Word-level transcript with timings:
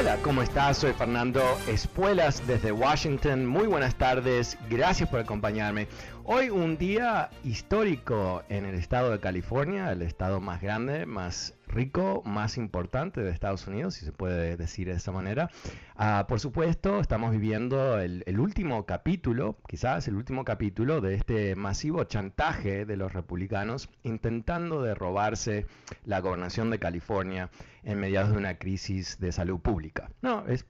Hola, 0.00 0.16
¿cómo 0.22 0.40
estás? 0.40 0.78
Soy 0.78 0.94
Fernando 0.94 1.42
Espuelas 1.68 2.46
desde 2.46 2.72
Washington. 2.72 3.44
Muy 3.44 3.66
buenas 3.66 3.96
tardes, 3.96 4.56
gracias 4.70 5.10
por 5.10 5.20
acompañarme. 5.20 5.88
Hoy 6.24 6.48
un 6.48 6.78
día 6.78 7.28
histórico 7.44 8.42
en 8.48 8.64
el 8.64 8.76
estado 8.76 9.10
de 9.10 9.20
California, 9.20 9.92
el 9.92 10.00
estado 10.00 10.40
más 10.40 10.62
grande, 10.62 11.04
más 11.04 11.52
rico, 11.70 12.22
más 12.24 12.56
importante 12.56 13.22
de 13.22 13.30
Estados 13.30 13.66
Unidos, 13.66 13.94
si 13.94 14.04
se 14.04 14.12
puede 14.12 14.56
decir 14.56 14.88
de 14.88 14.94
esa 14.94 15.12
manera. 15.12 15.50
Ah, 15.96 16.26
por 16.28 16.40
supuesto, 16.40 17.00
estamos 17.00 17.30
viviendo 17.30 17.98
el, 17.98 18.24
último 18.38 18.86
capítulo, 18.86 19.56
quizás 19.68 20.08
el 20.08 20.16
último 20.16 20.44
capítulo 20.44 21.00
de 21.00 21.14
este 21.14 21.56
masivo 21.56 22.04
chantaje 22.04 22.84
de 22.84 22.96
los 22.96 23.12
republicanos 23.12 23.88
intentando 24.02 24.82
de 24.82 24.94
robarse 24.94 25.66
la 26.04 26.20
gobernación 26.20 26.70
de 26.70 26.78
California 26.78 27.50
en 27.82 27.98
medio 27.98 28.26
de 28.26 28.36
una 28.36 28.58
crisis 28.58 29.18
de 29.20 29.32
salud 29.32 29.60
pública. 29.60 30.10
No, 30.22 30.46
es 30.46 30.66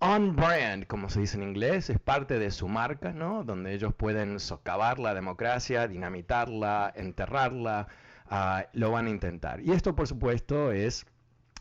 on 0.00 0.36
brand, 0.36 0.86
como 0.86 1.08
se 1.08 1.20
dice 1.20 1.36
en 1.36 1.44
inglés, 1.44 1.88
es 1.88 1.98
parte 1.98 2.38
de 2.38 2.50
su 2.50 2.68
marca, 2.68 3.12
¿no? 3.12 3.42
Donde 3.44 3.72
ellos 3.72 3.94
pueden 3.94 4.38
socavar 4.38 4.98
la 4.98 5.14
democracia, 5.14 5.88
dinamitarla, 5.88 6.92
enterrarla, 6.94 7.88
ah, 8.26 8.66
lo 8.72 8.90
van 8.90 9.06
a 9.06 9.10
intentar. 9.10 9.60
Y 9.60 9.72
esto, 9.72 9.94
por 9.94 10.06
supuesto, 10.06 10.72
es 10.72 11.06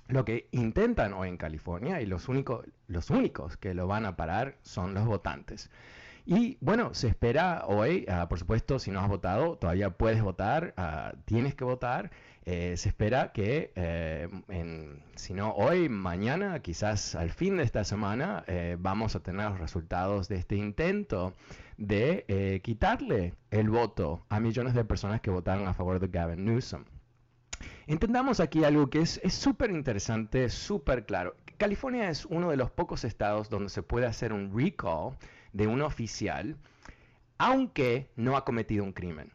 lo 0.08 0.25
que 0.25 0.47
intentan 0.52 1.14
hoy 1.14 1.30
en 1.30 1.38
California 1.38 2.02
y 2.02 2.05
los, 2.05 2.28
únicos, 2.30 2.66
los 2.88 3.09
únicos 3.09 3.58
que 3.58 3.73
lo 3.73 3.88
van 3.88 4.05
a 4.05 4.16
parar 4.16 4.58
son 4.61 4.94
los 4.94 5.05
votantes. 5.05 5.70
Y 6.25 6.58
bueno, 6.61 6.94
se 6.94 7.08
espera 7.08 7.64
hoy, 7.67 8.05
ah, 8.09 8.30
por 8.30 8.39
supuesto, 8.39 8.80
si 8.80 8.92
no 8.92 9.02
has 9.02 9.09
votado, 9.09 9.58
todavía 9.58 9.89
puedes 9.92 10.22
votar, 10.22 10.73
ah, 10.78 11.14
tienes 11.25 11.53
que 11.55 11.66
votar. 11.66 12.11
Eh, 12.45 12.75
se 12.75 12.89
espera 12.89 13.31
que, 13.31 13.72
eh, 13.75 14.27
si 15.16 15.33
no 15.33 15.52
hoy, 15.53 15.88
mañana, 15.88 16.59
quizás 16.59 17.16
al 17.16 17.31
fin 17.31 17.55
de 17.55 17.63
esta 17.63 17.86
semana, 17.86 18.44
eh, 18.47 18.75
vamos 18.77 19.16
a 19.16 19.22
tener 19.22 19.49
los 19.49 19.59
resultados 19.59 20.27
de 20.27 20.36
este 20.36 20.58
intento 20.58 21.33
de 21.77 22.61
quitarle 22.64 23.33
el 23.49 23.69
voto 23.69 24.25
a 24.30 24.39
millones 24.39 24.73
de 24.73 24.83
personas 24.83 25.21
que 25.21 25.31
votaron 25.31 25.67
a 25.67 25.73
favor 25.73 25.99
de 25.99 26.08
Gavin 26.08 26.44
Newsom. 26.45 26.83
Entendamos 27.88 28.39
aquí 28.39 28.64
algo 28.64 28.89
que 28.89 28.99
es 28.99 29.21
súper 29.30 29.71
interesante, 29.71 30.49
súper 30.49 31.05
claro. 31.05 31.36
California 31.58 32.09
es 32.09 32.25
uno 32.25 32.49
de 32.49 32.58
los 32.58 32.71
pocos 32.71 33.05
estados 33.05 33.49
donde 33.49 33.69
se 33.69 33.83
puede 33.83 34.05
hacer 34.05 34.33
un 34.33 34.58
recall 34.58 35.17
de 35.53 35.67
un 35.67 35.81
oficial, 35.81 36.58
aunque 37.38 38.09
no 38.16 38.36
ha 38.36 38.44
cometido 38.44 38.83
un 38.83 38.91
crimen. 38.91 39.31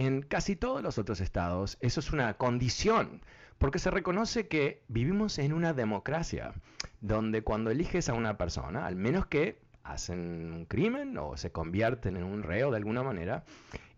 En 0.00 0.22
casi 0.22 0.56
todos 0.56 0.82
los 0.82 0.96
otros 0.96 1.20
estados 1.20 1.76
eso 1.82 2.00
es 2.00 2.10
una 2.10 2.32
condición, 2.38 3.20
porque 3.58 3.78
se 3.78 3.90
reconoce 3.90 4.48
que 4.48 4.82
vivimos 4.88 5.38
en 5.38 5.52
una 5.52 5.74
democracia, 5.74 6.54
donde 7.02 7.42
cuando 7.42 7.70
eliges 7.70 8.08
a 8.08 8.14
una 8.14 8.38
persona, 8.38 8.86
al 8.86 8.96
menos 8.96 9.26
que 9.26 9.58
hacen 9.82 10.54
un 10.54 10.64
crimen 10.64 11.18
o 11.18 11.36
se 11.36 11.52
convierten 11.52 12.16
en 12.16 12.24
un 12.24 12.42
reo 12.42 12.70
de 12.70 12.78
alguna 12.78 13.02
manera, 13.02 13.44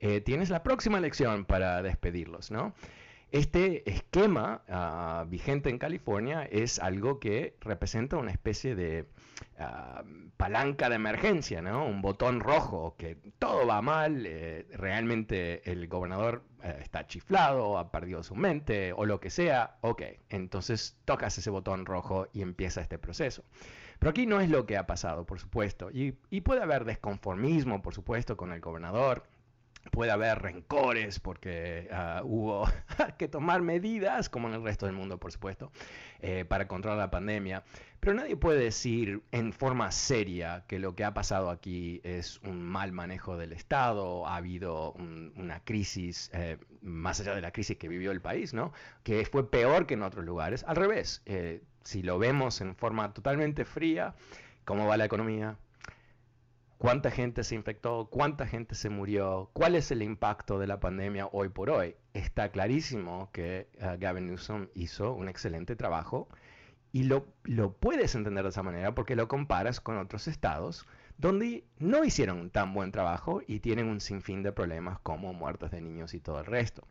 eh, 0.01 0.21
tienes 0.21 0.51
la 0.51 0.65
próxima 0.65 0.99
elección 0.99 1.45
para 1.45 1.81
despedirlos, 1.83 2.51
¿no? 2.51 2.75
Este 3.31 3.89
esquema 3.89 4.63
ah, 4.69 5.25
vigente 5.29 5.71
en 5.71 5.79
California 5.79 6.43
es 6.51 6.81
algo 6.81 7.21
que 7.21 7.55
representa 7.61 8.17
una 8.17 8.33
especie 8.33 8.75
de 8.75 9.07
ah, 9.59 10.03
palanca 10.37 10.89
de 10.89 10.97
emergencia, 10.97 11.63
¿no? 11.63 11.87
Un 11.87 12.03
botón 12.03 12.41
rojo, 12.41 12.97
que 12.97 13.17
todo 13.39 13.67
va 13.67 13.83
mal, 13.83 14.25
eh, 14.27 14.67
realmente 14.73 15.71
el 15.71 15.87
gobernador 15.89 16.43
eh, 16.63 16.79
está 16.81 17.07
chiflado, 17.07 17.79
ha 17.79 17.91
perdido 17.91 18.23
su 18.23 18.35
mente 18.35 18.93
o 18.93 19.07
lo 19.07 19.21
que 19.21 19.31
sea, 19.31 19.77
ok, 19.81 20.03
entonces 20.31 20.97
tocas 21.05 21.37
ese 21.39 21.51
botón 21.51 21.87
rojo 21.87 22.29
y 22.33 22.43
empieza 22.43 22.81
este 22.81 22.99
proceso. 22.99 23.45
Pero 23.99 24.11
aquí 24.11 24.27
no 24.27 24.41
es 24.41 24.51
lo 24.51 24.67
que 24.67 24.77
ha 24.77 24.87
pasado, 24.87 25.27
por 25.27 25.39
supuesto, 25.39 25.91
y, 25.91 26.19
y 26.31 26.41
puede 26.41 26.63
haber 26.63 26.85
desconformismo, 26.85 27.83
por 27.83 27.95
supuesto, 27.95 28.37
con 28.37 28.53
el 28.53 28.61
gobernador, 28.61 29.25
puede 29.91 30.11
haber 30.11 30.41
rencores 30.41 31.19
porque 31.19 31.89
ah, 31.93 32.23
hubo 32.25 32.67
que 33.19 33.29
tomar 33.29 33.63
medidas, 33.63 34.29
como 34.29 34.49
en 34.49 34.55
el 34.55 34.63
resto 34.63 34.87
del 34.87 34.95
mundo, 34.95 35.19
por 35.19 35.33
supuesto, 35.33 35.73
eh, 36.21 36.45
para 36.45 36.69
controlar 36.69 36.99
la 36.99 37.11
pandemia. 37.11 37.65
Pero 38.01 38.15
nadie 38.15 38.37
puede 38.37 38.59
decir 38.59 39.23
en 39.31 39.53
forma 39.53 39.93
seria 39.93 40.65
que 40.67 40.79
lo 40.79 40.95
que 40.97 41.05
ha 41.05 41.15
pasado 41.15 41.51
aquí 41.51 42.01
es 42.05 42.41
un 42.43 42.63
mal 42.63 42.93
manejo 42.93 43.37
del 43.37 43.53
Estado, 43.53 44.27
ha 44.27 44.37
habido 44.37 44.93
una 44.93 45.61
crisis, 45.61 46.31
eh, 46.33 46.59
más 46.81 47.21
allá 47.21 47.35
de 47.35 47.41
la 47.41 47.53
crisis 47.53 47.77
que 47.77 47.89
vivió 47.89 48.11
el 48.11 48.21
país, 48.21 48.55
¿no? 48.55 48.73
que 49.05 49.25
fue 49.25 49.49
peor 49.49 49.87
que 49.87 49.95
en 49.95 50.03
otros 50.03 50.25
lugares. 50.25 50.65
Al 50.67 50.77
revés, 50.77 51.23
eh, 51.27 51.63
si 51.85 52.03
lo 52.03 52.19
vemos 52.19 52.61
en 52.61 52.75
forma 52.75 53.13
totalmente 53.13 53.65
fría, 53.65 54.15
¿cómo 54.65 54.87
va 54.87 54.97
la 54.97 55.05
economía? 55.05 55.57
Cuánta 56.83 57.13
gente 57.13 57.45
se 57.45 57.55
infectó, 57.55 58.09
cuánta 58.11 58.45
gente 58.45 58.75
se 58.75 58.91
murió, 58.91 59.51
cuál 59.53 59.77
es 59.77 59.93
el 59.93 60.03
impacto 60.03 60.59
de 60.59 60.67
la 60.67 60.81
pandemia 60.81 61.29
hoy 61.31 61.49
por 61.49 61.71
hoy. 61.71 61.95
Está 62.13 62.51
clarísimo 62.51 63.31
que 63.31 63.69
uh, 63.77 64.01
Gavin 64.01 64.27
Newsom 64.27 64.67
hizo 64.75 65.15
un 65.15 65.29
excelente 65.29 65.77
trabajo 65.77 66.29
y 66.91 67.05
lo, 67.05 67.29
lo 67.45 67.73
puedes 67.73 68.17
entender 68.17 68.43
de 68.43 68.49
esa 68.51 68.65
manera 68.65 68.97
porque 68.97 69.15
lo 69.15 69.29
comparas 69.29 69.81
con 69.81 69.97
otros 69.97 70.27
estados 70.27 70.85
donde 71.19 71.63
no 71.79 72.03
hicieron 72.03 72.51
tan 72.51 72.75
buen 72.75 72.91
trabajo 72.91 73.43
y 73.47 73.61
tienen 73.61 73.87
un 73.87 74.01
sinfín 74.01 74.43
de 74.43 74.51
problemas 74.51 74.99
como 74.99 75.33
muertes 75.33 75.71
de 75.71 75.83
niños 75.83 76.15
y 76.15 76.19
todo 76.19 76.41
el 76.41 76.47
resto. 76.47 76.89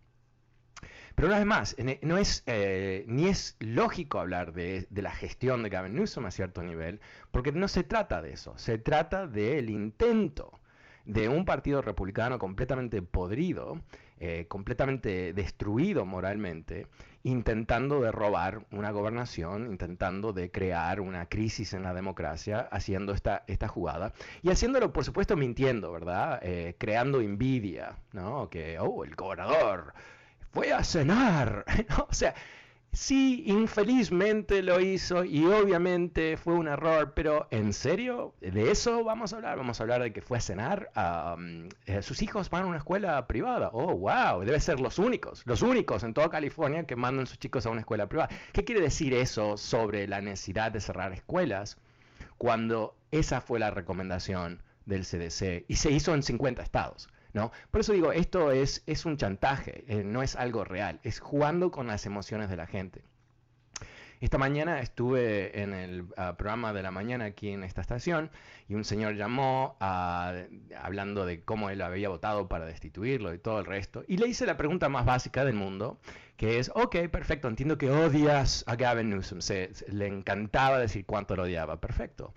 Pero 1.15 1.27
una 1.27 1.37
vez 1.37 1.45
más, 1.45 1.75
no 2.01 2.17
es, 2.17 2.43
eh, 2.45 3.03
ni 3.07 3.27
es 3.27 3.55
lógico 3.59 4.19
hablar 4.19 4.53
de, 4.53 4.87
la 4.91 5.11
gestión 5.11 5.63
de 5.63 5.69
Gavin 5.69 5.95
Newsom 5.95 6.25
a 6.25 6.31
cierto 6.31 6.63
nivel, 6.63 6.99
porque 7.31 7.51
no 7.51 7.67
se 7.67 7.83
trata 7.83 8.21
de 8.21 8.33
eso, 8.33 8.57
se 8.57 8.77
trata 8.77 9.27
del 9.27 9.69
intento 9.69 10.59
de 11.05 11.29
un 11.29 11.45
partido 11.45 11.81
republicano 11.81 12.37
completamente 12.37 13.01
podrido, 13.01 13.81
eh, 14.19 14.45
completamente 14.47 15.33
destruido 15.33 16.05
moralmente, 16.05 16.87
intentando 17.23 18.01
de 18.01 18.11
robar 18.11 18.65
una 18.71 18.91
gobernación, 18.91 19.65
intentando 19.65 20.31
de 20.31 20.51
crear 20.51 21.01
una 21.01 21.27
crisis 21.27 21.73
en 21.73 21.83
la 21.83 21.93
democracia, 21.93 22.59
haciendo 22.71 23.13
esta, 23.13 23.43
esta 23.47 23.67
jugada 23.67 24.13
y 24.43 24.51
haciéndolo, 24.51 24.93
por 24.93 25.05
supuesto, 25.05 25.35
mintiendo, 25.35 25.91
¿verdad? 25.91 26.39
Eh, 26.43 26.75
creando 26.77 27.19
envidia, 27.19 27.97
¿no? 28.13 28.49
Que, 28.49 28.77
oh, 28.79 29.03
el 29.03 29.15
gobernador 29.15 29.93
fue 30.51 30.73
a 30.73 30.83
cenar. 30.83 31.65
o 32.09 32.13
sea, 32.13 32.35
sí, 32.91 33.43
infelizmente 33.47 34.61
lo 34.61 34.79
hizo 34.79 35.23
y 35.23 35.45
obviamente 35.45 36.37
fue 36.37 36.53
un 36.53 36.67
error, 36.67 37.13
pero 37.15 37.47
¿en 37.51 37.73
serio? 37.73 38.33
¿De 38.41 38.71
eso 38.71 39.03
vamos 39.03 39.33
a 39.33 39.37
hablar? 39.37 39.57
Vamos 39.57 39.79
a 39.79 39.83
hablar 39.83 40.03
de 40.03 40.13
que 40.13 40.21
fue 40.21 40.37
a 40.37 40.41
cenar. 40.41 40.91
Eh, 41.85 42.01
sus 42.01 42.21
hijos 42.21 42.49
van 42.49 42.63
a 42.63 42.67
una 42.67 42.77
escuela 42.77 43.25
privada. 43.27 43.69
Oh, 43.73 43.95
wow, 43.95 44.43
debe 44.43 44.59
ser 44.59 44.79
los 44.79 44.99
únicos, 44.99 45.43
los 45.45 45.61
únicos 45.61 46.03
en 46.03 46.13
toda 46.13 46.29
California 46.29 46.85
que 46.85 46.95
mandan 46.95 47.27
sus 47.27 47.39
chicos 47.39 47.65
a 47.65 47.69
una 47.69 47.81
escuela 47.81 48.07
privada. 48.07 48.29
¿Qué 48.51 48.63
quiere 48.65 48.81
decir 48.81 49.13
eso 49.13 49.57
sobre 49.57 50.07
la 50.07 50.21
necesidad 50.21 50.71
de 50.71 50.81
cerrar 50.81 51.13
escuelas 51.13 51.77
cuando 52.37 52.95
esa 53.11 53.41
fue 53.41 53.59
la 53.59 53.71
recomendación 53.71 54.61
del 54.85 55.05
CDC 55.05 55.65
y 55.67 55.75
se 55.75 55.91
hizo 55.91 56.13
en 56.13 56.23
50 56.23 56.61
estados? 56.61 57.07
¿No? 57.33 57.51
Por 57.71 57.81
eso 57.81 57.93
digo, 57.93 58.11
esto 58.11 58.51
es, 58.51 58.83
es 58.85 59.05
un 59.05 59.17
chantaje, 59.17 59.83
eh, 59.87 60.03
no 60.03 60.23
es 60.23 60.35
algo 60.35 60.63
real, 60.63 60.99
es 61.03 61.19
jugando 61.19 61.71
con 61.71 61.87
las 61.87 62.05
emociones 62.05 62.49
de 62.49 62.57
la 62.57 62.67
gente. 62.67 63.03
Esta 64.21 64.37
mañana 64.37 64.81
estuve 64.81 65.63
en 65.63 65.73
el 65.73 66.05
ah, 66.15 66.35
programa 66.37 66.73
de 66.73 66.83
la 66.83 66.91
mañana 66.91 67.25
aquí 67.25 67.49
en 67.49 67.63
esta 67.63 67.81
estación 67.81 68.29
y 68.69 68.75
un 68.75 68.85
señor 68.85 69.15
llamó 69.15 69.77
hablando 69.79 71.25
de 71.25 71.41
cómo 71.41 71.71
él 71.71 71.81
había 71.81 72.07
votado 72.09 72.47
para 72.47 72.65
destituirlo 72.65 73.33
y 73.33 73.39
todo 73.39 73.57
el 73.57 73.65
resto. 73.65 74.03
Y 74.07 74.17
le 74.17 74.27
hice 74.27 74.45
la 74.45 74.57
pregunta 74.57 74.89
más 74.89 75.07
básica 75.07 75.43
del 75.43 75.55
mundo, 75.55 75.99
que 76.37 76.59
es, 76.59 76.71
ok, 76.75 77.07
perfecto, 77.11 77.47
entiendo 77.47 77.79
que 77.79 77.89
odias 77.89 78.63
a 78.67 78.75
Gavin 78.75 79.09
Newsom. 79.09 79.39
le 79.87 80.05
encantaba 80.05 80.77
decir 80.77 81.03
cuánto 81.07 81.35
lo 81.35 81.43
odiaba, 81.43 81.81
perfecto. 81.81 82.31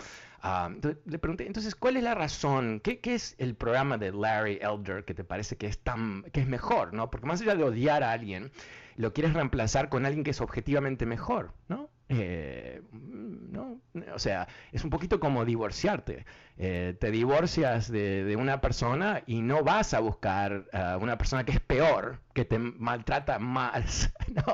Ah, 0.47 0.69
le 1.07 1.19
pregunté, 1.19 1.47
entonces, 1.47 1.75
¿cuál 1.75 1.97
es 1.97 2.03
la 2.03 2.15
razón? 2.15 2.79
¿Qué, 2.81 3.01
¿Qué, 3.01 3.15
es 3.15 3.35
el 3.39 3.55
programa 3.55 3.97
de 3.97 4.13
Larry 4.13 4.59
Elder 4.61 5.07
que 5.07 5.15
te 5.15 5.25
parece 5.25 5.57
que 5.57 5.67
es, 5.67 5.79
tan, 5.79 6.23
que 6.35 6.43
es 6.43 6.47
mejor? 6.47 6.93
¿no? 6.93 7.11
Porque 7.11 7.27
más 7.27 7.41
allá 7.41 7.55
de 7.55 7.65
odiar 7.65 8.03
a 8.03 8.13
alguien, 8.13 8.53
lo 8.97 9.15
quieres 9.15 9.33
reemplazar 9.33 9.89
con 9.89 10.05
alguien 10.05 10.23
que 10.23 10.33
es 10.33 10.43
objetivamente 10.43 11.07
mejor, 11.07 11.55
¿no? 11.69 11.89
Eh, 12.11 12.83
no, 12.93 13.81
O 14.15 14.19
sea, 14.19 14.47
es 14.71 14.85
un 14.85 14.91
poquito 14.91 15.19
como 15.19 15.47
divorciarte. 15.47 16.27
Eh, 16.59 16.95
te 17.01 17.11
divorcias 17.11 17.91
de, 17.91 18.37
una 18.39 18.61
persona 18.61 19.23
y 19.27 19.41
no 19.41 19.65
vas 19.65 19.95
a 19.95 20.01
buscar 20.01 20.67
a 20.75 20.99
una 20.99 21.17
persona 21.17 21.45
que 21.45 21.53
es 21.53 21.61
peor, 21.61 22.21
que 22.35 22.45
te 22.45 22.59
maltrata 22.59 23.39
más, 23.39 24.13
¿no? 24.29 24.45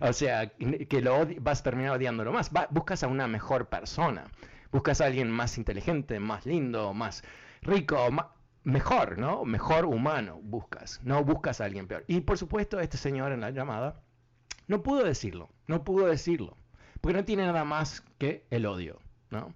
O 0.00 0.14
sea, 0.14 0.48
que 0.48 1.02
lo 1.02 1.26
vas 1.40 1.60
a 1.60 1.62
terminar 1.62 1.96
odiándolo 1.96 2.32
más. 2.32 2.50
buscas 2.70 3.02
a 3.02 3.08
una 3.08 3.28
mejor 3.28 3.68
persona. 3.68 4.24
Buscas 4.72 5.00
a 5.00 5.06
alguien 5.06 5.30
más 5.30 5.58
inteligente, 5.58 6.20
más 6.20 6.46
lindo, 6.46 6.92
más 6.94 7.22
rico, 7.62 8.08
mejor, 8.64 9.18
¿no? 9.18 9.44
Mejor 9.44 9.84
humano 9.86 10.40
buscas. 10.42 11.00
No 11.04 11.24
buscas 11.24 11.60
a 11.60 11.64
alguien 11.64 11.86
peor. 11.86 12.04
Y 12.08 12.20
por 12.20 12.38
supuesto, 12.38 12.80
este 12.80 12.96
señor 12.98 13.32
en 13.32 13.40
la 13.40 13.50
llamada 13.50 14.02
no 14.66 14.82
pudo 14.82 15.04
decirlo. 15.04 15.48
No 15.66 15.84
pudo 15.84 16.06
decirlo 16.06 16.56
porque 17.00 17.18
no 17.18 17.24
tiene 17.24 17.46
nada 17.46 17.64
más 17.64 18.02
que 18.18 18.46
el 18.50 18.66
odio, 18.66 18.98
¿no? 19.30 19.54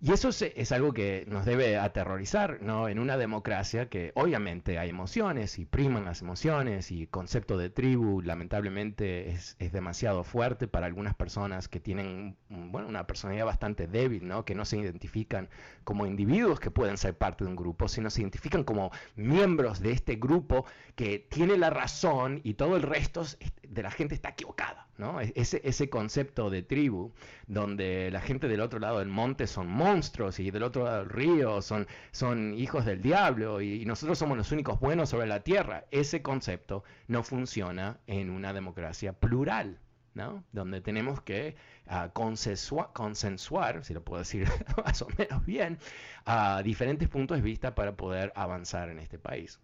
Y 0.00 0.12
eso 0.12 0.28
es, 0.28 0.70
algo 0.70 0.92
que 0.92 1.24
nos 1.26 1.44
debe 1.44 1.76
aterrorizar, 1.76 2.62
¿no? 2.62 2.88
En 2.88 3.00
una 3.00 3.16
democracia 3.16 3.88
que 3.88 4.12
obviamente 4.14 4.78
hay 4.78 4.90
emociones 4.90 5.58
y 5.58 5.64
priman 5.64 6.04
las 6.04 6.22
emociones 6.22 6.92
y 6.92 7.08
concepto 7.08 7.58
de 7.58 7.68
tribu 7.68 8.22
lamentablemente 8.22 9.30
es, 9.30 9.56
demasiado 9.72 10.22
fuerte 10.22 10.68
para 10.68 10.86
algunas 10.86 11.16
personas 11.16 11.66
que 11.66 11.80
tienen, 11.80 12.36
bueno, 12.48 12.86
una 12.86 13.08
personalidad 13.08 13.46
bastante 13.46 13.88
débil, 13.88 14.28
¿no? 14.28 14.44
Que 14.44 14.54
no 14.54 14.64
se 14.64 14.78
identifican 14.78 15.48
como 15.82 16.06
individuos 16.06 16.60
que 16.60 16.70
pueden 16.70 16.96
ser 16.96 17.18
parte 17.18 17.42
de 17.42 17.50
un 17.50 17.56
grupo, 17.56 17.88
sino 17.88 18.08
se 18.08 18.20
identifican 18.20 18.62
como 18.62 18.92
miembros 19.16 19.80
de 19.80 19.90
este 19.90 20.14
grupo 20.14 20.64
que 20.94 21.18
tiene 21.18 21.58
la 21.58 21.70
razón 21.70 22.40
y 22.44 22.54
todo 22.54 22.76
el 22.76 22.82
resto 22.82 23.24
de 23.66 23.82
la 23.82 23.90
gente 23.90 24.14
está 24.14 24.28
equivocada. 24.28 24.87
¿No? 24.98 25.20
E-, 25.20 25.32
ese, 25.34 25.60
ese 25.64 25.88
concepto 25.88 26.50
de 26.50 26.62
tribu, 26.62 27.12
donde 27.46 28.10
la 28.10 28.20
gente 28.20 28.48
del 28.48 28.60
otro 28.60 28.78
lado 28.78 28.98
del 28.98 29.08
monte 29.08 29.46
son 29.46 29.68
monstruos 29.68 30.38
y 30.40 30.50
del 30.50 30.64
otro 30.64 30.84
lado 30.84 30.98
del 30.98 31.08
río 31.08 31.62
son, 31.62 31.86
son 32.10 32.54
hijos 32.54 32.84
del 32.84 33.00
diablo 33.00 33.62
y, 33.62 33.86
nosotros 33.86 34.18
somos 34.18 34.36
los 34.36 34.52
únicos 34.52 34.78
buenos 34.80 35.08
sobre 35.08 35.26
la 35.26 35.40
tierra, 35.40 35.86
ese 35.90 36.20
concepto 36.20 36.84
no 37.06 37.22
funciona 37.22 37.98
en 38.06 38.28
una 38.28 38.52
democracia 38.52 39.12
plural. 39.14 39.78
¿no? 40.14 40.42
donde 40.50 40.80
tenemos 40.80 41.20
que 41.20 41.54
uh, 41.86 42.10
consensuar, 42.12 43.84
si 43.84 43.94
lo 43.94 44.02
puedo 44.02 44.18
decir 44.18 44.48
más 44.84 45.00
o 45.00 45.06
menos 45.16 45.46
bien, 45.46 45.78
a 46.24 46.60
diferentes 46.64 47.08
puntos 47.08 47.36
de 47.36 47.42
vista 47.42 47.76
para 47.76 47.96
poder 47.96 48.32
avanzar 48.34 48.88
en 48.88 48.98
este 48.98 49.20
país. 49.20 49.60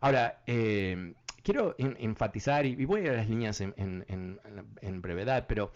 Ahora, 0.00 0.42
eh, 0.46 1.14
quiero 1.46 1.76
enfatizar, 1.78 2.66
y, 2.66 2.84
voy 2.86 3.06
a 3.06 3.12
las 3.12 3.28
líneas 3.28 3.60
en, 3.60 5.00
brevedad, 5.00 5.46
pero 5.46 5.70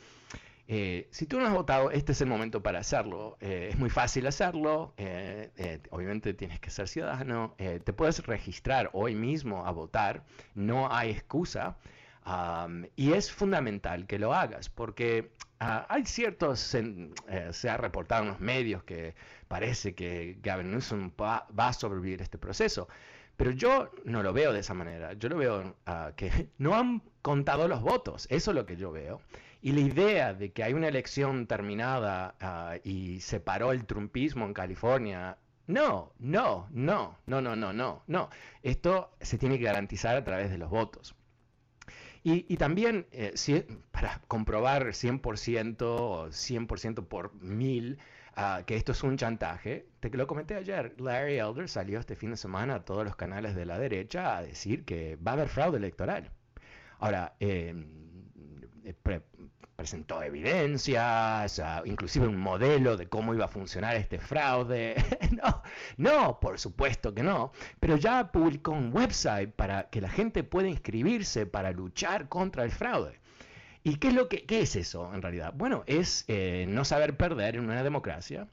eh, 0.67 1.07
si 1.13 1.27
tú 1.27 1.39
no 1.39 1.47
has 1.47 1.53
votado, 1.53 1.93
este 1.93 2.11
es 2.11 2.21
el 2.21 2.27
momento 2.27 2.61
para 2.61 2.81
hacerlo. 2.81 3.37
Eh, 3.41 3.69
es 3.71 3.79
muy 3.79 3.89
fácil 3.89 4.27
hacerlo, 4.27 4.95
eh, 4.97 5.81
obviamente 5.91 6.35
tienes 6.35 6.59
que 6.59 6.71
ser 6.71 6.89
ciudadano, 6.89 7.55
te 7.57 7.93
puedes 7.93 8.27
registrar 8.27 8.91
hoy 8.95 9.15
mismo 9.15 9.65
a 9.65 9.71
votar, 9.71 10.25
no 10.57 10.93
hay 10.93 11.11
excusa. 11.11 11.77
y 12.97 13.13
es 13.13 13.31
fundamental 13.31 14.07
que 14.09 14.19
lo 14.19 14.35
hagas 14.35 14.69
porque 14.69 15.31
ah, 15.61 15.87
hay 15.89 16.05
ciertos, 16.05 16.59
se 16.59 17.69
ha 17.69 17.77
reportado 17.77 18.25
en 18.25 18.29
los 18.31 18.41
medios 18.41 18.83
que 18.83 19.15
parece 19.47 19.95
que 19.95 20.37
Gavin 20.43 20.73
Newsom 20.73 21.13
va 21.21 21.47
a 21.57 21.73
sobrevivir 21.73 22.23
este 22.23 22.39
proceso. 22.39 22.89
Pero 23.41 23.53
yo 23.53 23.91
no 24.05 24.23
lo 24.23 24.35
veo 24.35 24.53
de 24.53 24.61
esa 24.61 24.75
manera. 24.75 25.15
Yo 25.15 25.31
lo 25.31 25.39
veo 25.39 25.75
que 26.15 26.51
no 26.59 26.75
han 26.75 27.01
contado 27.23 27.69
los 27.69 27.81
votos. 27.81 28.27
Eso 28.29 28.51
es 28.51 28.55
lo 28.55 28.67
que 28.67 28.77
yo 28.77 28.93
veo. 28.93 29.23
Y 29.63 29.73
la 29.73 29.81
idea 29.81 30.35
de 30.35 30.53
que 30.53 30.63
hay 30.63 30.75
una 30.75 30.89
elección 30.89 31.47
terminada 31.47 32.35
uh, 32.43 32.87
y 32.87 33.21
se 33.21 33.41
paró 33.41 33.73
el 33.73 33.87
trumpismo 33.87 34.45
en 34.45 34.53
California. 34.53 35.39
No, 35.67 36.13
no, 36.19 36.69
no, 36.71 37.17
no, 37.25 37.41
no, 37.41 37.57
no, 37.57 37.73
no, 37.73 38.03
no. 38.07 38.29
Esto 38.63 39.17
se 39.23 39.39
tiene 39.39 39.59
que 39.59 39.65
garantizar 39.65 40.17
a 40.17 40.25
través 40.25 40.51
de 40.51 40.59
los 40.59 40.69
votos. 40.69 41.15
Y, 42.23 42.45
y 42.47 42.59
también, 42.59 43.07
eh, 43.11 43.33
para 43.91 44.21
comprobar 44.29 44.89
100% 44.89 45.81
o 45.81 46.27
100% 46.29 47.09
por 47.09 47.33
mil, 47.37 47.99
Ah, 48.35 48.63
que 48.67 48.77
esto 48.77 48.93
es 48.93 49.03
un 49.03 49.17
chantaje. 49.17 49.87
Te 50.01 50.11
lo 50.11 50.27
comenté 50.27 50.55
ayer. 50.55 50.95
Larry 51.01 51.39
Elder 51.39 51.69
salió 51.69 51.99
este 51.99 52.17
fin 52.17 52.31
de 52.31 52.37
semana 52.37 52.77
a 52.77 52.85
todos 52.85 53.05
los 53.05 53.17
canales 53.17 53.55
de 53.55 53.67
la 53.67 53.79
derecha 53.79 54.37
a 54.37 54.43
decir 54.43 54.85
que 54.85 55.17
va 55.17 55.33
a 55.33 55.35
haber 55.35 55.49
fraude 55.49 55.79
electoral. 55.79 56.31
Ahora, 56.99 57.35
em, 57.41 57.87
eh, 58.85 58.95
presentó 59.81 60.23
evidencias, 60.23 61.61
inclusive 61.87 62.27
un 62.29 62.37
modelo 62.37 62.99
de 62.99 63.09
cómo 63.09 63.33
iba 63.35 63.47
a 63.47 63.49
funcionar 63.49 63.97
este 63.97 64.19
fraude. 64.19 64.95
no, 65.43 65.63
no, 65.97 66.41
por 66.41 66.59
supuesto 66.59 67.15
que 67.15 67.23
no. 67.23 67.53
Pero 67.81 67.97
ya 67.97 68.31
publicó 68.31 68.73
un 68.73 68.95
website 68.95 69.53
para 69.55 69.89
que 69.89 70.01
la 70.03 70.11
gente 70.11 70.45
pueda 70.45 70.69
inscribirse 70.69 71.47
para 71.47 71.73
luchar 71.73 72.29
contra 72.29 72.65
el 72.65 72.71
fraude. 72.71 73.20
¿Y 73.83 73.97
qué 73.97 74.09
es, 74.09 74.15
lo 74.15 74.29
que, 74.29 74.45
qué 74.45 74.61
es 74.61 74.77
eso 74.77 75.13
en 75.15 75.23
realidad? 75.23 75.53
Bueno, 75.57 75.85
es 75.87 76.25
eh, 76.29 76.67
no 76.69 76.85
saber 76.85 77.17
perder 77.17 77.57
en 77.57 77.65
una 77.65 77.83
democracia, 77.83 78.49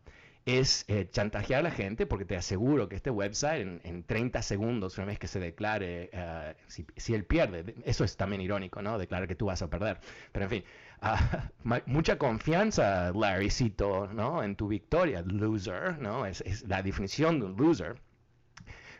es 0.45 0.85
eh, 0.87 1.09
chantajear 1.11 1.59
a 1.59 1.63
la 1.63 1.71
gente, 1.71 2.05
porque 2.05 2.23
te 2.23 2.37
aseguro 2.37 2.87
que 2.87 2.95
este 2.95 3.09
website 3.09 3.81
en, 3.83 4.03
30 4.03 4.41
segundos, 4.41 4.97
una 4.97 5.07
vez 5.07 5.19
que 5.19 5.27
se 5.27 5.41
declare, 5.41 6.09
eh, 6.13 6.55
si, 6.67 7.13
él 7.13 7.25
pierde, 7.25 7.75
eso 7.83 8.05
es 8.05 8.15
también 8.15 8.41
irónico, 8.41 8.81
¿no? 8.81 8.97
Declarar 8.97 9.27
que 9.27 9.35
tú 9.35 9.47
vas 9.47 9.61
a 9.61 9.69
perder. 9.69 9.99
Pero 10.31 10.45
en 10.45 10.49
fin, 10.49 10.63
ah, 11.01 11.49
mucha 11.85 12.17
confianza, 12.17 13.11
Larrycito, 13.11 14.07
¿no? 14.13 14.41
En 14.41 14.55
tu 14.55 14.69
victoria, 14.69 15.21
loser, 15.23 15.99
¿no? 15.99 16.25
Es, 16.25 16.39
es, 16.41 16.65
la 16.65 16.81
definición 16.81 17.41
de 17.41 17.47
un 17.47 17.57
loser. 17.57 17.97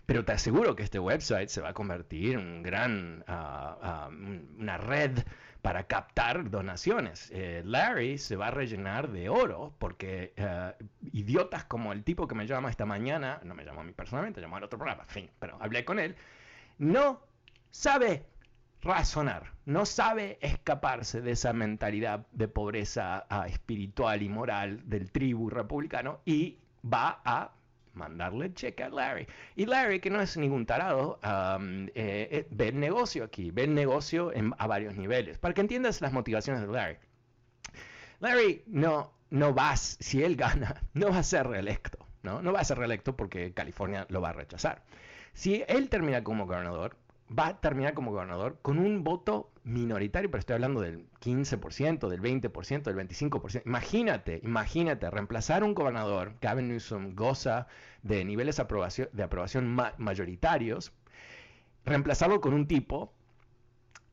Pero 0.06 0.26
te 0.26 0.34
aseguro 0.34 0.76
que 0.76 0.84
este 0.84 1.00
website 1.00 1.48
se 1.50 1.62
va 1.62 1.70
a 1.70 1.74
convertir 1.74 2.34
en 2.34 2.40
un 2.40 2.64
gran, 2.64 3.24
ah, 3.28 3.78
ah, 3.82 4.10
una 4.58 4.78
red 4.78 5.20
para 5.68 5.84
captar 5.84 6.50
donaciones. 6.50 7.30
Eh, 7.34 7.62
Larry 7.66 8.18
se 8.18 8.38
va 8.38 8.48
a 8.48 8.52
rellenar 8.52 9.12
de 9.12 9.28
oro 9.28 9.74
porque 9.80 10.32
eh, 10.38 10.74
idiotas 11.12 11.66
como 11.66 11.92
el 11.92 12.06
tipo 12.06 12.26
que 12.26 12.36
me 12.36 12.48
llama 12.48 12.70
esta 12.70 12.86
mañana, 12.86 13.42
no 13.44 13.54
me 13.54 13.66
llamó 13.66 13.82
a 13.82 13.84
mí 13.84 13.92
personalmente, 13.92 14.40
llamó 14.40 14.56
al 14.56 14.64
otro 14.64 14.80
programa, 14.80 15.04
en 15.04 15.10
fin, 15.10 15.30
pero 15.40 15.58
hablé 15.60 15.84
con 15.84 16.00
él, 16.00 16.16
no 16.78 17.20
sabe 17.70 18.26
razonar, 18.82 19.52
no 19.66 19.86
sabe 19.86 20.38
escaparse 20.40 21.20
de 21.20 21.32
esa 21.32 21.52
mentalidad 21.52 22.26
de 22.32 22.48
pobreza 22.48 23.26
ah, 23.30 23.46
espiritual 23.50 24.22
y 24.22 24.30
moral 24.30 24.80
del 24.86 25.12
tribu 25.12 25.50
republicano 25.50 26.22
y 26.24 26.60
va 26.82 27.20
a 27.26 27.52
mandarle 27.98 28.54
cheque 28.54 28.84
a 28.84 28.90
Larry. 28.90 29.28
Y 29.56 29.66
Larry, 29.66 30.00
que 30.00 30.10
no 30.10 30.22
es 30.22 30.38
ningún 30.38 30.66
tarado, 30.66 31.20
eh, 31.24 31.90
eh, 31.96 32.48
ve 32.50 32.70
el 32.70 32.80
negocio 32.80 33.24
aquí, 33.24 33.52
ve 33.52 33.64
el 33.66 33.74
negocio 33.74 34.32
a 34.58 34.68
varios 34.68 34.96
niveles, 34.96 35.38
para 35.38 35.54
que 35.54 35.62
entiendas 35.62 36.02
las 36.02 36.14
motivaciones 36.14 36.62
de 36.62 36.68
Larry. 36.68 36.98
Larry 38.20 38.64
no, 38.68 39.12
no 39.30 39.54
va, 39.54 39.76
si 39.76 40.24
él 40.24 40.36
gana, 40.36 40.82
no 40.94 41.10
va 41.10 41.20
a 41.20 41.24
ser 41.24 41.48
reelecto, 41.48 42.06
¿no? 42.24 42.42
No 42.42 42.54
va 42.54 42.62
a 42.62 42.64
ser 42.64 42.78
reelecto 42.78 43.16
porque 43.16 43.54
California 43.54 44.06
lo 44.10 44.22
va 44.22 44.30
a 44.30 44.34
rechazar. 44.34 44.84
Si 45.34 45.64
él 45.68 45.90
termina 45.90 46.24
como 46.24 46.46
gobernador, 46.46 46.96
va 47.30 47.48
a 47.48 47.62
terminar 47.62 47.94
como 47.94 48.12
gobernador 48.12 48.60
con 48.62 48.80
un 48.80 49.04
voto 49.04 49.52
minoritario, 49.64 50.32
pero 50.32 50.40
estoy 50.40 50.56
hablando 50.56 50.82
del 50.82 51.10
15%, 51.20 52.08
del 52.08 52.22
20%, 52.22 52.84
del 52.84 52.96
25%. 52.96 53.64
Imagínate, 53.66 54.40
imagínate, 54.44 55.10
reemplazar 55.10 55.64
un 55.64 55.74
gobernador, 55.74 56.36
Gavin 56.42 56.70
Newsom 56.70 57.16
goza 57.16 57.68
de 58.02 58.24
niveles 58.24 58.58
de 58.58 59.24
aprobación, 59.24 59.78
mayoritarios, 59.98 60.94
reemplazarlo 61.86 62.40
con 62.40 62.54
un 62.54 62.68
tipo 62.68 63.14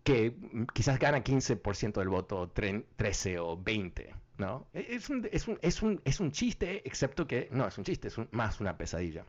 que 0.03 0.37
quizás 0.75 0.99
gana 0.99 1.25
15% 1.25 1.95
del 1.95 2.09
voto, 2.09 2.51
13 2.51 3.39
o 3.39 3.57
20, 3.57 4.15
¿no? 4.39 4.67
Es 4.75 5.09
un, 5.09 5.27
es 5.33 5.49
un, 5.49 5.59
es 5.63 5.83
un, 5.83 6.01
es 6.05 6.21
un 6.21 6.31
chiste, 6.31 6.87
excepto 6.87 7.27
que, 7.27 7.49
no, 7.53 7.67
es 7.67 7.79
un 7.79 7.85
chiste, 7.85 8.09
es 8.09 8.17
más 8.33 8.61
una 8.61 8.77
pesadilla. 8.77 9.25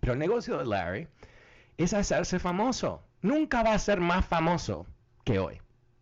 Pero 0.00 0.14
el 0.14 0.18
negocio 0.18 0.58
de 0.58 0.64
Larry 0.64 1.08
es 1.76 1.94
hacerse 1.94 2.38
famoso. 2.38 3.02
Nunca 3.22 3.62
va 3.62 3.74
a 3.74 3.78
ser 3.78 4.00
más 4.00 4.24
famoso 4.24 4.86
que 5.24 5.38
hoy, 5.38 5.60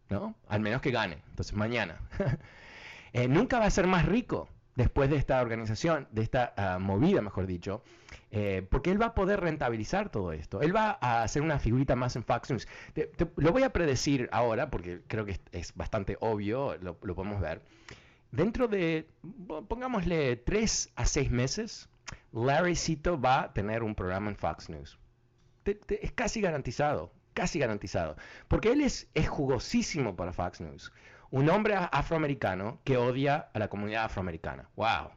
¿no? 0.08 0.36
Al 0.48 0.60
menos 0.60 0.80
que 0.80 0.90
gane. 0.90 1.22
Entonces 1.30 1.54
mañana. 1.54 2.00
Eh, 3.14 3.26
nunca 3.26 3.58
va 3.58 3.64
a 3.64 3.70
ser 3.70 3.86
más 3.86 4.04
rico 4.04 4.50
después 4.76 5.08
de 5.08 5.16
esta 5.16 5.40
organización, 5.40 6.06
de 6.12 6.20
esta 6.20 6.52
ah, 6.58 6.78
movida, 6.78 7.22
mejor 7.22 7.46
dicho, 7.46 7.82
eh, 8.30 8.66
porque 8.70 8.90
él 8.90 9.00
va 9.00 9.06
a 9.06 9.14
poder 9.14 9.40
rentabilizar 9.40 10.10
todo 10.10 10.30
esto. 10.32 10.60
Él 10.60 10.76
va 10.76 10.98
a 11.00 11.22
hacer 11.22 11.40
una 11.40 11.58
figurita 11.58 11.96
más 11.96 12.16
en 12.16 12.22
Fox 12.22 12.50
News. 12.50 12.68
lo 13.36 13.50
voy 13.50 13.62
a 13.62 13.72
predecir 13.72 14.28
ahora, 14.30 14.68
porque 14.68 15.00
creo 15.06 15.24
que 15.24 15.40
es, 15.52 15.74
bastante 15.74 16.18
obvio, 16.20 16.76
lo, 16.82 16.98
lo, 17.00 17.14
podemos 17.14 17.40
ver. 17.40 17.62
Dentro 18.30 18.68
de, 18.68 19.08
pongámosle, 19.68 20.36
tres 20.36 20.92
a 20.96 21.06
seis 21.06 21.30
meses, 21.30 21.88
Larrycito 22.32 23.18
va 23.18 23.44
a 23.44 23.52
tener 23.54 23.82
un 23.82 23.94
programa 23.94 24.28
en 24.28 24.36
Fox 24.36 24.68
News 24.68 24.98
es 25.88 26.12
casi 26.12 26.40
garantizado, 26.40 27.12
casi 27.34 27.58
garantizado. 27.58 28.16
Porque 28.48 28.72
él 28.72 28.80
es, 28.80 29.08
es 29.14 29.28
jugosísimo 29.28 30.16
para 30.16 30.32
Fox 30.32 30.60
News. 30.60 30.92
un 31.30 31.50
hombre 31.50 31.74
afroamericano 31.76 32.80
que 32.84 32.96
odia 32.96 33.48
a 33.52 33.58
la 33.58 33.68
comunidad 33.68 34.04
afroamericana. 34.04 34.68
¡Wow! 34.76 35.10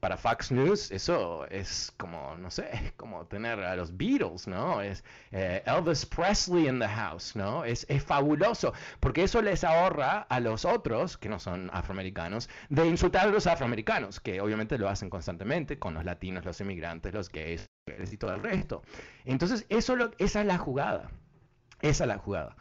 para 0.00 0.16
Fox 0.18 0.52
News 0.52 0.90
eso 0.90 1.46
es 1.46 1.92
como, 1.96 2.36
no 2.36 2.50
sé, 2.50 2.92
como 2.96 3.26
tener 3.26 3.58
a 3.60 3.74
los 3.74 3.96
Beatles, 3.96 4.46
¿no? 4.46 4.82
Es 4.82 5.02
eh, 5.32 5.62
Elvis 5.66 6.04
Presley 6.04 6.68
in 6.68 6.78
the 6.78 6.88
house, 6.88 7.34
¿no? 7.34 7.64
Es, 7.64 7.86
es, 7.88 8.04
fabuloso, 8.04 8.74
porque 9.00 9.24
eso 9.24 9.40
les 9.40 9.64
ahorra 9.64 10.26
a 10.28 10.40
los 10.40 10.64
otros, 10.64 11.16
que 11.16 11.28
no 11.28 11.38
son 11.38 11.70
afroamericanos, 11.72 12.50
de 12.68 12.86
insultar 12.86 13.28
a 13.28 13.30
los 13.30 13.46
afroamericanos, 13.46 14.20
que 14.20 14.40
obviamente 14.40 14.78
lo 14.78 14.88
hacen 14.88 15.08
constantemente 15.08 15.78
con 15.78 15.94
los 15.94 16.04
latinos, 16.04 16.44
los 16.44 16.60
inmigrantes, 16.60 17.14
los 17.14 17.30
gays 17.30 17.66
y 17.86 18.16
todo 18.16 18.34
el 18.34 18.42
resto. 18.42 18.82
Entonces, 19.24 19.64
eso 19.68 19.94
lo, 19.94 20.10
esa 20.18 20.40
es 20.40 20.46
la 20.46 20.58
jugada, 20.58 21.10
esa 21.80 22.04
es 22.04 22.08
la 22.08 22.18
jugada. 22.18 22.56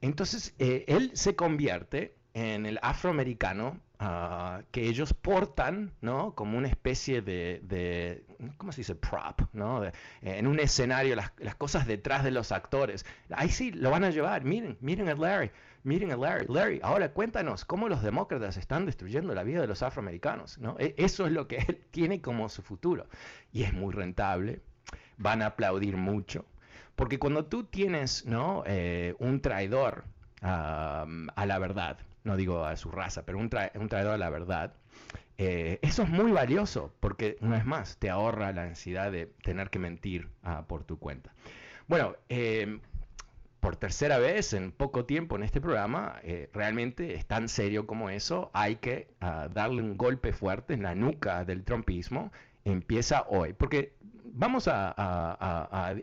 entonces, 0.00 0.54
eh, 0.58 0.84
él 0.86 1.10
se 1.14 1.34
convierte 1.34 2.16
en 2.34 2.66
el 2.66 2.78
afroamericano 2.82 3.80
Ah, 4.02 4.62
que 4.70 4.88
ellos 4.88 5.12
portan, 5.12 5.92
¿no? 6.00 6.34
Como 6.34 6.56
una 6.56 6.68
especie 6.68 7.20
de, 7.20 8.24
¿cómo 8.56 8.72
se 8.72 8.80
dice? 8.80 8.94
Prop, 8.94 9.42
¿no? 9.52 9.82
en 10.22 10.46
un 10.46 10.58
escenario, 10.58 11.14
las, 11.14 11.32
las, 11.36 11.54
cosas 11.54 11.86
detrás 11.86 12.24
de 12.24 12.30
los 12.30 12.50
actores. 12.50 13.04
Ahí 13.28 13.50
sí, 13.50 13.72
lo 13.72 13.90
van 13.90 14.04
a 14.04 14.08
llevar. 14.08 14.42
Miren, 14.42 14.78
miren 14.80 15.10
a 15.10 15.14
Larry, 15.14 15.50
miren 15.82 16.12
a 16.12 16.16
Larry. 16.16 16.46
Larry, 16.48 16.80
ahora 16.82 17.12
cuéntanos 17.12 17.66
cómo 17.66 17.90
los 17.90 18.02
demócratas 18.02 18.56
están 18.56 18.86
destruyendo 18.86 19.34
la 19.34 19.42
vida 19.42 19.60
de 19.60 19.66
los 19.66 19.82
afroamericanos, 19.82 20.56
¿no? 20.56 20.76
E, 20.78 20.94
eso 20.96 21.26
es 21.26 21.32
lo 21.32 21.46
que 21.46 21.58
él 21.58 21.84
tiene 21.90 22.22
como 22.22 22.48
su 22.48 22.62
futuro. 22.62 23.06
Y 23.52 23.64
es 23.64 23.74
muy 23.74 23.92
rentable, 23.92 24.62
van 25.18 25.42
a 25.42 25.46
aplaudir 25.48 25.98
mucho. 25.98 26.46
Porque 26.96 27.18
cuando 27.18 27.44
tú 27.44 27.64
tienes, 27.64 28.24
¿no? 28.24 28.62
Eh, 28.64 29.14
un 29.18 29.42
traidor 29.42 30.04
a 30.42 31.04
la 31.44 31.58
verdad, 31.58 31.98
no 32.24 32.36
digo 32.36 32.64
a 32.64 32.76
su 32.76 32.90
raza, 32.90 33.24
pero 33.24 33.38
un, 33.38 33.48
traidor 33.48 34.14
a 34.14 34.18
la 34.18 34.30
verdad, 34.30 34.74
eh, 35.38 35.78
eso 35.82 36.02
es 36.02 36.08
muy 36.08 36.30
valioso 36.32 36.92
porque, 37.00 37.36
una 37.40 37.56
vez 37.56 37.66
más, 37.66 37.96
te 37.98 38.10
ahorra 38.10 38.52
la 38.52 38.64
ansiedad 38.64 39.10
de 39.10 39.26
tener 39.26 39.70
que 39.70 39.78
mentir 39.78 40.28
ah, 40.42 40.64
por 40.66 40.84
tu 40.84 40.98
cuenta. 40.98 41.32
Bueno, 41.88 42.16
em, 42.28 42.80
por 43.60 43.76
tercera 43.76 44.18
vez 44.18 44.52
en 44.52 44.72
poco 44.72 45.04
tiempo 45.04 45.36
en 45.36 45.42
este 45.42 45.60
programa, 45.60 46.16
eh, 46.22 46.48
realmente 46.52 47.14
es 47.14 47.26
tan 47.26 47.48
serio 47.48 47.86
como 47.86 48.10
eso, 48.10 48.50
hay 48.52 48.76
que 48.76 49.08
ah, 49.20 49.48
darle 49.52 49.82
un 49.82 49.96
golpe 49.96 50.32
fuerte 50.32 50.74
en 50.74 50.82
la 50.82 50.94
nuca 50.94 51.44
del 51.44 51.64
trumpismo, 51.64 52.32
empieza 52.64 53.24
hoy, 53.28 53.52
porque 53.54 53.94
vamos 54.24 54.68
a 54.68 55.94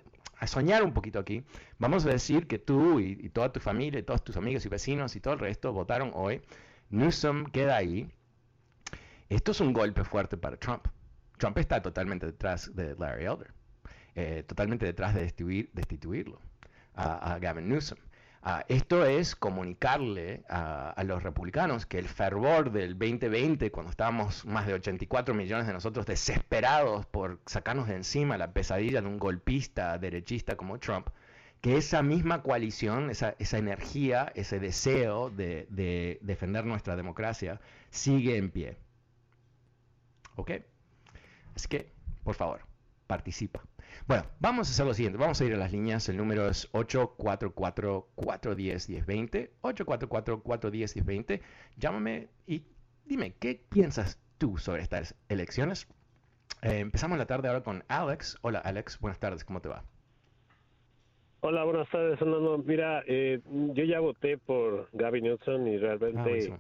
soñar 0.46 0.84
un 0.84 0.94
poquito 0.94 1.18
aquí, 1.18 1.44
vamos 1.80 2.06
a 2.06 2.10
decir 2.10 2.46
que 2.46 2.60
tú 2.60 3.00
y, 3.00 3.30
toda 3.30 3.52
tu 3.52 3.60
familia, 3.60 4.00
y 4.00 4.04
todos 4.04 4.24
tus 4.24 4.38
amigos 4.38 4.66
y 4.66 4.70
vecinos 4.70 5.16
y 5.16 5.20
todo 5.20 5.34
el 5.34 5.40
resto 5.40 5.74
votaron 5.74 6.12
hoy, 6.14 6.42
Newsom 6.90 7.46
queda 7.46 7.78
ahí. 7.78 8.12
Esto 9.30 9.52
es 9.52 9.60
un 9.60 9.74
golpe 9.74 10.04
fuerte 10.04 10.38
para 10.38 10.58
Trump. 10.58 10.88
Trump 11.38 11.58
está 11.58 11.82
totalmente 11.82 12.28
detrás 12.28 12.76
de 12.76 12.96
Larry 12.96 13.26
Elder, 13.26 13.52
eh, 14.16 14.44
totalmente 14.46 14.86
detrás 14.86 15.16
de 15.16 15.22
destituirlo 15.74 16.40
a 16.94 17.38
Gavin 17.40 17.70
Newsom. 17.70 17.98
Ah, 18.50 18.64
esto 18.70 19.06
es 19.06 19.36
comunicarle 19.36 20.46
a, 20.48 21.04
los 21.04 21.22
republicanos 21.22 21.86
que 21.86 22.00
el 22.00 22.08
fervor 22.08 22.72
del 22.72 22.98
2020, 22.98 23.72
cuando 23.72 23.90
estábamos 23.90 24.46
más 24.46 24.66
de 24.66 24.74
84 24.76 25.34
millones 25.34 25.68
de 25.68 25.74
nosotros 25.74 26.06
desesperados 26.06 27.06
por 27.08 27.42
sacarnos 27.46 27.90
de 27.90 27.96
encima 27.96 28.38
la 28.38 28.54
pesadilla 28.54 29.02
de 29.02 29.08
un 29.08 29.20
golpista 29.20 29.98
derechista 29.98 30.56
como 30.56 30.80
Trump, 30.80 31.10
que 31.60 31.76
esa 31.76 32.02
misma 32.04 32.42
coalición, 32.42 33.10
esa, 33.10 33.36
energía, 33.38 34.32
ese 34.34 34.62
deseo 34.62 35.30
de, 35.30 36.18
defender 36.22 36.64
nuestra 36.66 36.96
democracia 36.96 37.60
sigue 37.90 38.38
en 38.38 38.50
pie. 38.50 38.78
¿Ok? 40.38 40.52
Así 41.54 41.68
que, 41.68 41.92
por 42.24 42.36
favor, 42.36 42.62
participa. 43.08 43.62
Bueno, 44.06 44.26
vamos 44.40 44.68
a 44.68 44.72
hacer 44.72 44.86
lo 44.86 44.94
siguiente. 44.94 45.18
Vamos 45.18 45.40
a 45.42 45.46
ir 45.46 45.54
a 45.54 45.58
las 45.58 45.72
líneas. 45.72 46.10
El 46.10 46.18
número 46.18 46.48
es 46.48 46.72
844-410-1020. 46.74 49.50
844-410-1020. 49.62 51.42
Llámame 51.78 52.28
y 52.46 52.66
dime, 53.06 53.34
¿qué 53.40 53.64
piensas 53.70 54.22
tú 54.38 54.58
sobre 54.58 54.84
estas 54.84 55.16
elecciones? 55.30 55.88
Eh, 56.62 56.80
empezamos 56.80 57.18
la 57.18 57.26
tarde 57.26 57.48
ahora 57.48 57.64
con 57.64 57.84
Alex. 57.88 58.38
Hola, 58.42 58.60
Alex. 58.60 59.00
Buenas 59.00 59.20
tardes. 59.20 59.44
¿Cómo 59.44 59.62
te 59.62 59.70
va? 59.70 59.84
Hola, 61.42 61.64
buenas 61.64 61.90
tardes, 61.90 62.20
Fernando. 62.20 62.60
Mira, 62.60 63.04
eh, 63.08 63.40
yo 63.46 63.84
ya 63.84 64.00
voté 64.00 64.38
por 64.38 64.90
Gavin 64.94 65.24
Newsom 65.24 65.68
y 65.68 65.78
realmente 65.78 66.54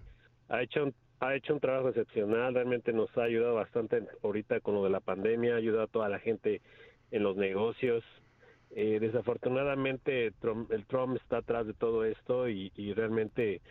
ah, 0.50 0.56
ha 0.56 0.62
hecho 0.62 0.86
un 0.86 0.94
ha 1.20 1.36
hecho 1.36 1.54
un 1.54 1.60
trabajo 1.60 1.90
excepcional, 1.90 2.54
realmente 2.54 2.94
nos 2.94 3.16
ha 3.18 3.24
ayudado 3.24 3.56
bastante 3.56 4.04
ahorita 4.24 4.60
con 4.60 4.76
lo 4.76 4.84
de 4.84 4.92
la 4.92 5.00
pandemia, 5.00 5.56
ha 5.56 5.58
ayudado 5.58 5.84
a 5.84 5.88
toda 5.88 6.10
la 6.10 6.20
gente 6.20 6.62
en 7.12 7.24
los 7.24 7.36
negocios. 7.36 8.04
Eh, 8.72 9.00
desafortunadamente 9.00 10.28
el 10.28 10.86
Trump 10.88 11.16
está 11.16 11.38
atrás 11.38 11.66
de 11.66 11.74
todo 11.74 12.04
esto 12.04 12.50
y, 12.50 12.70
realmente 12.94 13.62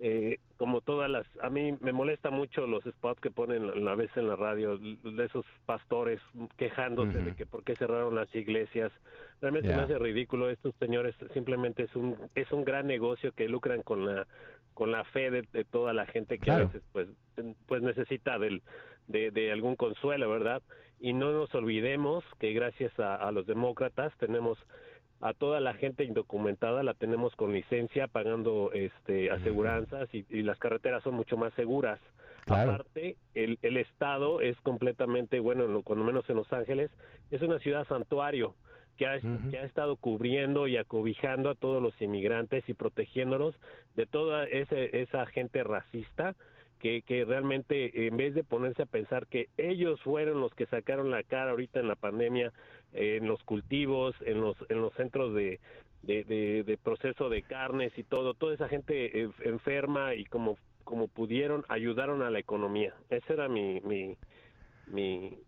eh, 0.00 0.38
como 0.56 0.80
todas 0.80 1.10
las 1.10 1.26
a 1.42 1.50
mí 1.50 1.76
me 1.80 1.92
molesta 1.92 2.30
mucho 2.30 2.66
los 2.66 2.82
spots 2.84 3.20
que 3.20 3.30
ponen 3.30 3.70
a 3.70 3.74
la 3.74 3.94
vez 3.94 4.10
en 4.16 4.28
la 4.28 4.36
radio 4.36 4.78
de 4.78 5.24
esos 5.24 5.44
pastores 5.66 6.20
quejándose 6.56 7.18
de 7.18 7.34
que 7.34 7.44
por 7.46 7.62
qué 7.64 7.76
cerraron 7.76 8.14
las 8.14 8.34
iglesias. 8.34 8.92
Realmente 9.40 9.68
me 9.68 9.82
hace 9.82 9.98
ridículo. 9.98 10.48
Estos 10.48 10.74
señores 10.78 11.14
simplemente 11.34 11.84
es 11.84 11.96
un 11.96 12.16
es 12.34 12.50
un 12.52 12.64
gran 12.64 12.86
negocio 12.86 13.32
que 13.32 13.48
lucran 13.48 13.82
con 13.82 14.06
la 14.06 14.26
con 14.74 14.92
la 14.92 15.04
fe 15.04 15.30
de, 15.30 15.64
toda 15.64 15.92
la 15.92 16.06
gente 16.06 16.38
que 16.38 16.50
a 16.50 16.58
veces 16.58 16.82
pues 16.92 17.08
pues 17.66 17.82
necesita 17.82 18.38
del 18.38 18.62
de, 19.08 19.30
de 19.30 19.50
algún 19.50 19.76
consuelo 19.76 20.30
verdad 20.30 20.62
y 21.02 21.12
no 21.14 21.32
nos 21.32 21.52
olvidemos 21.54 22.24
que 22.38 22.52
gracias 22.52 22.92
a, 22.98 23.30
los 23.32 23.44
demócratas 23.44 24.12
tenemos 24.18 24.56
a 25.20 25.34
toda 25.34 25.58
la 25.58 25.74
gente 25.74 26.04
indocumentada 26.04 26.84
la 26.84 26.94
tenemos 26.94 27.34
con 27.34 27.52
licencia 27.52 28.06
pagando 28.06 28.70
este 28.72 29.30
aseguranzas 29.32 30.08
y, 30.14 30.42
las 30.42 30.58
carreteras 30.58 31.02
son 31.02 31.14
mucho 31.14 31.36
más 31.36 31.52
seguras. 31.54 31.98
Aparte 32.46 33.16
el, 33.34 33.58
el 33.62 33.76
estado 33.78 34.40
es 34.40 34.56
completamente 34.60 35.40
bueno 35.40 35.82
cuando 35.82 36.04
menos 36.04 36.28
en 36.30 36.36
Los 36.36 36.52
Ángeles 36.52 36.90
es 37.32 37.42
una 37.42 37.58
ciudad 37.58 37.86
santuario 37.88 38.54
que 38.96 39.06
ha, 39.06 39.18
que 39.50 39.58
ha 39.58 39.64
estado 39.64 39.96
cubriendo 39.96 40.68
y 40.68 40.76
acobijando 40.76 41.50
a 41.50 41.56
todos 41.56 41.82
los 41.82 42.00
inmigrantes 42.00 42.68
y 42.68 42.74
protegiéndonos 42.74 43.56
de 43.96 44.06
toda 44.06 44.44
ese, 44.44 45.02
esa 45.02 45.26
gente 45.26 45.64
racista 45.64 46.36
que, 46.82 47.24
realmente 47.24 48.06
en 48.08 48.16
vez 48.16 48.34
de 48.34 48.42
ponerse 48.42 48.82
a 48.82 48.86
pensar 48.86 49.28
que 49.28 49.48
ellos 49.56 50.00
fueron 50.02 50.40
los 50.40 50.52
que 50.54 50.66
sacaron 50.66 51.10
la 51.10 51.22
cara 51.22 51.52
ahorita 51.52 51.78
en 51.78 51.86
la 51.86 51.94
pandemia, 51.94 52.52
en 52.92 53.28
los 53.28 53.42
cultivos, 53.44 54.16
en 54.22 54.40
los, 54.40 54.56
en 54.68 54.80
los 54.80 54.92
centros 54.94 55.32
de, 55.32 55.60
de, 56.02 56.78
proceso 56.82 57.28
de 57.28 57.42
carnes 57.42 57.96
y 57.96 58.02
todo, 58.02 58.34
toda 58.34 58.54
esa 58.54 58.68
gente 58.68 59.30
enferma 59.44 60.14
y 60.14 60.24
como, 60.24 60.58
como 60.82 61.06
pudieron 61.06 61.64
ayudaron 61.68 62.22
a 62.22 62.30
la 62.30 62.40
economía. 62.40 62.94
Esa 63.10 63.34
era 63.34 63.48
mi, 63.48 63.80
mi, 63.82 64.16
mi, 64.88 65.38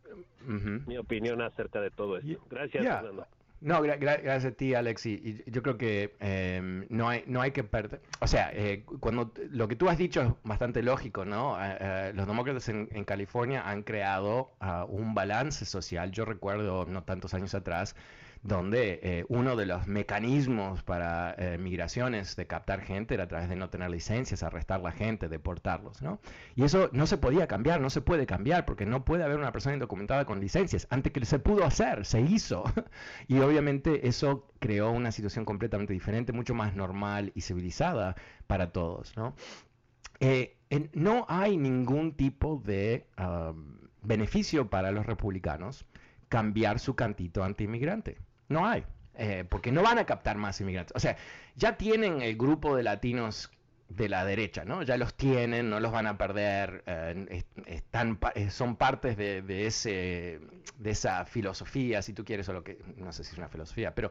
mi 0.87 0.99
opinión 0.99 1.43
acerca 1.43 1.81
de 1.81 1.91
todo 1.91 2.19
esto. 2.19 2.41
Gracias, 2.49 2.85
Fernando. 2.85 3.27
No, 3.65 3.81
gracias 3.81 4.45
a 4.45 4.51
ti, 4.51 4.75
Alex. 4.75 5.07
Y, 5.07 5.43
yo 5.47 5.63
creo 5.63 5.79
que 5.79 6.15
em, 6.21 6.87
no, 6.91 7.09
hay, 7.09 7.25
no 7.27 7.41
hay 7.41 7.53
que 7.53 7.65
perder. 7.65 8.03
O 8.21 8.27
sea, 8.27 8.51
eh, 8.53 8.85
cuando 9.01 9.33
lo 9.49 9.69
que 9.69 9.75
tú 9.75 9.89
has 9.89 9.97
dicho 9.97 10.21
es 10.21 10.29
bastante 10.45 10.83
lógico, 10.83 11.25
¿no? 11.25 11.59
Eh, 11.59 11.77
eh, 11.81 12.13
los 12.15 12.27
demócratas 12.27 12.69
en, 12.69 13.05
California 13.05 13.67
han 13.67 13.83
creado 13.83 14.53
ah, 14.61 14.85
un 14.87 15.15
balance 15.15 15.65
social. 15.65 16.11
Yo 16.11 16.27
recuerdo, 16.27 16.85
no 16.85 17.05
tantos 17.05 17.33
años 17.33 17.55
atrás, 17.55 17.97
donde 18.45 19.01
eh, 19.03 19.25
uno 19.31 19.57
de 19.57 19.65
los 19.65 19.87
mecanismos 19.87 20.83
para 20.83 21.35
eh, 21.39 21.57
migraciones 21.57 22.37
de 22.37 22.47
captar 22.47 22.83
gente 22.83 23.15
era 23.15 23.25
a 23.25 23.27
través 23.27 23.49
de 23.49 23.57
no 23.57 23.71
tener 23.71 23.89
licencias, 23.91 24.43
arrestar 24.43 24.83
la 24.83 24.93
gente, 24.93 25.31
deportarlos, 25.31 26.03
¿no? 26.03 26.21
Y 26.55 26.63
eso 26.65 26.91
no 26.93 27.07
se 27.07 27.17
podía 27.17 27.47
cambiar, 27.47 27.81
no 27.81 27.89
se 27.89 28.03
puede 28.03 28.27
cambiar, 28.27 28.67
porque 28.67 28.85
no 28.85 29.03
puede 29.03 29.25
haber 29.25 29.39
una 29.39 29.51
persona 29.51 29.77
indocumentada 29.77 30.27
con 30.27 30.41
licencias. 30.41 30.87
Antes 30.91 31.11
que 31.11 31.25
se 31.25 31.39
pudo 31.39 31.65
hacer, 31.65 32.05
se 32.05 32.21
hizo. 32.21 32.65
y 33.29 33.39
obviamente 33.39 34.07
eso 34.07 34.47
creó 34.59 34.91
una 34.91 35.11
situación 35.11 35.47
completamente 35.47 35.95
diferente, 35.95 36.35
mucho 36.35 36.55
más 36.55 36.77
normal 36.77 37.33
y 37.35 37.41
civilizada 37.41 38.15
para 38.47 38.73
todos, 38.73 39.17
¿no? 39.17 39.35
Eh, 40.21 40.59
no 40.93 41.25
hay 41.31 41.57
ningún 41.57 42.13
tipo 42.13 42.61
de 42.63 43.07
um, 43.19 43.79
beneficio 44.03 44.69
para 44.69 44.91
los 44.91 45.07
republicanos 45.07 45.87
cambiar 46.29 46.79
su 46.79 46.95
cantito 46.95 47.43
anti-inmigrante. 47.43 48.19
No 48.49 48.67
hay, 48.67 48.85
eh, 49.17 49.45
porque 49.49 49.71
no 49.71 49.83
van 49.83 49.99
a 49.99 50.07
captar 50.07 50.37
más 50.37 50.61
inmigrantes. 50.61 50.95
O 50.97 51.01
sea, 51.01 51.17
ya 51.57 51.77
tienen 51.77 52.21
el 52.21 52.37
grupo 52.37 52.77
de 52.77 52.83
latinos 52.83 53.51
de 53.89 54.09
la 54.09 54.25
derecha, 54.25 54.65
¿no? 54.65 54.83
Ya 54.83 54.97
los 54.97 55.15
tienen, 55.15 55.71
no 55.71 55.79
los 55.79 55.93
van 55.93 56.07
a 56.07 56.19
perder, 56.19 56.83
eh, 56.87 57.45
están, 57.67 58.19
eh, 58.35 58.51
son 58.51 58.77
partes 58.77 59.17
de, 59.17 59.67
ese, 59.67 60.41
de 60.79 60.91
esa 60.91 61.25
filosofía, 61.27 62.03
si 62.03 62.13
tú 62.13 62.25
quieres, 62.25 62.49
o 62.49 62.53
lo 62.53 62.65
que, 62.65 62.79
no 62.97 63.13
sé 63.13 63.23
si 63.23 63.33
es 63.33 63.39
una 63.39 63.49
filosofía, 63.49 63.95
pero 63.95 64.11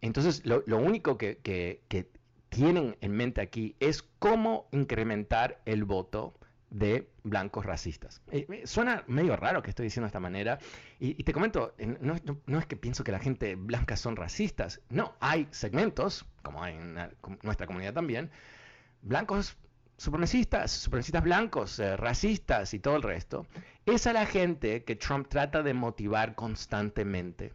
entonces 0.00 0.46
lo, 0.46 0.78
único 0.78 1.18
que, 1.18 1.38
que, 1.38 2.08
tienen 2.48 2.96
en 3.00 3.12
mente 3.12 3.40
aquí 3.40 3.76
es 3.78 4.02
cómo 4.18 4.68
incrementar 4.72 5.60
el 5.66 5.84
voto 5.84 6.34
de 6.70 7.10
blancos 7.24 7.66
racistas. 7.66 8.22
Eh, 8.30 8.62
suena 8.64 9.04
medio 9.08 9.36
raro 9.36 9.62
que 9.62 9.70
estoy 9.70 9.84
diciendo 9.84 10.06
de 10.06 10.08
esta 10.08 10.20
manera, 10.20 10.58
y, 10.98 11.22
te 11.22 11.32
comento, 11.32 11.74
no, 12.00 12.58
es 12.58 12.66
que 12.66 12.76
pienso 12.76 13.04
que 13.04 13.12
la 13.12 13.18
gente 13.18 13.56
blanca 13.56 13.96
son 13.96 14.16
racistas, 14.16 14.80
no, 14.88 15.14
hay 15.20 15.48
segmentos, 15.50 16.26
como 16.42 16.62
hay 16.62 16.76
en 16.76 16.96
nuestra 17.42 17.66
comunidad 17.66 17.92
también, 17.92 18.30
blancos 19.02 19.56
supremacistas, 19.96 20.70
supremacistas 20.70 21.22
blancos, 21.22 21.78
eh, 21.78 21.96
racistas 21.96 22.72
y 22.72 22.78
todo 22.78 22.96
el 22.96 23.02
resto. 23.02 23.46
Es 23.84 24.06
la 24.06 24.24
gente 24.24 24.84
que 24.84 24.96
Trump 24.96 25.28
trata 25.28 25.62
de 25.62 25.74
motivar 25.74 26.34
constantemente. 26.34 27.52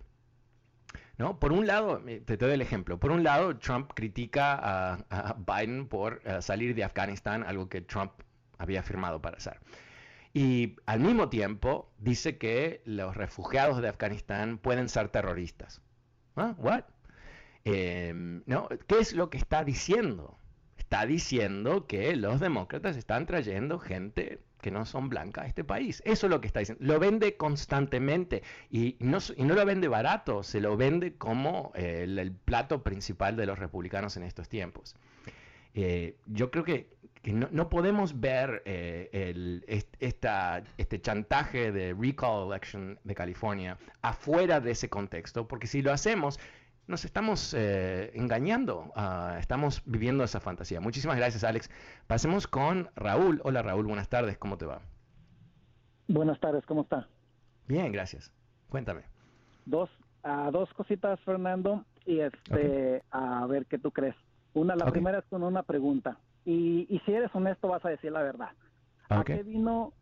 ¿No? 1.18 1.40
Por 1.40 1.54
un 1.54 1.66
lado, 1.66 2.04
te 2.26 2.36
doy 2.36 2.52
el 2.52 2.62
ejemplo, 2.62 3.00
por 3.00 3.12
un 3.12 3.24
lado 3.24 3.58
Trump 3.58 3.92
critica 3.96 4.60
a, 5.10 5.34
Biden 5.38 5.88
por 5.88 6.22
eh, 6.26 6.42
salir 6.42 6.76
de 6.76 6.84
Afganistán, 6.84 7.44
algo 7.44 7.70
que 7.70 7.80
Trump 7.80 8.12
había 8.58 8.84
firmado 8.84 9.22
para 9.22 9.38
hacer. 9.38 9.60
Y 10.34 10.76
al 10.86 11.00
mismo 11.00 11.30
tiempo 11.30 11.90
dice 11.98 12.38
que 12.38 12.82
los 12.84 13.16
refugiados 13.16 13.82
de 13.82 13.88
Afganistán 13.88 14.58
pueden 14.58 14.90
ser 14.90 15.08
terroristas. 15.08 15.82
¿Ah? 16.36 16.56
¿What? 16.58 16.84
Em, 17.64 18.44
¿no? 18.46 18.68
¿Qué 18.88 19.00
es 19.00 19.14
lo 19.14 19.30
que 19.30 19.38
está 19.38 19.64
diciendo? 19.64 20.38
Está 20.78 21.06
diciendo 21.06 21.88
que 21.88 22.16
los 22.16 22.40
demócratas 22.40 22.98
están 22.98 23.26
trayendo 23.26 23.80
gente 23.80 24.42
que 24.62 24.72
no 24.72 24.86
son 24.86 25.10
blancas 25.10 25.46
a 25.46 25.48
este 25.48 25.64
país. 25.64 26.02
Eso 26.06 26.28
es 26.28 26.32
lo 26.32 26.42
que 26.42 26.48
está 26.48 26.60
diciendo. 26.60 26.84
Lo 26.84 27.00
vende 27.00 27.38
constantemente 27.38 28.44
y 28.70 28.98
no, 29.00 29.20
y 29.38 29.44
no 29.44 29.56
lo 29.56 29.66
vende 29.66 29.88
barato, 29.88 30.44
se 30.44 30.60
lo 30.60 30.76
vende 30.76 31.14
como 31.16 31.72
eh, 31.76 32.04
el, 32.04 32.32
plato 32.32 32.84
principal 32.84 33.36
de 33.36 33.46
los 33.46 33.58
republicanos 33.58 34.18
en 34.18 34.24
estos 34.24 34.50
tiempos. 34.50 34.96
Eh, 35.76 36.18
yo 36.26 36.52
creo 36.52 36.64
que 36.64 36.90
no, 37.34 37.70
podemos 37.70 38.20
ver 38.20 38.62
eh, 38.66 39.10
el, 39.12 39.66
esta, 40.00 40.64
este 40.78 41.02
chantaje 41.02 41.72
de 41.72 41.94
recall 41.94 42.48
election 42.48 43.00
de 43.04 43.16
California 43.16 43.78
afuera 44.02 44.60
de 44.60 44.72
ese 44.72 44.90
contexto, 44.90 45.48
porque 45.48 45.68
si 45.68 45.82
lo 45.82 45.92
hacemos, 45.92 46.40
nos 46.88 47.04
estamos 47.04 47.56
eh, 47.58 48.12
engañando, 48.14 48.92
ah, 48.96 49.38
estamos 49.40 49.82
viviendo 49.86 50.24
esa 50.24 50.40
fantasía. 50.40 50.80
Muchísimas 50.80 51.18
gracias, 51.18 51.44
Alex. 51.44 51.70
Pasemos 52.06 52.48
con 52.48 52.90
Raúl. 52.96 53.42
Hola, 53.44 53.64
Raúl, 53.64 53.88
buenas 53.88 54.10
tardes, 54.10 54.38
¿cómo 54.38 54.58
te 54.58 54.66
va? 54.66 54.82
Buenas 56.08 56.40
tardes, 56.40 56.64
¿cómo 56.68 56.84
está? 56.84 57.08
Bien, 57.68 57.92
gracias. 57.92 58.32
Cuéntame. 58.70 59.02
Dos, 59.66 59.90
uh, 60.24 60.52
dos 60.52 60.72
cositas, 60.74 61.20
Fernando, 61.22 61.84
y 62.06 62.20
este, 62.20 63.02
a 63.10 63.48
ver 63.48 63.66
qué 63.66 63.80
tú 63.80 63.92
crees. 63.92 64.16
Una, 64.54 64.76
la 64.76 64.86
primera 64.86 65.20
es 65.20 65.26
con 65.26 65.44
una 65.44 65.64
pregunta. 65.64 66.20
Y, 66.46 67.02
si 67.06 67.12
eres 67.12 67.34
honesto 67.34 67.68
vas 67.68 67.84
a 67.86 67.90
decir 67.90 68.12
la 68.12 68.22
verdad. 68.22 68.52
¿A 69.10 69.24
qué 69.24 69.44
vino 69.44 69.94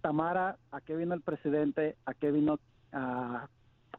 Tamara? 0.00 0.58
¿A 0.72 0.80
qué 0.80 0.96
vino 0.96 1.14
el 1.14 1.20
presidente? 1.20 1.96
¿A 2.06 2.14
qué 2.14 2.30
vino 2.30 2.58
a, 2.92 3.48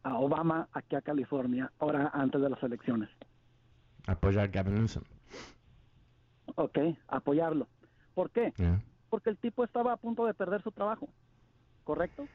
Obama 0.04 0.68
aquí 0.74 0.96
a 0.96 1.02
California 1.02 1.72
ahora 1.80 2.10
antes 2.14 2.42
de 2.42 2.50
las 2.50 2.62
elecciones? 2.64 3.10
Apoyar 4.08 4.46
a 4.46 4.48
Gavin 4.48 4.76
Newsom. 4.76 5.04
Ok, 6.56 6.78
apoyarlo. 7.08 7.68
¿Por 8.16 8.32
qué? 8.32 8.52
Porque 9.10 9.30
el 9.30 9.38
tipo 9.38 9.64
estaba 9.64 9.94
a 9.94 9.98
punto 9.98 10.26
de 10.26 10.34
perder 10.34 10.64
su 10.64 10.72
trabajo, 10.72 11.08
¿correcto? 11.84 12.28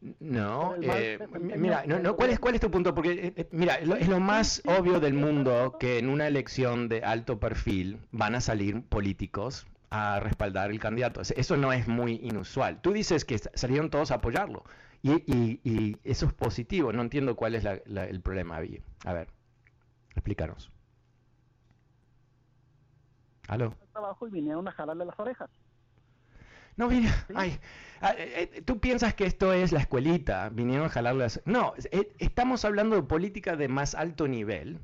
No, 0.00 0.76
eh, 0.80 1.18
mira, 1.58 1.84
no, 1.86 2.16
¿cuál, 2.16 2.30
es, 2.30 2.40
¿cuál 2.40 2.54
es 2.54 2.60
tu 2.62 2.70
punto? 2.70 2.94
Porque, 2.94 3.12
eh, 3.12 3.32
eh, 3.36 3.48
mira, 3.52 3.74
es 3.74 4.08
lo 4.08 4.18
más 4.18 4.62
obvio 4.66 4.98
del 4.98 5.12
mundo 5.12 5.76
que 5.78 5.98
en 5.98 6.08
una 6.08 6.26
elección 6.26 6.88
de 6.88 7.04
alto 7.04 7.38
perfil 7.38 7.98
van 8.10 8.34
a 8.34 8.40
salir 8.40 8.82
políticos 8.82 9.66
a 9.90 10.18
respaldar 10.20 10.70
el 10.70 10.80
candidato. 10.80 11.20
Eso 11.20 11.56
no 11.58 11.72
es 11.72 11.86
muy 11.86 12.14
inusual. 12.22 12.80
Tú 12.80 12.92
dices 12.92 13.26
que 13.26 13.38
salieron 13.38 13.90
todos 13.90 14.10
a 14.10 14.16
apoyarlo 14.16 14.64
y, 15.02 15.98
eso 16.04 16.26
es 16.26 16.32
positivo. 16.32 16.92
No 16.94 17.02
entiendo 17.02 17.36
cuál 17.36 17.54
es 17.54 17.64
el 17.66 18.20
problema. 18.22 18.56
A 19.04 19.12
ver, 19.12 19.28
explícanos. 20.14 20.70
¿Aló? 23.48 23.74
Trabajo 23.92 24.28
y 24.28 24.30
vinieron 24.30 24.66
a 24.68 24.72
jalarle 24.72 25.04
las 25.04 25.18
orejas. 25.18 25.50
No, 26.80 26.88
mira, 26.88 27.10
ay, 27.34 27.58
ah, 28.00 28.14
eh, 28.16 28.50
eh, 28.54 28.62
tú 28.62 28.80
piensas 28.80 29.12
que 29.12 29.26
esto 29.26 29.52
es 29.52 29.70
la 29.70 29.80
escuelita, 29.80 30.48
vinieron 30.48 30.86
a 30.86 30.88
jalarlas. 30.88 31.42
No, 31.44 31.74
eh, 31.92 32.10
estamos 32.18 32.64
hablando 32.64 32.96
de 32.96 33.02
política 33.02 33.54
de 33.54 33.68
más 33.68 33.94
alto 33.94 34.26
nivel, 34.26 34.78